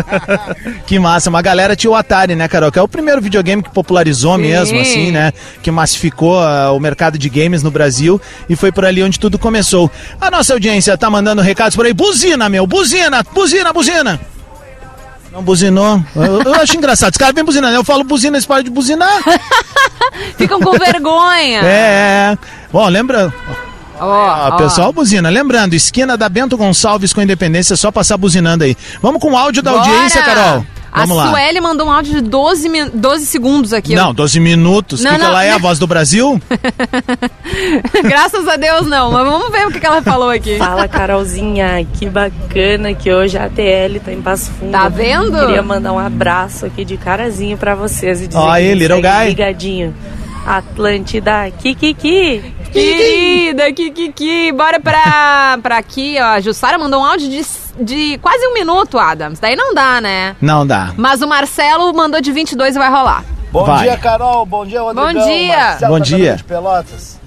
Que 0.87 0.97
massa, 0.97 1.29
uma 1.29 1.41
galera 1.41 1.75
tinha 1.75 1.91
o 1.91 1.95
Atari, 1.95 2.33
né, 2.33 2.47
Carol? 2.47 2.71
Que 2.71 2.79
é 2.79 2.81
o 2.81 2.87
primeiro 2.87 3.21
videogame 3.21 3.61
que 3.61 3.69
popularizou 3.69 4.35
Sim. 4.35 4.41
mesmo, 4.41 4.79
assim, 4.79 5.11
né? 5.11 5.33
Que 5.61 5.69
massificou 5.69 6.39
ah, 6.39 6.71
o 6.71 6.79
mercado 6.79 7.17
de 7.17 7.29
games 7.29 7.61
no 7.61 7.69
Brasil 7.69 8.19
e 8.49 8.55
foi 8.55 8.71
por 8.71 8.85
ali 8.85 9.03
onde 9.03 9.19
tudo 9.19 9.37
começou. 9.37 9.91
A 10.19 10.31
nossa 10.31 10.53
audiência 10.53 10.97
tá 10.97 11.09
mandando 11.09 11.41
recados 11.41 11.75
por 11.75 11.85
aí. 11.85 11.93
Buzina, 11.93 12.47
meu, 12.47 12.65
buzina, 12.65 13.21
buzina, 13.33 13.73
buzina. 13.73 14.19
Não 15.31 15.43
buzinou? 15.43 16.01
Eu, 16.15 16.41
eu 16.41 16.55
acho 16.55 16.77
engraçado. 16.77 17.11
Os 17.11 17.17
caras 17.17 17.35
vêm 17.35 17.43
buzinando. 17.43 17.75
Eu 17.75 17.83
falo 17.83 18.03
buzina, 18.03 18.37
eles 18.37 18.45
param 18.45 18.63
de 18.63 18.71
buzinar. 18.71 19.21
Ficam 20.37 20.59
com 20.59 20.71
vergonha. 20.71 21.61
É, 21.61 22.33
é. 22.33 22.37
Bom, 22.71 22.87
lembra. 22.87 23.31
Ó, 23.99 24.27
Ah, 24.27 24.55
pessoal, 24.57 24.91
buzina. 24.93 25.29
Lembrando, 25.29 25.73
esquina 25.73 26.15
da 26.17 26.29
Bento 26.29 26.55
Gonçalves 26.57 27.13
com 27.13 27.21
Independência, 27.21 27.73
é 27.73 27.77
só 27.77 27.91
passar 27.91 28.17
buzinando 28.17 28.63
aí. 28.63 28.75
Vamos 29.01 29.21
com 29.21 29.31
o 29.31 29.37
áudio 29.37 29.61
da 29.63 29.71
Bora! 29.71 29.83
audiência, 29.89 30.21
Carol. 30.23 30.65
A 30.89 31.01
Vamos 31.01 31.17
lá. 31.17 31.29
Sueli 31.29 31.59
mandou 31.61 31.87
um 31.87 31.91
áudio 31.91 32.13
de 32.15 32.21
12, 32.21 32.69
min- 32.69 32.89
12 32.93 33.25
segundos 33.25 33.73
aqui. 33.73 33.93
Não, 33.93 34.13
12 34.13 34.39
minutos. 34.39 35.01
O 35.01 35.03
Não, 35.03 35.15
que, 35.15 35.21
ela 35.21 35.43
é? 35.43 35.51
A 35.51 35.57
voz 35.57 35.77
do 35.77 35.85
Brasil? 35.85 36.41
Graças 38.03 38.47
a 38.47 38.55
Deus 38.55 38.87
não, 38.87 39.11
mas 39.11 39.25
vamos 39.25 39.51
ver 39.51 39.67
o 39.67 39.71
que, 39.71 39.79
que 39.79 39.85
ela 39.85 40.01
falou 40.01 40.29
aqui. 40.29 40.57
Fala, 40.57 40.87
Carolzinha, 40.87 41.85
que 41.93 42.09
bacana 42.09 42.93
que 42.93 43.11
hoje 43.11 43.37
a 43.37 43.45
ATL 43.45 43.99
tá 44.03 44.11
em 44.11 44.21
Passo 44.21 44.49
Fundo. 44.51 44.71
Tá 44.71 44.87
vendo? 44.89 45.37
Queria 45.39 45.61
mandar 45.61 45.91
um 45.93 45.99
abraço 45.99 46.65
aqui 46.65 46.83
de 46.85 46.97
carazinho 46.97 47.57
pra 47.57 47.75
vocês 47.75 48.21
e 48.21 48.27
dizer 48.27 48.39
Ó 48.39 48.53
me 48.53 48.73
little 48.73 49.01
guy. 49.01 49.27
ligadinho. 49.29 49.93
Atlântida, 50.45 51.51
Kikiki. 51.59 52.55
Querida, 52.71 53.71
Kikiki, 53.73 54.51
bora 54.51 54.79
pra, 54.79 55.57
pra 55.61 55.77
aqui, 55.77 56.17
ó. 56.19 56.23
A 56.35 56.39
Jussara 56.39 56.77
mandou 56.77 57.01
um 57.01 57.05
áudio 57.05 57.29
de, 57.29 57.45
de 57.83 58.17
quase 58.19 58.45
um 58.47 58.53
minuto, 58.53 58.97
Adams. 58.97 59.39
Daí 59.39 59.55
não 59.55 59.73
dá, 59.73 59.99
né? 60.01 60.35
Não 60.41 60.65
dá. 60.65 60.93
Mas 60.97 61.21
o 61.21 61.27
Marcelo 61.27 61.93
mandou 61.93 62.21
de 62.21 62.31
22 62.31 62.75
e 62.75 62.79
vai 62.79 62.89
rolar. 62.89 63.23
Bom 63.51 63.63
Vai. 63.65 63.83
dia, 63.83 63.97
Carol. 63.97 64.45
Bom 64.45 64.65
dia, 64.65 64.81
Rodrigão. 64.81 65.13
Bom 65.13 65.27
dia. 65.27 65.57
Marcelo 65.57 65.93
Bom 65.93 65.99
dia. 65.99 66.35
De 66.35 66.43
Pelotas. 66.43 67.19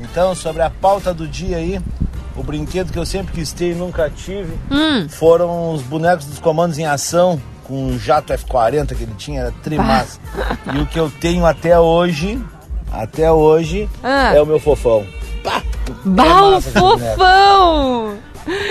Então, 0.00 0.34
sobre 0.34 0.62
a 0.62 0.70
pauta 0.70 1.12
do 1.12 1.26
dia 1.26 1.56
aí, 1.56 1.80
o 2.36 2.42
brinquedo 2.42 2.92
que 2.92 2.98
eu 2.98 3.06
sempre 3.06 3.32
quis 3.34 3.52
ter 3.52 3.72
e 3.72 3.74
nunca 3.74 4.08
tive 4.10 4.52
Hum. 4.70 5.06
foram 5.08 5.72
os 5.72 5.82
bonecos 5.82 6.26
dos 6.26 6.38
comandos 6.38 6.78
em 6.78 6.86
ação 6.86 7.40
com 7.64 7.86
o 7.88 7.98
jato 7.98 8.32
F40 8.32 8.94
que 8.94 9.02
ele 9.02 9.14
tinha, 9.16 9.40
era 9.42 9.52
trimassa. 9.62 10.18
e 10.74 10.78
o 10.78 10.86
que 10.86 10.98
eu 10.98 11.10
tenho 11.20 11.46
até 11.46 11.78
hoje, 11.78 12.38
até 13.02 13.30
hoje, 13.30 13.88
Ah. 14.02 14.32
é 14.34 14.40
o 14.40 14.46
meu 14.46 14.58
fofão. 14.58 15.04
Bah, 15.42 15.62
massa 16.04 16.68
esse 16.68 16.78
boneco. 16.78 17.10
fofão! 17.16 18.14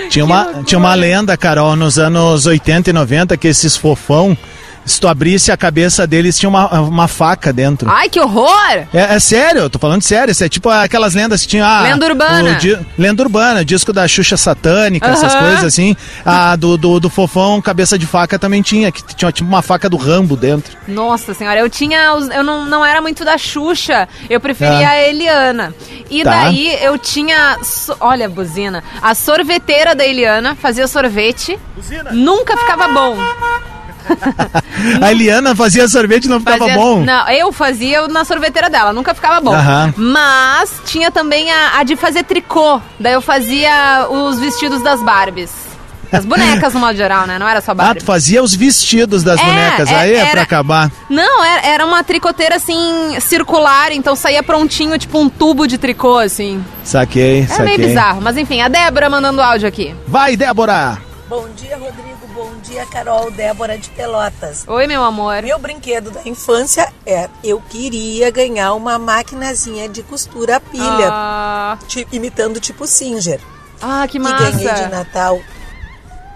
Tinha 0.08 0.24
uma, 0.24 0.62
tinha 0.64 0.78
uma 0.78 0.94
lenda, 0.94 1.36
Carol, 1.36 1.74
nos 1.74 1.98
anos 1.98 2.46
80 2.46 2.90
e 2.90 2.92
90, 2.92 3.36
que 3.36 3.48
esses 3.48 3.76
fofão, 3.76 4.36
se 4.84 5.00
tu 5.00 5.08
abrisse 5.08 5.50
a 5.52 5.56
cabeça 5.56 6.06
deles, 6.06 6.38
tinha 6.38 6.48
uma, 6.48 6.68
uma 6.80 7.08
faca 7.08 7.52
dentro. 7.52 7.90
Ai, 7.90 8.08
que 8.08 8.20
horror! 8.20 8.86
É, 8.92 9.14
é 9.14 9.18
sério, 9.18 9.62
eu 9.62 9.70
tô 9.70 9.78
falando 9.78 10.02
sério. 10.02 10.30
Isso 10.32 10.44
é 10.44 10.48
tipo 10.48 10.68
aquelas 10.68 11.14
lendas 11.14 11.42
que 11.42 11.48
tinha. 11.48 11.64
ah, 11.66 11.82
Lenda 11.82 12.06
urbana. 12.06 12.58
o 12.62 13.00
lenda 13.00 13.22
urbana, 13.22 13.64
disco 13.64 13.92
da 13.92 14.06
Xuxa 14.06 14.36
Satânica, 14.36 15.06
essas 15.08 15.34
coisas 15.34 15.64
assim. 15.64 15.96
A 16.24 16.56
do, 16.56 16.76
do, 16.76 17.00
do 17.00 17.08
fofão, 17.10 17.60
cabeça 17.62 17.98
de 17.98 18.06
faca 18.06 18.38
também 18.38 18.62
tinha, 18.62 18.90
que 18.92 19.02
tinha 19.14 19.30
tipo 19.32 19.48
uma 19.48 19.62
faca 19.62 19.88
do 19.88 19.96
Rambo 19.96 20.36
dentro. 20.36 20.76
Nossa 20.86 21.32
senhora, 21.34 21.58
eu 21.60 21.70
tinha. 21.70 21.98
Eu 22.34 22.42
não, 22.44 22.64
não 22.66 22.84
era 22.84 23.00
muito 23.00 23.24
da 23.24 23.38
Xuxa, 23.38 24.08
eu 24.28 24.40
preferia 24.40 24.88
Ah. 24.88 24.90
a 24.90 25.00
Eliana. 25.02 25.74
E 26.10 26.22
Tá. 26.22 26.30
daí 26.30 26.76
eu 26.82 26.98
tinha. 26.98 27.56
Olha, 28.00 28.28
buzina. 28.28 28.82
A 29.00 29.14
sorveteira 29.14 29.94
da 29.94 30.04
Eliana 30.04 30.54
fazia 30.54 30.86
sorvete. 30.86 31.58
Nunca 32.12 32.56
ficava 32.56 32.88
bom. 32.88 33.16
A 35.00 35.10
Eliana 35.10 35.54
fazia 35.54 35.88
sorvete 35.88 36.24
e 36.24 36.28
não 36.28 36.38
ficava 36.40 36.58
Fazia- 36.58 36.74
bom. 36.76 37.00
Não, 37.04 37.28
eu 37.30 37.52
fazia 37.52 38.06
na 38.08 38.24
sorveteira 38.24 38.68
dela, 38.70 38.92
nunca 38.92 39.14
ficava 39.14 39.40
bom. 39.40 39.54
Aham. 39.54 39.94
Mas 39.96 40.72
tinha 40.86 41.10
também 41.10 41.50
a, 41.50 41.78
a 41.78 41.82
de 41.84 41.96
fazer 41.96 42.24
tricô. 42.24 42.80
Daí 42.98 43.12
eu 43.14 43.20
fazia 43.22 44.06
os 44.10 44.38
vestidos 44.38 44.82
das 44.82 45.00
Barbies. 45.02 45.50
As 46.12 46.24
bonecas, 46.24 46.72
no 46.72 46.78
modo 46.78 46.94
geral, 46.96 47.26
né? 47.26 47.40
Não 47.40 47.48
era 47.48 47.60
só 47.60 47.72
Ah, 47.72 47.74
Barbie. 47.74 47.98
tu 48.00 48.04
fazia 48.06 48.40
os 48.40 48.54
vestidos 48.54 49.24
das 49.24 49.40
É, 49.40 49.44
bonecas. 49.44 49.90
é, 49.90 49.94
Aí 49.96 50.12
é 50.12 50.18
era- 50.18 50.30
pra 50.30 50.42
acabar. 50.42 50.90
Não, 51.10 51.42
era, 51.44 51.66
era 51.66 51.84
uma 51.86 52.04
tricoteira 52.04 52.54
assim, 52.54 53.18
circular, 53.20 53.90
então 53.90 54.14
saía 54.14 54.40
prontinho, 54.40 54.96
tipo 54.96 55.18
um 55.18 55.28
tubo 55.28 55.66
de 55.66 55.76
tricô, 55.76 56.18
assim. 56.18 56.64
Saquei, 56.84 57.40
Era 57.40 57.48
saquei. 57.48 57.64
meio 57.78 57.88
bizarro, 57.88 58.20
mas 58.22 58.36
enfim, 58.36 58.60
a 58.60 58.68
Débora 58.68 59.10
mandando 59.10 59.42
áudio 59.42 59.66
aqui. 59.66 59.92
Vai, 60.06 60.36
Débora! 60.36 60.98
Bom 61.28 61.48
dia, 61.56 61.76
Rodrigo. 61.76 62.13
Bom 62.74 62.80
dia, 62.80 62.86
Carol. 62.86 63.30
Débora 63.30 63.78
de 63.78 63.88
Pelotas. 63.90 64.64
Oi, 64.66 64.88
meu 64.88 65.04
amor. 65.04 65.40
Meu 65.44 65.60
brinquedo 65.60 66.10
da 66.10 66.22
infância 66.28 66.92
é 67.06 67.28
eu 67.44 67.60
queria 67.70 68.32
ganhar 68.32 68.74
uma 68.74 68.98
maquinazinha 68.98 69.88
de 69.88 70.02
costura 70.02 70.56
a 70.56 70.60
pilha, 70.60 71.08
Ah, 71.08 71.78
imitando 72.10 72.58
tipo 72.58 72.84
Singer. 72.84 73.38
ah 73.80 74.04
que 74.08 74.14
Que 74.14 74.18
massa. 74.18 74.50
ganhei 74.50 74.74
de 74.74 74.88
Natal. 74.88 75.38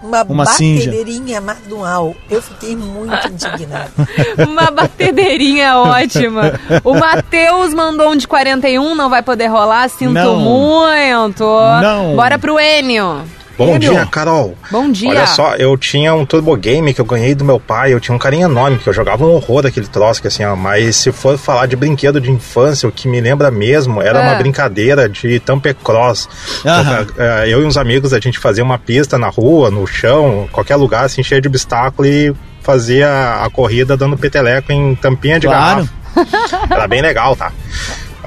Uma, 0.01 0.23
Uma 0.23 0.45
batedeirinha 0.45 1.41
manual. 1.41 2.15
Eu 2.29 2.41
fiquei 2.41 2.73
muito 2.73 3.27
indignada. 3.27 3.91
Uma 4.47 4.71
batedeirinha 4.71 5.77
ótima. 5.77 6.53
O 6.85 6.93
Matheus 6.93 7.73
mandou 7.73 8.11
um 8.11 8.15
de 8.15 8.25
41, 8.25 8.95
não 8.95 9.09
vai 9.09 9.21
poder 9.21 9.47
rolar, 9.47 9.89
sinto 9.89 10.13
Não. 10.13 10.37
muito. 10.37 11.43
Não. 11.81 12.15
Bora 12.15 12.39
pro 12.39 12.57
Enio. 12.57 13.25
Bom 13.65 13.77
dia, 13.77 14.05
Carol. 14.05 14.55
Bom 14.71 14.89
dia. 14.91 15.09
Olha 15.09 15.27
só, 15.27 15.55
eu 15.55 15.77
tinha 15.77 16.13
um 16.13 16.25
Turbo 16.25 16.55
Game 16.55 16.93
que 16.93 17.01
eu 17.01 17.05
ganhei 17.05 17.35
do 17.35 17.43
meu 17.43 17.59
pai, 17.59 17.93
eu 17.93 17.99
tinha 17.99 18.15
um 18.15 18.19
carinho 18.19 18.45
enorme, 18.45 18.77
que 18.79 18.87
eu 18.87 18.93
jogava 18.93 19.25
um 19.25 19.33
horror 19.33 19.61
daquele 19.63 19.85
troço, 19.87 20.21
que 20.21 20.27
assim, 20.29 20.43
ó, 20.45 20.55
mas 20.55 20.95
se 20.95 21.11
for 21.11 21.37
falar 21.37 21.65
de 21.65 21.75
brinquedo 21.75 22.21
de 22.21 22.31
infância, 22.31 22.87
o 22.87 22.91
que 22.91 23.07
me 23.07 23.19
lembra 23.19 23.51
mesmo 23.51 24.01
era 24.01 24.19
É. 24.19 24.21
uma 24.23 24.35
brincadeira 24.35 25.09
de 25.09 25.39
Tamper 25.41 25.75
Cross. 25.75 26.29
Aham. 26.65 27.05
Eu, 27.17 27.23
eh, 27.23 27.43
eu 27.49 27.61
e 27.61 27.65
uns 27.65 27.75
amigos, 27.77 28.13
a 28.13 28.19
gente 28.19 28.39
fazia 28.39 28.63
uma 28.63 28.79
pista 28.79 29.17
na 29.17 29.27
rua, 29.27 29.69
no 29.69 29.85
chão, 29.85 30.47
qualquer 30.51 30.77
lugar, 30.77 31.03
assim, 31.05 31.21
cheio 31.21 31.41
de 31.41 31.47
obstáculo 31.49 32.07
e 32.07 32.33
fazia 32.63 33.41
a 33.43 33.49
corrida 33.49 33.97
dando 33.97 34.17
peteleco 34.17 34.71
em 34.71 34.95
tampinha 34.95 35.39
de 35.39 35.47
Claro. 35.47 35.89
garrafa. 36.15 36.67
Era 36.73 36.87
bem 36.87 37.01
legal, 37.01 37.35
tá? 37.35 37.51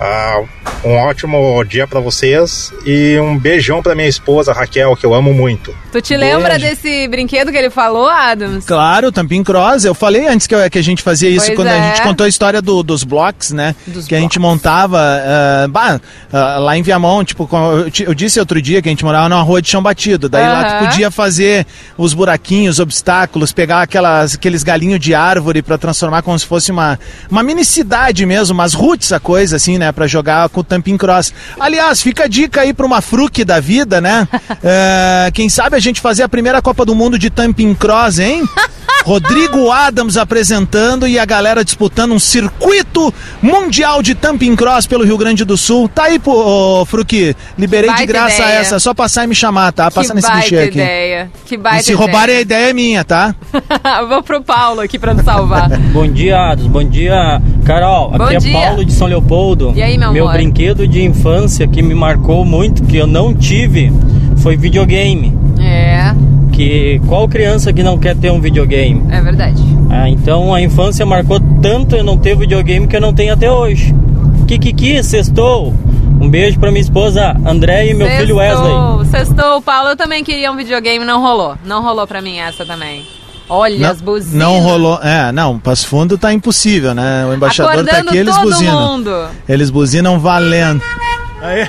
Ah, 0.05 0.43
um 0.85 0.97
ótimo 0.97 1.63
dia 1.65 1.87
pra 1.87 2.01
vocês 2.01 2.73
e 2.85 3.17
um 3.21 3.39
beijão 3.39 3.81
pra 3.81 3.95
minha 3.95 4.09
esposa 4.09 4.53
Raquel, 4.53 4.97
que 4.97 5.07
eu 5.07 5.15
amo 5.15 5.33
muito. 5.33 5.73
Tu 5.93 6.01
te 6.01 6.17
lembra 6.17 6.59
Beijo. 6.59 6.65
desse 6.75 7.07
brinquedo 7.07 7.53
que 7.53 7.57
ele 7.57 7.71
falou, 7.71 8.09
Adams? 8.09 8.65
Claro, 8.65 9.13
Tampin 9.13 9.45
Cross. 9.45 9.85
Eu 9.85 9.95
falei 9.95 10.27
antes 10.27 10.49
que, 10.49 10.55
eu- 10.57 10.69
que 10.69 10.79
a 10.79 10.83
gente 10.83 11.03
fazia 11.03 11.31
isso 11.31 11.47
Pois 11.47 11.57
quando 11.57 11.69
a 11.69 11.75
é. 11.77 11.83
gente 11.91 12.03
contou 12.03 12.27
a 12.27 12.29
história 12.29 12.61
do- 12.61 12.83
dos 12.83 13.05
blocos, 13.05 13.53
né? 13.53 13.77
que 14.09 14.15
a 14.15 14.19
gente 14.19 14.41
montava 14.41 14.99
ah, 15.01 15.69
bah, 15.69 16.01
ah, 16.33 16.59
lá 16.59 16.77
em 16.77 16.83
Viamão, 16.83 17.25
tipo, 17.25 17.49
eu, 17.53 18.07
eu 18.09 18.15
disse 18.15 18.41
outro 18.41 18.61
dia 18.61 18.83
que 18.83 18.89
a 18.89 18.91
gente 18.93 19.05
morava 19.05 19.29
numa 19.29 19.43
rua 19.43 19.63
de 19.63 19.69
chão 19.69 19.81
batido. 19.83 20.29
Daí 20.29 20.43
lá 20.49 20.65
tu 20.81 20.85
podia 20.87 21.13
fazer 21.13 21.65
os 21.97 22.13
buraquinhos, 22.13 22.81
obstáculos, 22.81 23.53
pegar 23.53 23.83
aquelas, 23.83 24.35
aqueles 24.35 24.65
galinhos 24.65 24.99
de 24.99 25.15
árvore 25.15 25.63
pra 25.63 25.79
transformar 25.79 26.23
como 26.23 26.37
se 26.37 26.47
fosse 26.47 26.73
uma, 26.73 26.99
uma 27.31 27.43
mini 27.45 27.65
cidade 27.65 28.27
mesmo, 28.27 28.55
umas 28.55 28.75
roots 28.75 29.13
a 29.13 29.21
coisa, 29.21 29.55
assim, 29.57 29.79
né? 29.79 29.92
Pra 29.93 30.07
jogar 30.07 30.49
com 30.49 30.61
o 30.61 30.65
Tampin 30.65 30.97
Cross. 30.97 31.33
Aliás, 31.59 32.01
fica 32.03 32.25
a 32.25 32.29
dica 32.29 32.63
aí 32.63 32.73
pra 32.73 32.87
uma 32.87 33.01
fruque 33.01 33.45
da 33.45 33.61
vida, 33.61 34.01
né? 34.01 34.29
Eh, 34.65 35.31
quem 35.35 35.49
sabe 35.49 35.77
a 35.77 35.81
gente 35.81 36.01
fazer 36.01 36.23
a 36.23 36.29
primeira 36.29 36.63
Copa 36.63 36.85
do 36.85 36.95
Mundo 36.95 37.19
de 37.19 37.31
Tampin 37.31 37.75
Cross, 37.75 38.21
hein? 38.21 38.45
Rodrigo 39.05 39.71
Adams 39.71 40.17
apresentando 40.17 41.07
e 41.09 41.19
a 41.19 41.25
galera 41.25 41.65
disputando 41.65 42.13
um 42.13 42.19
circuito 42.19 43.13
mundial 43.43 44.01
de 44.03 44.15
Tamping 44.15 44.55
Cross 44.55 44.87
pelo 44.87 45.05
Rio 45.05 45.19
Grande 45.19 45.45
do 45.45 45.57
Sul. 45.57 45.89
Tá 45.89 46.05
aí, 46.05 46.19
pô, 46.19 46.33
ô, 46.81 46.85
Fruki. 46.85 47.35
Liberei 47.59 47.93
de 47.95 48.07
graça 48.07 48.43
ideia. 48.43 48.59
essa. 48.59 48.79
Só 48.79 48.95
passar 48.95 49.25
e 49.25 49.27
me 49.27 49.35
chamar, 49.35 49.73
tá? 49.73 49.91
Passa 49.91 50.11
que 50.11 50.15
nesse 50.15 50.31
guichê 50.31 50.59
aqui. 50.59 50.79
ideia. 50.79 51.31
Que 51.45 51.55
E 51.55 51.59
baita 51.59 51.83
se 51.83 51.93
roubarem 51.93 52.37
a 52.37 52.41
ideia 52.41 52.71
é 52.71 52.73
minha, 52.73 53.05
tá? 53.05 53.35
ideia. 53.53 54.07
Vou 54.09 54.23
pro 54.23 54.43
Paulo 54.43 54.81
aqui 54.81 54.99
pra 54.99 55.15
me 55.15 55.23
salvar. 55.23 55.69
Bom 55.93 56.07
dia, 56.07 56.39
Ados. 56.39 56.67
Bom 56.69 56.85
dia, 56.85 57.43
Carol. 57.65 58.11
Bom 58.11 58.25
Aqui 58.25 58.39
dia. 58.39 58.57
é 58.57 58.67
Paulo 58.67 58.85
de 58.85 58.93
São 58.93 59.09
Leopoldo. 59.09 59.73
E 59.75 59.83
aí, 59.83 59.99
meu 59.99 60.11
amor? 60.11 60.33
brinquedo 60.35 60.87
de 60.87 61.03
infância 61.03 61.67
que 61.67 61.83
me 61.83 61.95
marcou 61.95 62.45
muito, 62.45 62.85
que 62.85 62.97
eu 62.97 63.07
não 63.07 63.35
tive, 63.35 63.93
foi 64.39 64.57
videogame. 64.57 65.37
É, 65.61 66.15
Que 66.63 67.01
qual 67.09 67.29
criança 67.29 67.73
que 67.73 67.83
não 67.83 67.99
quer 67.99 68.17
ter 68.17 68.31
um 68.31 68.41
videogame? 68.41 69.03
é 69.11 69.21
verdade. 69.21 69.61
Ah, 69.91 70.09
então 70.09 70.55
a 70.55 70.61
infância 70.61 71.05
marcou 71.05 71.41
tanto 71.61 71.97
eu 71.97 72.05
não 72.05 72.17
ter 72.17 72.37
videogame 72.37 72.87
que 72.87 72.95
eu 72.97 73.01
não 73.01 73.13
tenho 73.13 73.33
até 73.33 73.51
hoje. 73.51 73.93
Kikiki, 74.47 75.03
sextou. 75.03 75.75
Um 76.21 76.31
beijo 76.31 76.61
pra 76.61 76.71
minha 76.71 76.81
esposa 76.81 77.37
André 77.45 77.89
e 77.89 77.95
meu 77.95 78.09
filho 78.09 78.37
Wesley. 78.37 78.71
Sextou, 78.71 79.05
Sextou, 79.07 79.63
Paulo. 79.63 79.89
Eu 79.91 79.97
também 79.97 80.23
queria 80.23 80.53
um 80.53 80.57
videogame, 80.57 81.05
não 81.05 81.21
rolou. 81.21 81.57
Não 81.65 81.83
rolou 81.83 82.07
pra 82.07 82.23
mim 82.23 82.39
essa 82.39 82.65
também. 82.65 83.05
Olha 83.49 83.79
Não, 83.81 83.91
as 83.91 84.01
buzinas. 84.01 84.39
não 84.39 84.61
rolou. 84.61 85.01
É, 85.03 85.33
não, 85.33 85.59
Passo 85.59 85.89
Fundo 85.89 86.17
tá 86.17 86.33
impossível, 86.33 86.95
né? 86.95 87.27
O 87.29 87.35
embaixador 87.35 87.73
tá 87.75 87.81
Acordando 87.81 88.09
aqui, 88.11 88.19
eles 88.19 88.37
todo 88.37 88.45
buzinam. 88.45 88.81
mundo. 88.93 89.27
Eles 89.49 89.69
buzinam 89.69 90.19
valendo. 90.21 90.81
Aí. 91.43 91.69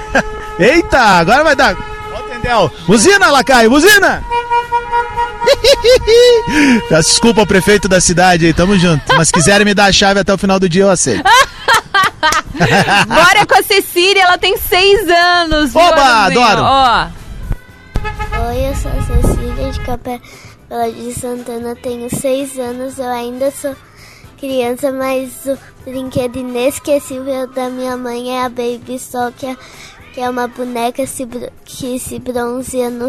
Eita, 0.60 1.00
agora 1.00 1.44
vai 1.44 1.56
dar. 1.56 1.76
Ó, 1.76 2.20
o 2.20 2.24
Tendel. 2.30 2.72
Buzina, 2.86 3.32
Lacaio, 3.32 3.72
buzina! 3.72 4.22
Peço 6.90 7.10
desculpa 7.10 7.42
ao 7.42 7.48
prefeito 7.48 7.88
da 7.88 8.00
cidade 8.02 8.46
aí, 8.46 8.54
tamo 8.54 8.78
junto. 8.78 9.04
Mas 9.16 9.28
se 9.28 9.34
quiserem 9.34 9.66
me 9.66 9.74
dar 9.74 9.86
a 9.86 9.92
chave 9.92 10.20
até 10.20 10.34
o 10.34 10.38
final 10.38 10.60
do 10.60 10.70
dia, 10.70 10.84
eu 10.84 10.90
aceito. 10.90 11.24
Bora 13.08 13.46
com 13.46 13.56
a 13.60 13.64
Cecília, 13.64 14.24
ela 14.24 14.38
tem 14.38 14.58
seis 14.58 15.08
anos. 15.10 15.76
Oba, 15.76 16.26
adoro. 16.26 16.62
Ó, 16.64 17.08
Oi, 18.50 18.68
eu 18.68 18.76
sou 18.76 18.92
a 18.92 19.22
Cecília 19.22 19.72
de 19.72 19.80
Capela 19.82 20.92
de 20.92 21.14
Santana, 21.14 21.76
tenho 21.76 22.10
seis 22.10 22.58
anos, 22.58 22.98
eu 22.98 23.10
ainda 23.10 23.52
sou 23.52 23.76
criança, 24.40 24.92
mas 24.92 25.46
o 25.46 25.58
brinquedo 25.86 26.38
inesquecível 26.38 27.48
da 27.48 27.70
minha 27.70 27.96
mãe 27.96 28.36
é 28.38 28.44
a 28.44 28.50
Baby 28.50 29.00
Sol, 29.00 29.32
que 29.32 29.46
é, 29.46 29.56
que 30.14 30.20
é 30.20 30.30
uma 30.30 30.48
boneca 30.48 31.06
se 31.06 31.26
que 31.64 32.00
se 32.00 32.20
bronzeia 32.20 32.90
no, 32.90 33.08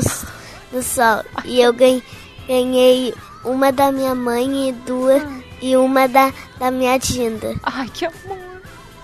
no 0.72 0.82
sol. 0.82 1.24
E 1.44 1.60
eu 1.60 1.72
ganhei, 1.72 2.02
ganhei 2.46 3.14
uma 3.44 3.70
da 3.72 3.92
minha 3.92 4.14
mãe 4.14 4.68
e 4.68 4.72
duas 4.72 5.22
e 5.60 5.76
uma 5.76 6.06
da, 6.08 6.32
da 6.58 6.70
minha 6.70 6.98
Dinda. 6.98 7.54
Ai, 7.62 7.88
que 7.88 8.06
amor! 8.06 8.38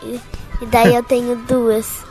E, 0.03 0.21
e 0.61 0.67
daí 0.67 0.95
eu 0.95 1.03
tenho 1.03 1.37
duas. 1.37 2.10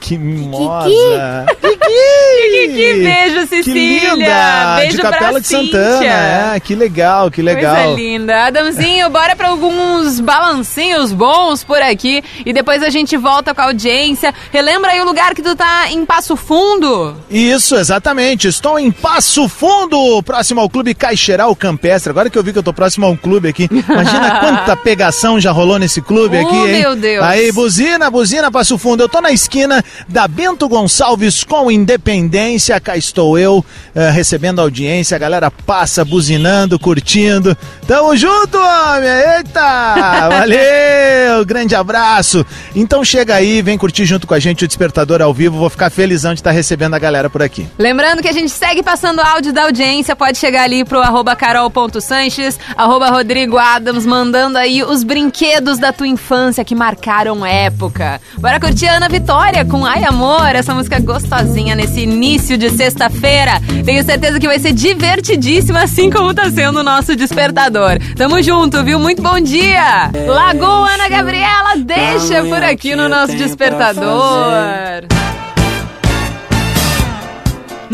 Que 0.00 0.16
mimosa! 0.18 1.46
Que, 1.60 2.68
que 2.68 2.94
beijo, 3.04 3.40
Que 3.48 3.62
Cecília! 3.62 4.14
linda! 4.14 4.76
Beijo 4.76 4.96
de 4.96 5.02
Capela 5.02 5.40
de 5.40 5.46
Cíntia. 5.46 5.84
Santana, 5.92 6.54
é, 6.54 6.60
que 6.60 6.74
legal, 6.74 7.30
que 7.30 7.42
legal. 7.42 7.74
Coisa 7.76 7.94
linda. 8.00 8.44
Adamzinho, 8.44 9.10
bora 9.10 9.36
pra 9.36 9.48
alguns 9.48 10.18
balancinhos 10.20 11.12
bons 11.12 11.62
por 11.62 11.80
aqui 11.82 12.22
e 12.46 12.52
depois 12.52 12.82
a 12.82 12.88
gente 12.90 13.16
volta 13.16 13.54
com 13.54 13.60
a 13.60 13.64
audiência. 13.64 14.32
Relembra 14.50 14.92
aí 14.92 15.00
o 15.00 15.04
lugar 15.04 15.34
que 15.34 15.42
tu 15.42 15.54
tá 15.54 15.90
em 15.90 16.04
Passo 16.06 16.34
Fundo? 16.36 17.16
Isso, 17.30 17.76
exatamente. 17.76 18.48
Estou 18.48 18.78
em 18.78 18.90
Passo 18.90 19.48
Fundo, 19.48 20.22
próximo 20.22 20.60
ao 20.60 20.70
Clube 20.70 20.94
Caixeral 20.94 21.54
Campestre. 21.54 22.10
Agora 22.10 22.30
que 22.30 22.38
eu 22.38 22.42
vi 22.42 22.52
que 22.52 22.58
eu 22.58 22.62
tô 22.62 22.72
próximo 22.72 23.04
a 23.06 23.10
um 23.10 23.16
clube 23.16 23.48
aqui, 23.48 23.68
imagina 23.70 24.38
quanta 24.40 24.76
pegação 24.76 25.38
já 25.38 25.50
rolou 25.52 25.78
nesse 25.78 26.00
clube 26.00 26.36
Oh, 26.38 26.46
aqui, 26.46 26.56
hein? 26.56 26.80
meu 26.80 26.96
Deus. 26.96 27.22
Aí, 27.24 27.52
buzina, 27.52 28.10
buzina, 28.10 28.50
Passo 28.50 28.78
Fundo. 28.78 29.02
Eu 29.02 29.08
tô 29.08 29.20
na 29.20 29.30
esquina 29.30 29.84
da 30.08 30.26
Bento 30.28 30.68
Gonçalves 30.68 31.44
com 31.44 31.70
Independência. 31.70 32.80
Cá 32.80 32.96
estou 32.96 33.38
eu, 33.38 33.64
eh, 33.94 34.10
recebendo 34.10 34.60
audiência. 34.60 35.16
A 35.16 35.18
galera 35.18 35.50
passa 35.50 36.04
buzinando, 36.04 36.78
curtindo. 36.78 37.56
Tamo 37.86 38.16
junto, 38.16 38.58
homem! 38.58 39.10
Eita! 39.36 40.28
Valeu! 40.30 41.44
Grande 41.44 41.74
abraço. 41.74 42.44
Então 42.74 43.04
chega 43.04 43.34
aí, 43.34 43.62
vem 43.62 43.78
curtir 43.78 44.04
junto 44.04 44.26
com 44.26 44.34
a 44.34 44.38
gente 44.38 44.64
o 44.64 44.68
Despertador 44.68 45.20
ao 45.22 45.34
vivo. 45.34 45.58
Vou 45.58 45.70
ficar 45.70 45.90
felizão 45.90 46.34
de 46.34 46.40
estar 46.40 46.50
recebendo 46.50 46.94
a 46.94 46.98
galera 46.98 47.28
por 47.28 47.42
aqui. 47.42 47.66
Lembrando 47.78 48.22
que 48.22 48.28
a 48.28 48.32
gente 48.32 48.50
segue 48.50 48.82
passando 48.82 49.20
áudio 49.20 49.52
da 49.52 49.64
audiência, 49.64 50.14
pode 50.14 50.38
chegar 50.38 50.62
ali 50.62 50.84
pro 50.84 51.00
arroba 51.00 51.34
carol.sanches, 51.34 52.58
arroba 52.76 53.10
Rodrigo 53.10 53.58
Adams, 53.58 54.06
mandando 54.06 54.58
aí 54.58 54.82
os 54.82 55.02
brinquedos 55.02 55.78
da 55.78 55.92
tua 55.92 56.06
infância 56.08 56.64
que 56.64 56.74
marcaram 56.74 57.44
época. 57.44 58.20
Bora 58.38 58.60
curtir 58.60 58.86
a 58.86 58.96
Ana 58.96 59.08
Vitória 59.08 59.64
com 59.64 59.79
Ai 59.84 60.04
Amor, 60.04 60.54
essa 60.54 60.74
música 60.74 60.98
gostosinha 61.00 61.74
nesse 61.74 62.00
início 62.00 62.56
de 62.56 62.70
sexta-feira. 62.70 63.60
Tenho 63.84 64.04
certeza 64.04 64.38
que 64.38 64.46
vai 64.46 64.58
ser 64.58 64.72
divertidíssima, 64.72 65.82
assim 65.82 66.10
como 66.10 66.34
tá 66.34 66.50
sendo 66.50 66.80
o 66.80 66.82
nosso 66.82 67.14
despertador. 67.16 67.98
Tamo 68.16 68.42
junto, 68.42 68.82
viu? 68.84 68.98
Muito 68.98 69.22
bom 69.22 69.40
dia! 69.40 70.10
Lagoa 70.26 70.90
Ana 70.90 71.08
Gabriela, 71.08 71.76
deixa 71.76 72.42
por 72.44 72.62
aqui 72.62 72.94
no 72.94 73.08
nosso 73.08 73.34
despertador. 73.36 75.06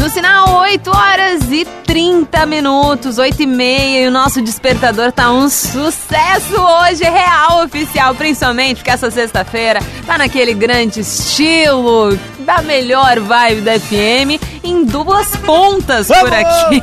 No 0.06 0.10
sinal, 0.10 0.60
8 0.60 0.88
horas 0.88 1.50
e 1.50 1.64
30 1.64 2.46
minutos, 2.46 3.18
8 3.18 3.42
e 3.42 3.46
meia, 3.46 4.04
e 4.04 4.06
o 4.06 4.10
nosso 4.12 4.40
despertador 4.40 5.10
tá 5.10 5.32
um 5.32 5.48
sucesso 5.48 6.54
hoje, 6.54 7.02
real, 7.02 7.64
oficial, 7.64 8.14
principalmente 8.14 8.76
porque 8.76 8.90
essa 8.92 9.10
sexta-feira 9.10 9.80
tá 10.06 10.16
naquele 10.16 10.54
grande 10.54 11.00
estilo, 11.00 12.16
da 12.46 12.62
melhor 12.62 13.18
vibe 13.18 13.60
da 13.62 13.78
FM, 13.78 14.40
em 14.62 14.84
duas 14.84 15.34
pontas 15.38 16.06
por 16.06 16.32
aqui 16.32 16.80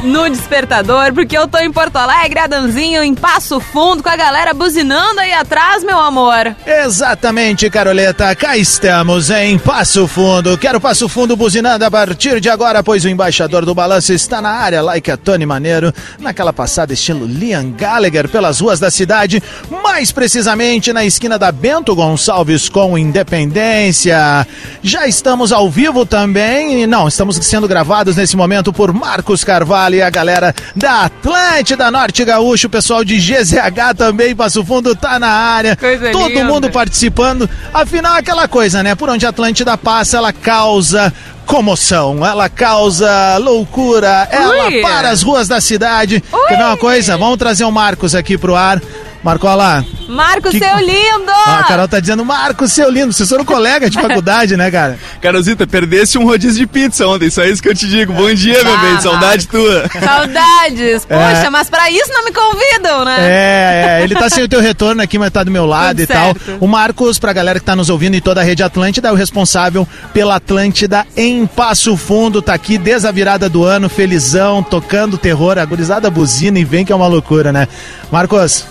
no 0.02 0.30
despertador, 0.30 1.12
porque 1.12 1.36
eu 1.36 1.46
tô 1.46 1.58
em 1.58 1.70
Porto 1.70 1.96
Alegre, 1.96 2.38
Adamzinho, 2.40 3.02
em 3.02 3.14
Passo 3.14 3.60
Fundo, 3.60 4.02
com 4.02 4.08
a 4.08 4.16
galera 4.16 4.54
buzinando 4.54 5.20
aí 5.20 5.32
atrás, 5.34 5.84
meu 5.84 5.98
amor. 5.98 6.56
Exatamente, 6.66 7.68
Caroleta. 7.68 8.34
Cá 8.34 8.56
estamos 8.56 9.28
em 9.28 9.58
Passo 9.58 10.08
Fundo. 10.08 10.56
Quero 10.56 10.80
Passo 10.80 11.06
Fundo 11.06 11.36
buzinando 11.36 11.84
a 11.84 11.90
partir 11.90 12.40
de 12.40 12.48
agora, 12.48 12.82
pois 12.82 13.04
o 13.04 13.10
embaixador 13.10 13.66
do 13.66 13.74
balanço 13.74 14.14
está 14.14 14.40
na 14.40 14.50
área, 14.50 14.80
like 14.80 15.10
a 15.10 15.18
Tony 15.18 15.44
Maneiro, 15.44 15.92
naquela 16.18 16.52
passada 16.52 16.94
estilo 16.94 17.26
Liam 17.26 17.72
Gallagher 17.72 18.26
pelas 18.26 18.60
ruas 18.60 18.80
da 18.80 18.90
cidade, 18.90 19.42
mais 19.82 20.10
precisamente 20.12 20.94
na 20.94 21.04
esquina 21.04 21.38
da 21.38 21.52
Bento 21.52 21.94
Gonçalves 21.94 22.70
com 22.70 22.96
Independência. 22.96 24.46
Já 24.82 25.06
estamos 25.06 25.52
ao 25.52 25.70
vivo 25.70 26.04
também, 26.04 26.86
não, 26.86 27.08
estamos 27.08 27.36
sendo 27.36 27.68
gravados 27.68 28.16
nesse 28.16 28.36
momento 28.36 28.72
por 28.72 28.92
Marcos 28.92 29.44
Carvalho 29.44 29.96
e 29.96 30.02
a 30.02 30.10
galera 30.10 30.54
da 30.74 31.04
Atlântida 31.04 31.90
Norte 31.90 32.24
Gaúcho, 32.24 32.66
o 32.66 32.70
pessoal 32.70 33.04
de 33.04 33.16
GZH 33.18 33.94
também, 33.96 34.34
Passo 34.34 34.64
Fundo 34.64 34.94
tá 34.94 35.18
na 35.18 35.28
área. 35.28 35.76
Coisa 35.76 36.10
Todo 36.10 36.28
linda. 36.28 36.44
mundo 36.44 36.70
participando. 36.70 37.48
Afinal, 37.72 38.16
aquela 38.16 38.48
coisa, 38.48 38.82
né? 38.82 38.94
Por 38.94 39.08
onde 39.08 39.24
a 39.26 39.28
Atlântida 39.28 39.76
passa, 39.76 40.16
ela 40.16 40.32
causa 40.32 41.12
comoção, 41.46 42.24
ela 42.24 42.48
causa 42.48 43.36
loucura, 43.38 44.26
ela 44.30 44.66
Ui. 44.68 44.80
para 44.80 45.10
as 45.10 45.22
ruas 45.22 45.48
da 45.48 45.60
cidade. 45.60 46.22
Quer 46.48 46.56
ver 46.56 46.64
uma 46.64 46.76
coisa? 46.76 47.16
Vamos 47.16 47.36
trazer 47.36 47.64
o 47.64 47.70
Marcos 47.70 48.14
aqui 48.14 48.38
pro 48.38 48.54
ar. 48.54 48.80
Marcola. 49.22 49.84
Marcos, 50.08 50.50
Que- 50.50 50.58
seu 50.58 50.78
lindo! 50.78 51.30
Ah, 51.46 51.60
a 51.60 51.64
Carol 51.64 51.86
tá 51.88 52.00
dizendo, 52.00 52.24
Marcos, 52.24 52.72
seu 52.72 52.90
lindo. 52.90 53.12
Vocês 53.12 53.28
foram 53.28 53.44
colega 53.44 53.88
de 53.88 53.96
faculdade, 54.02 54.56
né, 54.56 54.70
cara? 54.70 54.98
Carolzita, 55.20 55.66
perdesse 55.66 56.18
um 56.18 56.24
rodízio 56.26 56.58
de 56.58 56.66
pizza 56.66 57.06
ontem, 57.06 57.30
só 57.30 57.44
isso 57.44 57.62
que 57.62 57.68
eu 57.68 57.74
te 57.74 57.86
digo. 57.88 58.12
Bom 58.12 58.32
dia, 58.34 58.62
meu 58.64 58.74
Ah, 58.74 58.78
bem, 58.78 59.00
saudade 59.00 59.46
tua. 59.48 59.84
Saudades! 59.88 61.04
Poxa, 61.06 61.46
É. 61.46 61.50
mas 61.50 61.70
pra 61.70 61.88
isso 61.90 62.08
não 62.12 62.24
me 62.24 62.32
convidam, 62.32 63.04
né? 63.04 63.16
É, 63.20 63.98
é, 64.00 64.04
ele 64.04 64.14
tá 64.14 64.28
sem 64.28 64.42
o 64.44 64.48
teu 64.48 64.60
retorno 64.60 65.00
aqui, 65.00 65.18
mas 65.18 65.30
tá 65.30 65.42
do 65.44 65.50
meu 65.50 65.66
lado 65.66 65.90
Tudo 65.98 66.00
e 66.02 66.06
tal. 66.06 66.34
certo. 66.34 66.58
O 66.60 66.66
Marcos, 66.66 67.18
pra 67.18 67.32
galera 67.32 67.58
que 67.60 67.64
tá 67.64 67.76
nos 67.76 67.88
ouvindo 67.88 68.14
em 68.16 68.20
toda 68.20 68.40
a 68.40 68.44
rede 68.44 68.62
Atlântida, 68.62 69.08
é 69.08 69.12
o 69.12 69.16
responsável 69.16 69.86
pela 70.12 70.36
Atlântida 70.36 71.06
em 71.16 71.46
Passo 71.46 71.96
Fundo. 71.96 72.42
Tá 72.42 72.54
aqui 72.54 72.76
desde 72.76 73.06
a 73.06 73.10
virada 73.12 73.48
do 73.48 73.64
ano, 73.64 73.88
felizão, 73.88 74.62
tocando 74.62 75.16
terror, 75.16 75.58
a 75.58 75.64
gurizada 75.64 76.10
buzina 76.10 76.58
e 76.58 76.64
vem 76.64 76.84
que 76.84 76.92
é 76.92 76.96
uma 76.96 77.06
loucura, 77.06 77.52
né? 77.52 77.68
Marcos, 78.10 78.64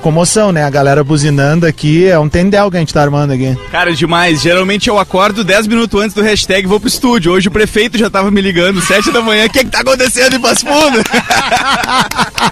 comoção, 0.00 0.52
né? 0.52 0.64
A 0.64 0.70
galera 0.70 1.02
buzinando 1.04 1.66
aqui, 1.66 2.06
é 2.06 2.18
um 2.18 2.28
tendel 2.28 2.70
que 2.70 2.76
a 2.76 2.80
gente 2.80 2.94
tá 2.94 3.02
armando 3.02 3.32
aqui. 3.32 3.56
Cara, 3.70 3.92
demais. 3.92 4.40
Geralmente 4.40 4.88
eu 4.88 4.98
acordo 4.98 5.44
10 5.44 5.66
minutos 5.66 6.00
antes 6.00 6.14
do 6.14 6.22
hashtag 6.22 6.64
e 6.64 6.68
vou 6.68 6.80
pro 6.80 6.88
estúdio. 6.88 7.32
Hoje 7.32 7.48
o 7.48 7.50
prefeito 7.50 7.98
já 7.98 8.08
tava 8.08 8.30
me 8.30 8.40
ligando, 8.40 8.80
7 8.80 9.10
da 9.10 9.20
manhã. 9.20 9.46
O 9.46 9.50
que 9.50 9.64
que 9.64 9.70
tá 9.70 9.80
acontecendo 9.80 10.36
em 10.36 10.40
Passo 10.40 10.64
Fundo? 10.66 10.98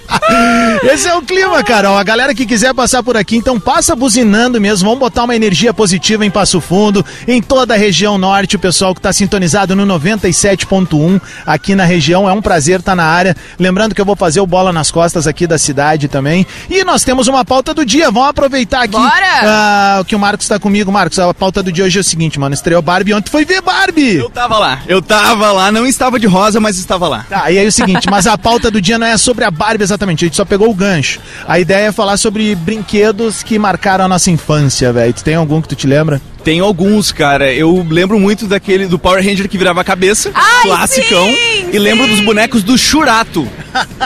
Esse 0.83 1.07
é 1.07 1.15
o 1.15 1.21
clima, 1.21 1.63
Carol. 1.63 1.97
A 1.97 2.03
galera 2.03 2.35
que 2.35 2.45
quiser 2.45 2.73
passar 2.73 3.01
por 3.01 3.15
aqui, 3.17 3.37
então 3.37 3.59
passa 3.59 3.95
buzinando 3.95 4.59
mesmo. 4.59 4.87
Vamos 4.87 4.99
botar 4.99 5.23
uma 5.23 5.35
energia 5.35 5.73
positiva 5.73 6.25
em 6.25 6.29
Passo 6.29 6.59
Fundo, 6.61 7.05
em 7.27 7.41
toda 7.41 7.73
a 7.73 7.77
região 7.77 8.17
norte. 8.17 8.55
O 8.55 8.59
pessoal 8.59 8.93
que 8.93 8.99
está 8.99 9.11
sintonizado 9.13 9.75
no 9.75 9.85
97.1 9.85 11.21
aqui 11.45 11.75
na 11.75 11.85
região. 11.85 12.29
É 12.29 12.33
um 12.33 12.41
prazer 12.41 12.79
estar 12.79 12.95
na 12.95 13.05
área. 13.05 13.35
Lembrando 13.59 13.95
que 13.95 14.01
eu 14.01 14.05
vou 14.05 14.15
fazer 14.15 14.39
o 14.39 14.47
bola 14.47 14.71
nas 14.73 14.91
costas 14.91 15.27
aqui 15.27 15.47
da 15.47 15.57
cidade 15.57 16.07
também. 16.07 16.45
E 16.69 16.83
nós 16.83 17.03
temos 17.03 17.27
uma 17.27 17.36
pauta 17.45 17.73
do 17.73 17.85
dia. 17.85 18.11
Vamos 18.11 18.29
aproveitar 18.29 18.83
aqui 18.83 18.95
ah, 18.97 20.03
que 20.07 20.15
o 20.15 20.19
Marcos 20.19 20.45
está 20.45 20.59
comigo. 20.59 20.91
Marcos, 20.91 21.19
a 21.19 21.33
pauta 21.33 21.61
do 21.63 21.71
dia 21.71 21.85
hoje 21.85 21.97
é 21.97 22.01
o 22.01 22.03
seguinte, 22.03 22.39
mano. 22.39 22.53
Estreou 22.53 22.81
Barbie 22.81 23.13
ontem 23.13 23.29
foi 23.29 23.45
ver 23.45 23.61
Barbie. 23.61 24.15
Eu 24.15 24.29
tava 24.29 24.57
lá, 24.57 24.81
eu 24.87 25.01
tava 25.01 25.51
lá, 25.51 25.71
não 25.71 25.85
estava 25.85 26.19
de 26.19 26.27
rosa, 26.27 26.59
mas 26.59 26.77
estava 26.77 27.07
lá. 27.07 27.25
Tá, 27.29 27.51
e 27.51 27.57
aí 27.57 27.65
é 27.65 27.67
o 27.67 27.71
seguinte, 27.71 28.09
mas 28.09 28.27
a 28.27 28.37
pauta 28.37 28.71
do 28.71 28.81
dia 28.81 28.97
não 28.97 29.07
é 29.07 29.17
sobre 29.17 29.43
a 29.43 29.51
Barbie 29.51 29.83
exatamente, 29.83 30.25
a 30.25 30.27
gente 30.27 30.37
só 30.37 30.45
pegou 30.45 30.69
o 30.69 30.73
gancho. 30.73 31.19
A 31.47 31.59
ideia 31.59 31.87
é 31.87 31.91
falar 31.91 32.17
sobre 32.17 32.55
brinquedos 32.55 33.43
que 33.43 33.57
marcaram 33.59 34.05
a 34.05 34.07
nossa 34.07 34.31
infância, 34.31 34.91
velho. 34.93 35.13
Tu 35.13 35.23
tem 35.23 35.35
algum 35.35 35.61
que 35.61 35.67
tu 35.67 35.75
te 35.75 35.87
lembra? 35.87 36.21
Tem 36.43 36.59
alguns, 36.59 37.11
cara. 37.11 37.51
Eu 37.53 37.85
lembro 37.89 38.19
muito 38.19 38.45
daquele 38.47 38.87
do 38.87 38.97
Power 38.97 39.23
Ranger 39.23 39.49
que 39.49 39.57
virava 39.57 39.81
a 39.81 39.83
cabeça, 39.83 40.31
classicão. 40.61 41.27
e 41.71 41.77
lembro 41.77 42.07
dos 42.07 42.19
bonecos 42.21 42.63
do 42.63 42.77
Churato. 42.77 43.47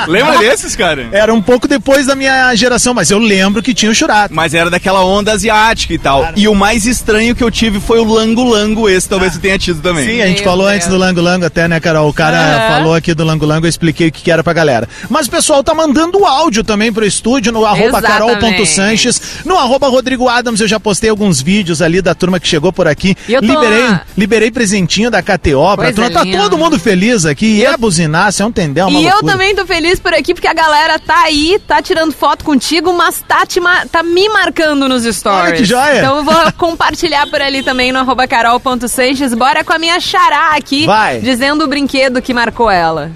Lembra 0.07 0.37
desses, 0.39 0.75
cara? 0.75 1.07
Era 1.11 1.33
um 1.33 1.41
pouco 1.41 1.67
depois 1.67 2.05
da 2.05 2.15
minha 2.15 2.53
geração, 2.55 2.93
mas 2.93 3.11
eu 3.11 3.19
lembro 3.19 3.61
que 3.61 3.73
tinha 3.73 3.91
o 3.91 3.95
Churato. 3.95 4.33
Mas 4.33 4.53
era 4.53 4.69
daquela 4.69 5.03
onda 5.05 5.31
asiática 5.31 5.93
e 5.93 5.97
tal. 5.97 6.29
E 6.35 6.47
o 6.47 6.55
mais 6.55 6.85
estranho 6.85 7.35
que 7.35 7.43
eu 7.43 7.51
tive 7.51 7.79
foi 7.79 7.99
o 7.99 8.03
Lango 8.03 8.43
Lango, 8.43 8.89
esse 8.89 9.07
talvez 9.07 9.33
você 9.33 9.39
tenha 9.39 9.57
tido 9.57 9.81
também. 9.81 10.05
Sim, 10.05 10.21
a 10.21 10.27
gente 10.27 10.43
falou 10.43 10.67
antes 10.67 10.87
do 10.87 10.97
Lango 10.97 11.21
Lango 11.21 11.45
até, 11.45 11.67
né, 11.67 11.79
Carol? 11.79 12.09
O 12.09 12.13
cara 12.13 12.37
Aham. 12.37 12.67
falou 12.75 12.93
aqui 12.95 13.13
do 13.13 13.23
Lango 13.23 13.45
Lango, 13.45 13.65
eu 13.65 13.69
expliquei 13.69 14.07
o 14.07 14.11
que, 14.11 14.31
era 14.31 14.43
pra 14.43 14.53
galera. 14.53 14.87
Mas 15.09 15.27
o 15.27 15.31
pessoal 15.31 15.63
tá 15.63 15.73
mandando 15.73 16.25
áudio 16.25 16.63
também 16.63 16.91
pro 16.91 17.05
estúdio, 17.05 17.51
no 17.51 17.65
arroba 17.65 18.01
carol.sanches, 18.01 19.21
no 19.45 19.57
arroba 19.57 19.87
Rodrigo 19.87 20.27
Adams, 20.27 20.59
eu 20.61 20.67
já 20.67 20.79
postei 20.79 21.09
alguns 21.09 21.41
vídeos 21.41 21.81
ali 21.81 22.01
da 22.01 22.13
turma 22.21 22.39
que 22.39 22.47
chegou 22.47 22.71
por 22.71 22.87
aqui. 22.87 23.15
E 23.27 23.33
eu 23.33 23.41
tô 23.41 23.47
liberei, 23.47 23.83
lá. 23.83 24.01
liberei 24.17 24.51
presentinho 24.51 25.09
da 25.09 25.21
KTO 25.21 25.75
pra 25.75 25.91
turma. 25.91 26.11
Tá 26.11 26.23
linda. 26.23 26.37
todo 26.37 26.57
mundo 26.57 26.77
feliz 26.79 27.25
aqui. 27.25 27.57
E 27.57 27.65
é 27.65 27.75
buzinar, 27.75 28.31
você 28.31 28.43
não 28.43 28.49
entendeu? 28.49 28.85
É 28.85 28.87
uma 28.87 28.99
E 28.99 29.03
eu 29.05 29.09
loucura. 29.13 29.31
também 29.33 29.55
tô 29.55 29.65
feliz 29.65 29.99
por 29.99 30.13
aqui, 30.13 30.33
porque 30.33 30.47
a 30.47 30.53
galera 30.53 30.99
tá 30.99 31.23
aí, 31.23 31.59
tá 31.67 31.81
tirando 31.81 32.11
foto 32.13 32.45
contigo, 32.45 32.93
mas 32.93 33.23
tá, 33.27 33.45
te 33.45 33.59
ma- 33.59 33.85
tá 33.87 34.03
me 34.03 34.29
marcando 34.29 34.87
nos 34.87 35.03
stories. 35.03 35.47
Olha 35.49 35.55
que 35.57 35.65
joia. 35.65 35.97
Então 35.99 36.17
eu 36.17 36.23
vou 36.23 36.35
compartilhar 36.57 37.27
por 37.27 37.41
ali 37.41 37.63
também 37.63 37.91
no 37.91 37.99
arroba 37.99 38.27
carol.sanches. 38.27 39.33
Bora 39.33 39.63
com 39.63 39.73
a 39.73 39.79
minha 39.79 39.99
xará 39.99 40.55
aqui, 40.55 40.85
Vai. 40.85 41.19
dizendo 41.19 41.63
o 41.63 41.67
brinquedo 41.67 42.21
que 42.21 42.33
marcou 42.33 42.69
ela. 42.69 43.11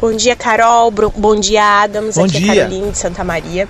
Bom 0.00 0.12
dia, 0.16 0.34
Carol. 0.34 0.90
Bom 0.90 1.38
dia, 1.38 1.62
Adams. 1.84 2.16
Bom 2.16 2.24
Aqui 2.24 2.40
dia. 2.40 2.52
é 2.52 2.56
Caroline 2.56 2.90
de 2.90 2.98
Santa 2.98 3.22
Maria. 3.22 3.68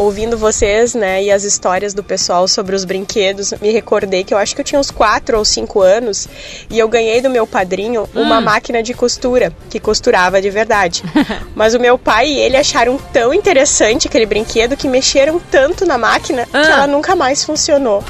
Ouvindo 0.00 0.38
vocês, 0.38 0.94
né, 0.94 1.22
e 1.22 1.30
as 1.30 1.44
histórias 1.44 1.92
do 1.92 2.02
pessoal 2.02 2.48
sobre 2.48 2.74
os 2.74 2.86
brinquedos, 2.86 3.52
me 3.60 3.70
recordei 3.70 4.24
que 4.24 4.32
eu 4.32 4.38
acho 4.38 4.54
que 4.54 4.62
eu 4.62 4.64
tinha 4.64 4.80
uns 4.80 4.90
4 4.90 5.36
ou 5.36 5.44
5 5.44 5.82
anos 5.82 6.26
e 6.70 6.78
eu 6.78 6.88
ganhei 6.88 7.20
do 7.20 7.28
meu 7.28 7.46
padrinho 7.46 8.08
uma 8.14 8.38
Hum. 8.38 8.40
máquina 8.40 8.82
de 8.82 8.94
costura, 8.94 9.52
que 9.68 9.78
costurava 9.78 10.40
de 10.40 10.48
verdade. 10.48 11.02
Mas 11.54 11.74
o 11.74 11.78
meu 11.78 11.98
pai 11.98 12.28
e 12.28 12.38
ele 12.38 12.56
acharam 12.56 12.96
tão 13.12 13.34
interessante 13.34 14.08
aquele 14.08 14.24
brinquedo 14.24 14.74
que 14.74 14.88
mexeram 14.88 15.38
tanto 15.50 15.84
na 15.84 15.98
máquina 15.98 16.46
que 16.46 16.56
ela 16.56 16.86
nunca 16.86 17.14
mais 17.14 17.44
funcionou. 17.44 18.02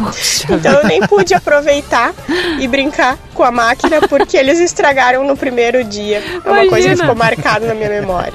Então 0.48 0.72
eu 0.72 0.86
nem 0.86 1.00
pude 1.08 1.34
aproveitar 1.34 2.14
e 2.60 2.68
brincar 2.68 3.18
com 3.34 3.42
a 3.42 3.50
máquina 3.50 4.00
porque 4.06 4.36
eles 4.36 4.60
estragaram 4.60 5.24
no 5.24 5.36
primeiro 5.36 5.82
dia. 5.82 6.22
É 6.44 6.48
uma 6.50 6.68
coisa 6.68 6.90
que 6.90 6.96
ficou 6.98 7.16
marcada 7.16 7.66
na 7.66 7.74
minha 7.74 7.88
memória. 7.90 8.32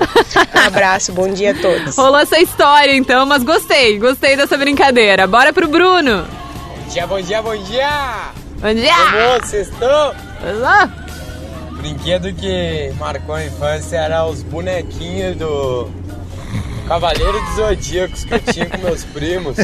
Um 0.54 0.60
abraço, 0.68 1.14
bom 1.14 1.30
dia 1.30 1.52
a 1.52 1.54
todos. 1.54 1.96
Rolou 1.96 2.20
essa 2.20 2.38
história 2.38 2.94
então, 2.94 3.26
mas 3.26 3.45
gostei, 3.46 3.98
gostei 4.00 4.36
dessa 4.36 4.58
brincadeira. 4.58 5.28
Bora 5.28 5.54
pro 5.54 5.68
Bruno. 5.68 6.26
Bom 6.26 6.90
dia, 6.90 7.08
bom 7.08 7.22
dia, 7.22 7.42
bom 7.42 7.58
dia! 7.64 8.32
Bom 8.60 8.74
dia! 8.74 8.94
Como 9.12 9.42
vocês 9.42 9.68
estão? 9.68 10.16
Olá! 10.44 10.92
Brinquedo 11.78 12.34
que 12.34 12.92
marcou 12.98 13.36
a 13.36 13.46
infância 13.46 13.98
era 13.98 14.26
os 14.26 14.42
bonequinhos 14.42 15.38
do 15.38 15.90
Cavaleiro 16.88 17.40
dos 17.46 17.56
Zodíacos 17.56 18.24
que 18.24 18.34
eu 18.34 18.40
tinha 18.40 18.66
com 18.66 18.78
meus 18.80 19.04
primos. 19.06 19.58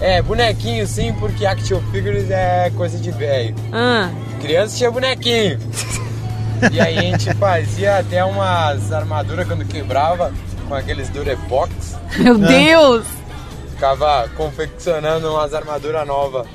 É, 0.00 0.22
bonequinho 0.22 0.86
sim, 0.86 1.12
porque 1.14 1.44
action 1.44 1.80
figures 1.90 2.30
é 2.30 2.70
coisa 2.76 2.98
de 2.98 3.10
velho. 3.10 3.54
Ah. 3.72 4.10
Criança 4.40 4.76
tinha 4.76 4.90
bonequinho. 4.90 5.58
E 6.72 6.80
aí 6.80 6.98
a 6.98 7.02
gente 7.02 7.34
fazia 7.34 7.98
até 7.98 8.24
umas 8.24 8.92
armaduras 8.92 9.46
quando 9.46 9.64
quebrava 9.64 10.32
com 10.68 10.74
aqueles 10.74 11.08
Durepox. 11.08 11.96
Meu 12.18 12.36
Deus! 12.36 13.06
Ficava 13.72 14.28
confeccionando 14.36 15.30
umas 15.32 15.54
armaduras 15.54 16.06
novas. 16.06 16.46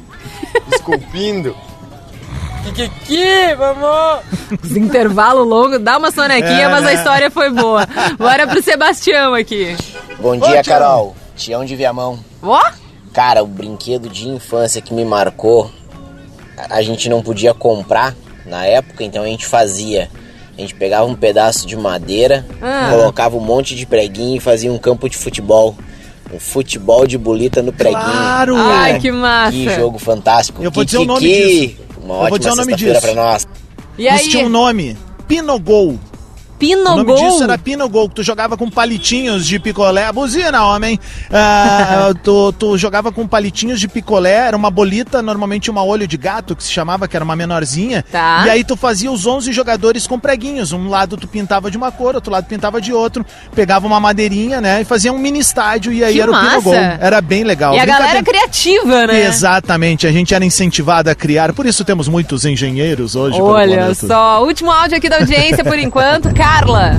Esculpindo. 0.74 1.54
Kikiki, 2.64 3.54
vamos! 3.56 4.24
Os 4.62 4.76
intervalos 4.76 5.46
longos, 5.46 5.78
dá 5.80 5.96
uma 5.98 6.10
sonequinha, 6.10 6.62
É, 6.62 6.68
mas 6.68 6.82
a 6.82 6.86
né? 6.86 6.94
história 6.94 7.30
foi 7.30 7.50
boa. 7.50 7.86
Bora 8.18 8.46
pro 8.46 8.62
Sebastião 8.62 9.34
aqui. 9.34 9.76
Bom 10.18 10.36
dia, 10.36 10.64
Carol. 10.64 11.14
Tião 11.36 11.64
de 11.64 11.76
Viamão. 11.76 12.18
Ó! 12.42 12.60
Cara, 13.12 13.42
o 13.42 13.46
brinquedo 13.46 14.08
de 14.08 14.28
infância 14.28 14.82
que 14.82 14.92
me 14.92 15.04
marcou, 15.04 15.70
a 16.56 16.76
a 16.76 16.82
gente 16.82 17.08
não 17.08 17.22
podia 17.22 17.54
comprar 17.54 18.14
na 18.44 18.66
época, 18.66 19.04
então 19.04 19.22
a 19.22 19.26
gente 19.26 19.46
fazia. 19.46 20.10
A 20.56 20.60
gente 20.60 20.74
pegava 20.74 21.04
um 21.06 21.14
pedaço 21.14 21.66
de 21.66 21.76
madeira, 21.76 22.46
Ah. 22.62 22.88
colocava 22.90 23.36
um 23.36 23.40
monte 23.40 23.74
de 23.74 23.84
preguinho 23.84 24.36
e 24.36 24.40
fazia 24.40 24.72
um 24.72 24.78
campo 24.78 25.08
de 25.08 25.16
futebol. 25.16 25.76
Um 26.32 26.40
futebol 26.40 27.06
de 27.06 27.16
bolita 27.16 27.62
no 27.62 27.72
preguinho. 27.72 28.02
Claro! 28.02 28.56
Ai, 28.56 28.98
que 28.98 29.12
massa! 29.12 29.52
Que 29.52 29.68
jogo 29.76 29.98
fantástico. 29.98 30.62
Eu 30.62 30.70
vou 30.70 30.84
dizer 30.84 30.98
o 30.98 31.04
nome 31.04 31.20
disso. 31.20 31.76
Uma 32.02 32.14
Eu 32.14 32.18
vou 32.18 32.24
ótima 32.24 32.38
dizer 32.38 32.50
o 32.50 32.56
nome 32.56 32.72
sexta-feira 32.72 33.00
disso. 33.00 33.12
pra 33.14 33.22
nós. 33.22 33.48
E 33.98 34.06
Isso 34.08 34.30
tinha 34.30 34.44
um 34.46 34.48
nome. 34.48 34.96
Pinogol. 35.28 35.98
O 36.58 36.84
nome 36.84 37.04
Pinogol? 37.04 37.16
disso 37.16 37.42
era 37.44 37.58
Pinogol, 37.58 38.08
que 38.08 38.14
tu 38.16 38.22
jogava 38.22 38.56
com 38.56 38.70
palitinhos 38.70 39.46
de 39.46 39.58
picolé. 39.58 40.10
Buzina, 40.10 40.64
homem! 40.64 40.98
Ah, 41.30 42.12
tu, 42.24 42.52
tu 42.52 42.78
jogava 42.78 43.12
com 43.12 43.26
palitinhos 43.26 43.78
de 43.78 43.86
picolé, 43.86 44.46
era 44.46 44.56
uma 44.56 44.70
bolita, 44.70 45.20
normalmente 45.20 45.70
uma 45.70 45.84
olho 45.84 46.06
de 46.06 46.16
gato, 46.16 46.56
que 46.56 46.64
se 46.64 46.72
chamava, 46.72 47.06
que 47.06 47.14
era 47.14 47.24
uma 47.24 47.36
menorzinha. 47.36 48.04
Tá. 48.10 48.44
E 48.46 48.50
aí 48.50 48.64
tu 48.64 48.76
fazia 48.76 49.12
os 49.12 49.26
11 49.26 49.52
jogadores 49.52 50.06
com 50.06 50.18
preguinhos. 50.18 50.72
Um 50.72 50.88
lado 50.88 51.16
tu 51.16 51.28
pintava 51.28 51.70
de 51.70 51.76
uma 51.76 51.92
cor, 51.92 52.14
outro 52.14 52.32
lado 52.32 52.46
pintava 52.46 52.80
de 52.80 52.92
outro. 52.92 53.24
Pegava 53.54 53.86
uma 53.86 54.00
madeirinha, 54.00 54.60
né? 54.60 54.80
E 54.80 54.84
fazia 54.84 55.12
um 55.12 55.18
mini 55.18 55.40
estádio 55.40 55.92
e 55.92 56.02
aí 56.02 56.14
Que 56.14 56.20
era 56.20 56.30
o 56.30 56.34
massa! 56.34 56.50
Pinogol. 56.50 56.74
Era 56.74 57.20
bem 57.20 57.44
legal. 57.44 57.74
E 57.74 57.78
a 57.78 57.84
galera 57.84 58.22
criativa, 58.22 59.06
né? 59.06 59.26
Exatamente, 59.26 60.06
a 60.06 60.12
gente 60.12 60.34
era 60.34 60.44
incentivado 60.44 61.10
a 61.10 61.14
criar, 61.14 61.52
por 61.52 61.66
isso 61.66 61.84
temos 61.84 62.08
muitos 62.08 62.44
engenheiros 62.44 63.14
hoje. 63.14 63.40
Olha 63.40 63.94
só, 63.94 64.42
último 64.42 64.70
áudio 64.70 64.96
aqui 64.96 65.08
da 65.08 65.18
audiência 65.18 65.64
por 65.64 65.78
enquanto. 65.78 66.30
Carla. 66.46 66.92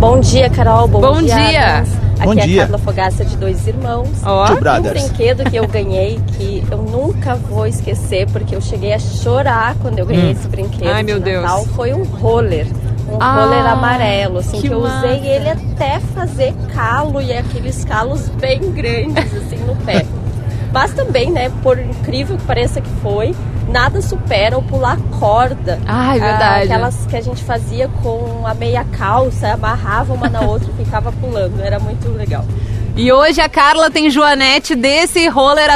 Bom 0.00 0.18
dia, 0.18 0.48
Carol. 0.48 0.88
Bom, 0.88 1.02
Bom 1.02 1.18
dia. 1.20 1.34
dia. 1.36 1.76
Aqui 2.18 2.24
Bom 2.24 2.32
é 2.32 2.36
dia. 2.46 2.62
a 2.62 2.66
Carla 2.68 2.78
Fogaça 2.78 3.22
de 3.22 3.36
Dois 3.36 3.66
Irmãos. 3.66 4.08
Ó. 4.24 4.46
E 4.48 4.78
um 4.80 4.82
brinquedo 4.82 5.44
que 5.50 5.56
eu 5.56 5.68
ganhei 5.68 6.18
que 6.38 6.64
eu 6.70 6.78
nunca 6.78 7.34
vou 7.34 7.66
esquecer, 7.66 8.26
porque 8.32 8.56
eu 8.56 8.62
cheguei 8.62 8.94
a 8.94 8.98
chorar 8.98 9.76
quando 9.82 9.98
eu 9.98 10.06
ganhei 10.06 10.28
Hum. 10.28 10.30
esse 10.30 10.48
brinquedo 10.48 10.88
Ai, 10.88 11.02
de 11.04 11.12
meu 11.12 11.20
Deus. 11.20 11.42
Natal, 11.42 11.66
foi 11.76 11.92
um 11.92 12.02
roller. 12.02 12.66
Um 13.12 13.18
Ah, 13.20 13.34
roller 13.44 13.66
amarelo, 13.66 14.38
assim, 14.38 14.58
que 14.58 14.68
que, 14.68 14.72
eu 14.74 14.78
usei 14.78 15.16
massa. 15.18 15.26
ele 15.26 15.48
até 15.50 16.00
fazer 16.14 16.54
calo 16.74 17.20
e 17.20 17.30
aqueles 17.36 17.84
calos 17.84 18.30
bem 18.40 18.58
grandes, 18.72 19.34
assim, 19.36 19.58
no 19.66 19.76
pé. 19.84 20.06
Mas 20.72 20.94
também, 20.94 21.30
né, 21.30 21.52
por 21.62 21.78
incrível 21.78 22.38
que 22.38 22.44
pareça 22.44 22.80
que 22.80 22.90
foi, 23.02 23.34
nada 23.70 24.00
supera 24.02 24.56
o 24.58 24.62
pular 24.62 24.96
corda. 25.18 25.78
Ah, 25.86 26.16
é 26.16 26.20
Ah, 26.20 26.24
verdade. 26.24 26.62
aquelas 26.64 27.06
que 27.06 27.16
a 27.16 27.20
gente 27.20 27.42
fazia 27.44 27.88
com 28.02 28.44
a 28.46 28.54
meia 28.54 28.84
calça, 28.96 29.52
amarrava 29.52 30.12
uma 30.14 30.28
na 30.28 30.40
outra 30.40 30.68
e 30.78 30.84
ficava 30.84 31.12
pulando. 31.12 31.60
Era 31.62 31.78
muito 31.78 32.08
legal. 32.10 32.44
E 32.96 33.12
hoje 33.12 33.40
a 33.40 33.48
Carla 33.48 33.90
tem 33.90 34.10
Joanete 34.10 34.74
desse 34.74 35.28
roller. 35.28 35.68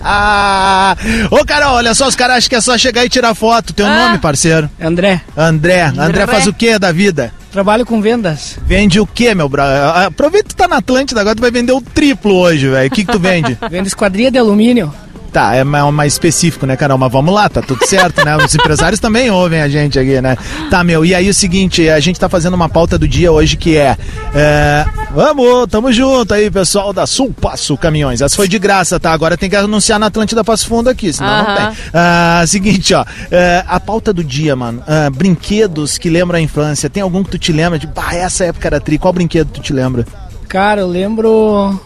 Ah, 0.00 0.96
Ô, 1.30 1.44
Carol, 1.44 1.74
olha 1.74 1.94
só, 1.94 2.06
os 2.06 2.14
caras 2.14 2.36
acham 2.38 2.48
que 2.48 2.54
é 2.56 2.60
só 2.60 2.78
chegar 2.78 3.04
e 3.04 3.08
tirar 3.08 3.34
foto. 3.34 3.72
Teu 3.72 3.86
nome, 3.88 4.18
parceiro? 4.18 4.70
André. 4.80 5.20
André. 5.36 5.82
André 5.86 6.02
André. 6.04 6.26
faz 6.26 6.46
o 6.46 6.52
que 6.52 6.78
da 6.78 6.92
vida? 6.92 7.32
Trabalho 7.50 7.84
com 7.84 8.00
vendas. 8.00 8.56
Vende 8.64 9.00
o 9.00 9.06
que, 9.06 9.34
meu 9.34 9.48
brother? 9.48 9.82
Aproveita 10.06 10.48
que 10.50 10.54
tu 10.54 10.58
tá 10.58 10.68
na 10.68 10.76
Atlântida, 10.76 11.20
agora 11.20 11.34
tu 11.34 11.40
vai 11.40 11.50
vender 11.50 11.72
o 11.72 11.80
triplo 11.80 12.36
hoje, 12.36 12.68
velho. 12.68 12.86
O 12.86 12.90
que 12.92 13.04
que 13.04 13.10
tu 13.10 13.18
vende? 13.18 13.58
Vendo 13.68 13.88
esquadria 13.88 14.30
de 14.30 14.38
alumínio. 14.38 14.94
Tá, 15.32 15.54
é 15.54 15.62
mais, 15.62 15.92
mais 15.92 16.12
específico, 16.12 16.66
né, 16.66 16.76
Carol? 16.76 16.98
Mas 16.98 17.12
vamos 17.12 17.32
lá, 17.32 17.48
tá 17.48 17.62
tudo 17.62 17.86
certo, 17.86 18.24
né? 18.24 18.36
Os 18.36 18.54
empresários 18.54 18.98
também 18.98 19.30
ouvem 19.30 19.60
a 19.60 19.68
gente 19.68 19.98
aqui, 19.98 20.20
né? 20.20 20.36
Tá, 20.70 20.82
meu, 20.82 21.04
e 21.04 21.14
aí 21.14 21.28
o 21.28 21.34
seguinte, 21.34 21.88
a 21.88 22.00
gente 22.00 22.18
tá 22.18 22.28
fazendo 22.28 22.54
uma 22.54 22.68
pauta 22.68 22.98
do 22.98 23.06
dia 23.06 23.30
hoje 23.30 23.56
que 23.56 23.76
é. 23.76 23.96
é 24.34 24.84
vamos, 25.12 25.68
tamo 25.68 25.92
junto 25.92 26.34
aí, 26.34 26.50
pessoal 26.50 26.92
da 26.92 27.06
Sul 27.06 27.32
Passo 27.32 27.76
Caminhões. 27.76 28.20
Essa 28.20 28.34
foi 28.34 28.48
de 28.48 28.58
graça, 28.58 28.98
tá? 28.98 29.12
Agora 29.12 29.36
tem 29.36 29.48
que 29.48 29.56
anunciar 29.56 29.98
na 30.00 30.06
Atlântida 30.06 30.42
Passo 30.42 30.66
Fundo 30.66 30.90
aqui, 30.90 31.12
senão 31.12 31.30
não 31.30 31.50
Aham. 31.50 31.56
tem. 31.56 31.76
Ah, 31.94 32.44
seguinte, 32.46 32.92
ó. 32.94 33.04
é, 33.30 33.64
a 33.68 33.78
pauta 33.78 34.12
do 34.12 34.24
dia, 34.24 34.56
mano. 34.56 34.82
ah, 34.86 35.10
brinquedos 35.10 35.96
que 35.96 36.10
lembram 36.10 36.38
a 36.38 36.40
infância. 36.40 36.90
Tem 36.90 37.02
algum 37.02 37.22
que 37.22 37.30
tu 37.30 37.38
te 37.38 37.52
lembra? 37.52 37.78
De, 37.78 37.86
bah, 37.86 38.14
essa 38.14 38.44
época 38.44 38.66
era 38.66 38.80
tri. 38.80 38.98
Qual 38.98 39.12
brinquedo 39.12 39.48
tu 39.52 39.60
te 39.60 39.72
lembra? 39.72 40.04
Cara, 40.48 40.80
eu 40.80 40.88
lembro 40.88 41.80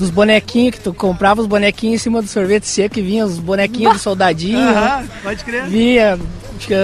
dos 0.00 0.10
bonequinhos 0.10 0.76
que 0.76 0.80
tu 0.80 0.92
comprava 0.92 1.40
os 1.40 1.46
bonequinhos 1.46 2.00
em 2.00 2.02
cima 2.02 2.20
do 2.20 2.28
sorvete 2.28 2.66
seco 2.66 2.98
e 2.98 3.02
vinha 3.02 3.24
os 3.24 3.38
bonequinhos 3.38 3.94
do 3.94 3.98
soldadinho. 3.98 4.58
Aham, 4.58 5.04
pode 5.22 5.44
crer. 5.44 5.64
Vinha 5.66 6.18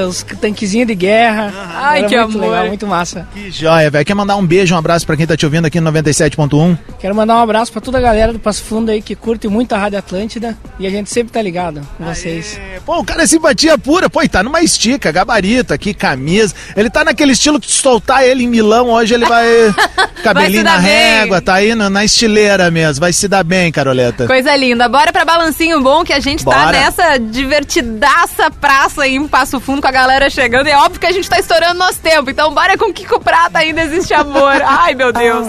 os 0.09 0.23
tanquezinhos 0.41 0.87
de 0.87 0.95
guerra. 0.95 1.53
Ai, 1.75 2.05
que 2.05 2.17
muito 2.17 2.39
amor. 2.39 2.51
legal, 2.51 2.67
muito 2.69 2.87
massa. 2.87 3.29
Que 3.33 3.51
joia, 3.51 3.91
velho. 3.91 4.05
Quer 4.05 4.15
mandar 4.15 4.37
um 4.37 4.47
beijo, 4.47 4.75
um 4.75 4.79
abraço 4.79 5.07
pra 5.07 5.17
quem 5.17 5.27
tá 5.27 5.37
te 5.37 5.45
ouvindo 5.45 5.67
aqui 5.67 5.81
no 5.81 5.91
97.1? 5.93 6.79
Quero 6.99 7.15
mandar 7.15 7.37
um 7.37 7.41
abraço 7.43 7.73
pra 7.73 7.81
toda 7.81 7.99
a 7.99 8.01
galera 8.01 8.33
do 8.33 8.39
Passo 8.39 8.63
Fundo 8.65 8.91
aí 8.91 9.01
que 9.03 9.15
curte 9.15 9.49
muito 9.49 9.73
a 9.75 9.79
Rádio 9.79 9.99
Atlântida 9.99 10.57
e 10.79 10.87
a 10.87 10.91
gente 10.91 11.11
sempre 11.11 11.33
tá 11.33 11.41
ligado 11.43 11.81
com 11.97 12.05
vocês. 12.05 12.59
Pô, 12.85 12.99
o 12.99 13.05
cara 13.05 13.23
é 13.23 13.27
simpatia 13.27 13.77
pura. 13.79 14.09
Pô, 14.09 14.23
e 14.23 14.29
tá 14.29 14.43
numa 14.43 14.61
estica, 14.61 15.11
gabarito 15.13 15.75
aqui, 15.75 15.93
camisa. 15.93 16.55
Ele 16.77 16.89
tá 16.91 17.05
naquele 17.05 17.33
estilo 17.33 17.61
que 17.61 17.67
se 17.71 17.83
soltar 17.83 18.25
ele 18.25 18.45
em 18.45 18.49
Milão, 18.49 18.91
hoje 18.91 19.15
ele 19.15 19.27
vai. 19.27 19.47
Cabelinho 20.23 20.65
dar 20.65 20.77
na 20.77 20.79
bem. 20.79 20.87
régua, 20.87 21.41
tá 21.41 21.55
aí 21.55 21.75
na, 21.75 21.89
na 21.89 22.05
estileira 22.05 22.71
mesmo. 22.71 23.01
Vai 23.01 23.13
se 23.13 23.29
dar 23.29 23.45
bem, 23.45 23.71
Caroleta. 23.71 24.27
Coisa 24.27 24.57
linda. 24.57 24.89
Bora 24.89 25.13
pra 25.13 25.25
balancinho 25.25 25.81
bom 25.81 26.03
que 26.05 26.13
a 26.13 26.19
gente 26.19 26.45
tá 26.45 26.65
Bora. 26.65 26.73
nessa 26.73 27.19
divertidaça 27.19 28.51
praça 28.51 29.03
aí 29.03 29.15
em 29.15 29.29
Passo 29.29 29.61
Fundo 29.67 29.83
com 29.83 29.89
a 29.89 29.91
galera 29.91 30.31
chegando. 30.31 30.69
E 30.69 30.71
é 30.71 30.77
óbvio 30.79 31.01
que 31.01 31.07
a 31.07 31.11
gente 31.13 31.29
tá 31.29 31.41
estourando 31.41 31.75
nosso 31.75 31.99
tempo. 31.99 32.31
Então 32.31 32.55
bora 32.55 32.79
com 32.79 32.93
Kiko 32.93 33.19
Prata, 33.19 33.59
ainda 33.59 33.83
existe 33.83 34.15
amor. 34.15 34.63
Ai, 34.65 34.95
meu 34.95 35.13
Deus. 35.13 35.49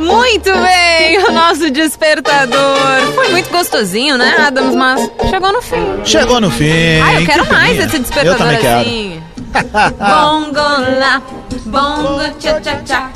Muito 0.00 0.50
bem, 0.52 1.18
o 1.28 1.30
nosso 1.32 1.70
despertador. 1.70 3.12
Foi 3.14 3.28
muito 3.28 3.48
gostosinho, 3.50 4.18
né, 4.18 4.34
Adams? 4.46 4.74
Mas 4.74 5.00
chegou 5.30 5.52
no 5.52 5.62
fim. 5.62 6.00
Chegou 6.04 6.40
no 6.40 6.50
fim. 6.50 7.00
Ai, 7.00 7.22
eu 7.22 7.26
quero 7.26 7.46
que 7.46 7.52
mais 7.52 7.68
fininha. 7.68 7.86
esse 7.86 7.98
despertador 8.00 8.32
Eu 8.32 8.38
também 8.38 8.58
quero. 8.58 8.80
assim. 8.80 9.22
Bongo 9.98 10.98
lá, 10.98 11.22
bongo 11.66 12.20
tcha 12.38 12.60
tcha 12.60 12.76
tcha. 12.84 13.10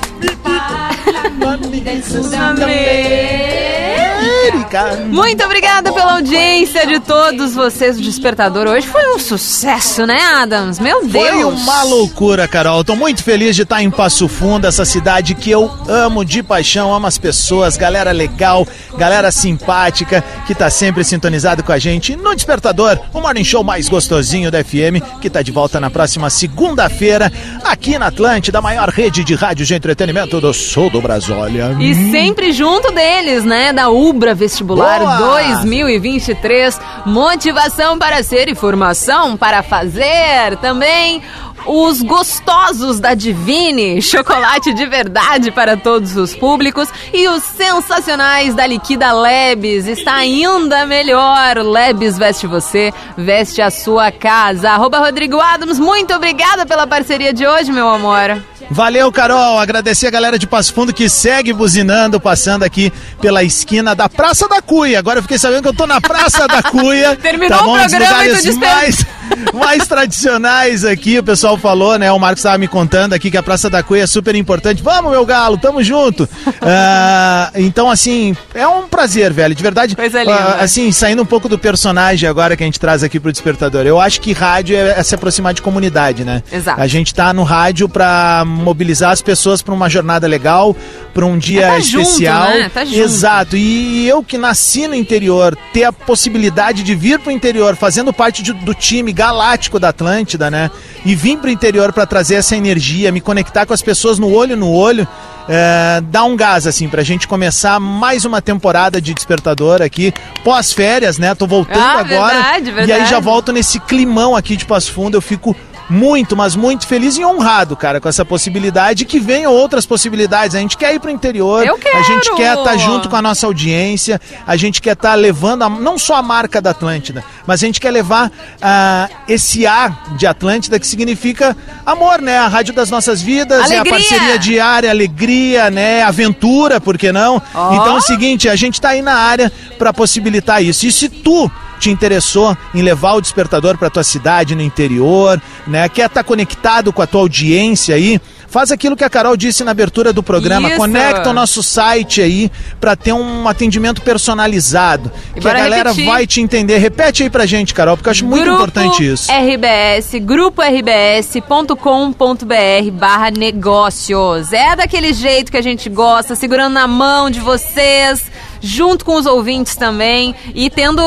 Muito 5.08 5.44
obrigada 5.44 5.92
pela 5.92 6.14
audiência 6.14 6.86
de 6.86 7.00
todos 7.00 7.54
vocês. 7.54 7.98
O 7.98 8.02
Despertador 8.02 8.66
hoje 8.66 8.86
foi 8.86 9.14
um 9.14 9.18
sucesso, 9.18 10.06
né, 10.06 10.18
Adams? 10.20 10.78
Meu 10.78 11.06
Deus. 11.06 11.12
Foi 11.12 11.44
uma 11.44 11.82
loucura, 11.84 12.48
Carol. 12.48 12.82
Tô 12.82 12.96
muito 12.96 13.22
feliz 13.22 13.54
de 13.54 13.62
estar 13.62 13.82
em 13.82 13.90
Passo 13.90 14.28
Fundo, 14.28 14.66
essa 14.66 14.84
cidade 14.84 15.34
que 15.34 15.50
eu 15.50 15.70
amo 15.88 16.24
de 16.24 16.42
paixão, 16.42 16.92
amo 16.92 17.06
as 17.06 17.18
pessoas, 17.18 17.76
galera 17.76 18.10
legal, 18.10 18.66
galera 18.96 19.30
simpática, 19.30 20.24
que 20.46 20.54
tá 20.54 20.70
sempre 20.70 21.04
sintonizado 21.04 21.62
com 21.62 21.72
a 21.72 21.78
gente 21.78 22.16
no 22.16 22.34
Despertador, 22.34 22.98
o 23.12 23.20
morning 23.20 23.44
show 23.44 23.62
mais 23.62 23.88
gostosinho 23.88 24.50
da 24.50 24.64
FM, 24.64 25.20
que 25.20 25.30
tá 25.30 25.42
de 25.42 25.52
volta 25.52 25.78
na 25.78 25.90
próxima 25.90 26.30
segunda-feira, 26.30 27.32
aqui 27.64 27.98
na 27.98 28.06
Atlântida, 28.06 28.58
a 28.58 28.62
maior 28.62 28.88
rede 28.88 29.24
de 29.24 29.34
rádio 29.34 29.64
de 29.64 29.74
entretenimento 29.74 30.40
do 30.40 30.52
sul 30.52 30.90
do 30.90 31.00
Brasólia. 31.00 31.76
E 31.80 32.10
sempre 32.10 32.52
junto 32.52 32.92
deles, 32.92 33.44
né? 33.44 33.72
Da 33.72 33.88
Ubra 33.88 34.31
Vestibular 34.34 35.00
Boa! 35.00 35.16
2023. 35.38 36.80
Motivação 37.06 37.98
para 37.98 38.22
ser 38.22 38.48
e 38.48 38.54
formação 38.54 39.36
para 39.36 39.62
fazer. 39.62 40.56
Também 40.60 41.22
os 41.66 42.02
gostosos 42.02 43.00
da 43.00 43.14
Divine, 43.14 44.00
chocolate 44.02 44.72
de 44.74 44.86
verdade 44.86 45.50
para 45.50 45.76
todos 45.76 46.16
os 46.16 46.34
públicos. 46.34 46.88
E 47.12 47.28
os 47.28 47.42
sensacionais 47.42 48.54
da 48.54 48.66
Liquida 48.66 49.12
Lebes. 49.12 49.86
Está 49.86 50.14
ainda 50.14 50.86
melhor. 50.86 51.58
Lebes 51.58 52.18
veste 52.18 52.46
você, 52.46 52.92
veste 53.16 53.60
a 53.60 53.70
sua 53.70 54.10
casa. 54.10 54.70
Arroba 54.70 54.98
Rodrigo 54.98 55.40
Adams, 55.40 55.78
muito 55.78 56.14
obrigada 56.14 56.66
pela 56.66 56.86
parceria 56.86 57.32
de 57.32 57.46
hoje, 57.46 57.72
meu 57.72 57.88
amor. 57.88 58.42
Valeu, 58.70 59.12
Carol. 59.12 59.58
Agradecer 59.58 60.06
a 60.06 60.10
galera 60.10 60.38
de 60.38 60.46
Passo 60.46 60.72
Fundo 60.72 60.94
que 60.94 61.08
segue 61.08 61.52
buzinando, 61.52 62.18
passando 62.18 62.62
aqui 62.62 62.92
pela 63.20 63.42
esquina 63.44 63.94
da 63.94 64.08
Praça 64.08 64.48
da 64.48 64.62
Cuia. 64.62 64.98
Agora 64.98 65.18
eu 65.18 65.22
fiquei 65.22 65.38
sabendo 65.38 65.62
que 65.62 65.68
eu 65.68 65.74
tô 65.74 65.86
na 65.86 66.00
Praça 66.00 66.46
da 66.48 66.62
Cuia. 66.70 67.16
Terminou 67.16 67.58
tá 67.58 67.64
o 67.64 67.66
bom? 67.66 67.76
Dos 67.76 67.92
programa 67.92 68.26
e 68.26 68.42
tu 68.42 68.58
mais, 68.58 69.06
mais 69.54 69.86
tradicionais 69.86 70.84
aqui. 70.84 71.18
O 71.18 71.22
pessoal 71.22 71.56
falou, 71.56 71.98
né? 71.98 72.10
O 72.12 72.18
Marcos 72.18 72.40
estava 72.40 72.58
me 72.58 72.68
contando 72.68 73.12
aqui 73.12 73.30
que 73.30 73.36
a 73.36 73.42
Praça 73.42 73.68
da 73.70 73.82
Cuia 73.82 74.04
é 74.04 74.06
super 74.06 74.34
importante. 74.34 74.82
Vamos, 74.82 75.10
meu 75.10 75.24
galo, 75.26 75.56
tamo 75.58 75.82
junto. 75.82 76.28
Ah, 76.60 77.50
então, 77.54 77.90
assim, 77.90 78.36
é 78.54 78.66
um 78.66 78.88
prazer, 78.88 79.32
velho. 79.32 79.54
De 79.54 79.62
verdade. 79.62 79.96
Coisa 79.96 80.20
linda. 80.20 80.34
ah, 80.34 80.62
assim, 80.62 80.90
saindo 80.92 81.22
um 81.22 81.26
pouco 81.26 81.48
do 81.48 81.58
personagem 81.58 82.28
agora 82.28 82.56
que 82.56 82.62
a 82.62 82.66
gente 82.66 82.78
traz 82.80 83.02
aqui 83.02 83.18
pro 83.20 83.32
Despertador. 83.32 83.86
Eu 83.86 84.00
acho 84.00 84.20
que 84.20 84.32
rádio 84.32 84.76
é, 84.76 84.98
é 84.98 85.02
se 85.02 85.14
aproximar 85.14 85.54
de 85.54 85.62
comunidade, 85.62 86.24
né? 86.24 86.42
Exato. 86.50 86.80
A 86.80 86.86
gente 86.86 87.14
tá 87.14 87.32
no 87.32 87.42
rádio 87.42 87.88
pra 87.88 88.44
mobilizar 88.46 89.10
as 89.10 89.20
pessoas 89.22 89.60
pra 89.62 89.74
uma 89.74 89.88
jornada 89.88 90.26
legal, 90.26 90.76
pra 91.12 91.26
um 91.26 91.36
dia 91.38 91.62
É 91.62 91.68
tá 91.72 91.80
junto, 91.80 92.02
especial. 92.02 92.48
né? 92.50 92.70
Tá 92.72 92.84
junto. 92.84 92.96
Exato. 92.98 93.56
E 93.56 94.08
eu 94.08 94.22
que 94.22 94.38
nasci 94.38 94.86
no 94.86 94.94
interior, 94.94 95.56
ter 95.72 95.84
a 95.84 95.92
possibilidade 95.92 96.82
de 96.82 96.94
vir 96.94 97.18
pro 97.18 97.30
interior, 97.30 97.76
fazendo 97.76 98.12
parte 98.12 98.42
de- 98.42 98.52
do 98.52 98.74
time 98.74 99.12
galáctico 99.26 99.78
da 99.78 99.90
Atlântida, 99.90 100.50
né? 100.50 100.68
E 101.04 101.14
vir 101.14 101.38
pro 101.38 101.48
interior 101.48 101.92
pra 101.92 102.04
trazer 102.04 102.34
essa 102.34 102.56
energia, 102.56 103.12
me 103.12 103.20
conectar 103.20 103.64
com 103.64 103.72
as 103.72 103.80
pessoas 103.80 104.18
no 104.18 104.32
olho 104.34 104.56
no 104.56 104.68
olho. 104.72 105.06
É, 105.48 106.00
dá 106.10 106.24
um 106.24 106.36
gás, 106.36 106.66
assim, 106.66 106.88
pra 106.88 107.02
gente 107.04 107.26
começar 107.28 107.78
mais 107.80 108.24
uma 108.24 108.40
temporada 108.42 109.00
de 109.00 109.12
Despertador 109.14 109.80
aqui, 109.82 110.12
pós-férias, 110.44 111.18
né? 111.18 111.34
Tô 111.36 111.46
voltando 111.46 111.78
Ah, 111.80 112.00
agora. 112.00 112.34
verdade, 112.34 112.66
E 112.66 112.68
aí 112.70 112.86
verdade. 112.86 113.10
já 113.10 113.20
volto 113.20 113.52
nesse 113.52 113.78
climão 113.80 114.34
aqui 114.36 114.56
de 114.56 114.64
Passo 114.66 114.92
Fundo. 114.92 115.16
Eu 115.16 115.22
fico 115.22 115.54
muito, 115.92 116.34
mas 116.34 116.56
muito 116.56 116.86
feliz 116.86 117.18
e 117.18 117.24
honrado, 117.24 117.76
cara, 117.76 118.00
com 118.00 118.08
essa 118.08 118.24
possibilidade. 118.24 119.04
Que 119.04 119.20
venham 119.20 119.52
outras 119.52 119.84
possibilidades. 119.84 120.56
A 120.56 120.58
gente 120.60 120.76
quer 120.76 120.94
ir 120.94 120.98
pro 120.98 121.10
interior. 121.10 121.66
Eu 121.66 121.74
A 121.94 122.02
gente 122.02 122.22
quero! 122.24 122.36
quer 122.36 122.56
estar 122.58 122.76
junto 122.78 123.08
com 123.10 123.16
a 123.16 123.20
nossa 123.22 123.46
audiência. 123.46 124.20
A 124.46 124.56
gente 124.56 124.80
quer 124.80 124.94
estar 124.94 125.14
levando 125.14 125.62
a- 125.62 125.68
não 125.68 125.98
só 125.98 126.16
a 126.16 126.22
marca 126.22 126.60
da 126.60 126.70
Atlântida, 126.70 127.22
mas 127.46 127.62
a 127.62 127.66
gente 127.66 127.80
quer 127.80 127.90
levar 127.90 128.32
ah, 128.60 129.08
esse 129.28 129.66
ar 129.66 130.14
de 130.16 130.26
Atlântida 130.26 130.78
que 130.80 130.86
significa 130.86 131.56
amor, 131.84 132.20
né? 132.22 132.38
A 132.38 132.48
rádio 132.48 132.72
das 132.74 132.90
nossas 132.90 133.20
vidas, 133.20 133.58
é 133.70 133.76
a 133.76 133.80
Alegria! 133.80 133.92
parceria 133.92 134.38
diária, 134.38 134.90
alegria, 134.90 135.70
né? 135.70 136.02
Aventura, 136.02 136.80
por 136.80 136.96
que 136.96 137.12
não? 137.12 137.42
Ó. 137.54 137.74
Então 137.74 137.96
é 137.96 137.98
o 137.98 138.00
seguinte, 138.00 138.48
a 138.48 138.56
gente 138.56 138.80
tá 138.80 138.90
aí 138.90 139.02
na 139.02 139.14
área 139.14 139.52
para 139.78 139.92
possibilitar 139.92 140.62
isso. 140.62 140.86
E 140.86 140.92
se 140.92 141.08
tu 141.08 141.50
te 141.82 141.90
interessou 141.90 142.56
em 142.72 142.80
levar 142.80 143.14
o 143.14 143.20
despertador 143.20 143.76
para 143.76 143.90
tua 143.90 144.04
cidade 144.04 144.54
no 144.54 144.62
interior, 144.62 145.42
né? 145.66 145.88
Quer 145.88 146.06
estar 146.06 146.22
conectado 146.22 146.92
com 146.92 147.02
a 147.02 147.06
tua 147.06 147.22
audiência 147.22 147.96
aí? 147.96 148.20
Faz 148.46 148.70
aquilo 148.70 148.94
que 148.94 149.02
a 149.02 149.08
Carol 149.08 149.36
disse 149.36 149.64
na 149.64 149.70
abertura 149.70 150.12
do 150.12 150.22
programa. 150.22 150.68
Isso. 150.68 150.76
Conecta 150.76 151.30
o 151.30 151.32
nosso 151.32 151.62
site 151.62 152.20
aí 152.20 152.52
para 152.78 152.94
ter 152.94 153.12
um 153.12 153.48
atendimento 153.48 154.02
personalizado. 154.02 155.10
E 155.34 155.40
que 155.40 155.48
a 155.48 155.54
galera 155.54 155.90
repetir. 155.90 156.06
vai 156.06 156.26
te 156.26 156.40
entender. 156.40 156.76
Repete 156.76 157.22
aí 157.22 157.30
pra 157.30 157.46
gente, 157.46 157.72
Carol, 157.72 157.96
porque 157.96 158.10
eu 158.10 158.10
acho 158.10 158.26
muito 158.26 158.44
Grupo 158.44 158.58
importante 158.58 159.10
isso. 159.10 159.32
RBS, 159.32 160.20
grupo-rbs.com.br 160.20 162.90
barra 162.92 163.30
negócios. 163.30 164.52
É 164.52 164.76
daquele 164.76 165.14
jeito 165.14 165.50
que 165.50 165.56
a 165.56 165.62
gente 165.62 165.88
gosta, 165.88 166.36
segurando 166.36 166.74
na 166.74 166.86
mão 166.86 167.30
de 167.30 167.40
vocês, 167.40 168.30
junto 168.62 169.04
com 169.04 169.16
os 169.16 169.26
ouvintes 169.26 169.74
também 169.74 170.34
e 170.54 170.70
tendo. 170.70 171.02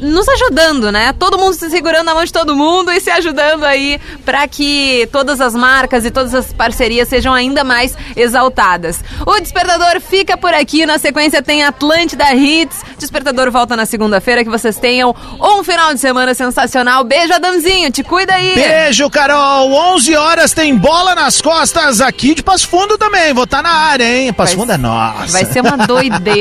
nos 0.00 0.28
ajudando, 0.28 0.90
né? 0.90 1.12
Todo 1.12 1.38
mundo 1.38 1.54
se 1.54 1.70
segurando 1.70 2.06
na 2.06 2.14
mão 2.14 2.24
de 2.24 2.32
todo 2.32 2.56
mundo 2.56 2.90
e 2.90 3.00
se 3.00 3.10
ajudando 3.10 3.64
aí 3.64 4.00
para 4.24 4.48
que 4.48 5.08
todas 5.12 5.40
as 5.40 5.54
marcas 5.54 6.04
e 6.04 6.10
todas 6.10 6.34
as 6.34 6.52
parcerias 6.52 7.08
sejam 7.08 7.32
ainda 7.32 7.62
mais 7.62 7.94
exaltadas. 8.16 9.02
O 9.26 9.38
Despertador 9.40 10.00
fica 10.00 10.36
por 10.36 10.54
aqui, 10.54 10.86
na 10.86 10.98
sequência 10.98 11.42
tem 11.42 11.62
Atlântida 11.64 12.32
Hits. 12.34 12.82
Despertador 12.98 13.50
volta 13.50 13.76
na 13.76 13.84
segunda-feira, 13.84 14.42
que 14.42 14.50
vocês 14.50 14.76
tenham 14.78 15.14
um 15.40 15.62
final 15.62 15.92
de 15.92 16.00
semana 16.00 16.32
sensacional. 16.34 17.04
Beijo, 17.04 17.34
Adamzinho, 17.34 17.90
te 17.90 18.02
cuida 18.02 18.34
aí. 18.34 18.54
Beijo, 18.54 19.10
Carol. 19.10 19.72
11 19.94 20.16
horas 20.16 20.52
tem 20.52 20.74
bola 20.76 21.14
nas 21.14 21.40
costas 21.42 22.00
aqui 22.00 22.34
de 22.34 22.42
Passo 22.42 22.68
Fundo 22.68 22.96
também. 22.96 23.34
Vou 23.34 23.44
estar 23.44 23.62
na 23.62 23.70
área, 23.70 24.04
hein? 24.04 24.32
Passo 24.32 24.56
Fundo 24.56 24.72
é 24.72 24.78
nossa. 24.78 25.32
Vai 25.32 25.44
ser 25.44 25.60
uma 25.60 25.76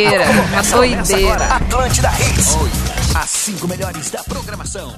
doideira, 0.06 0.26
uma 0.30 0.62
doideira. 0.62 1.46
Atlântida 1.56 2.10
Hits. 2.10 3.16
As 3.16 3.30
cinco 3.30 3.68
melhores 3.68 4.12
da 4.12 4.24
programação. 4.24 4.94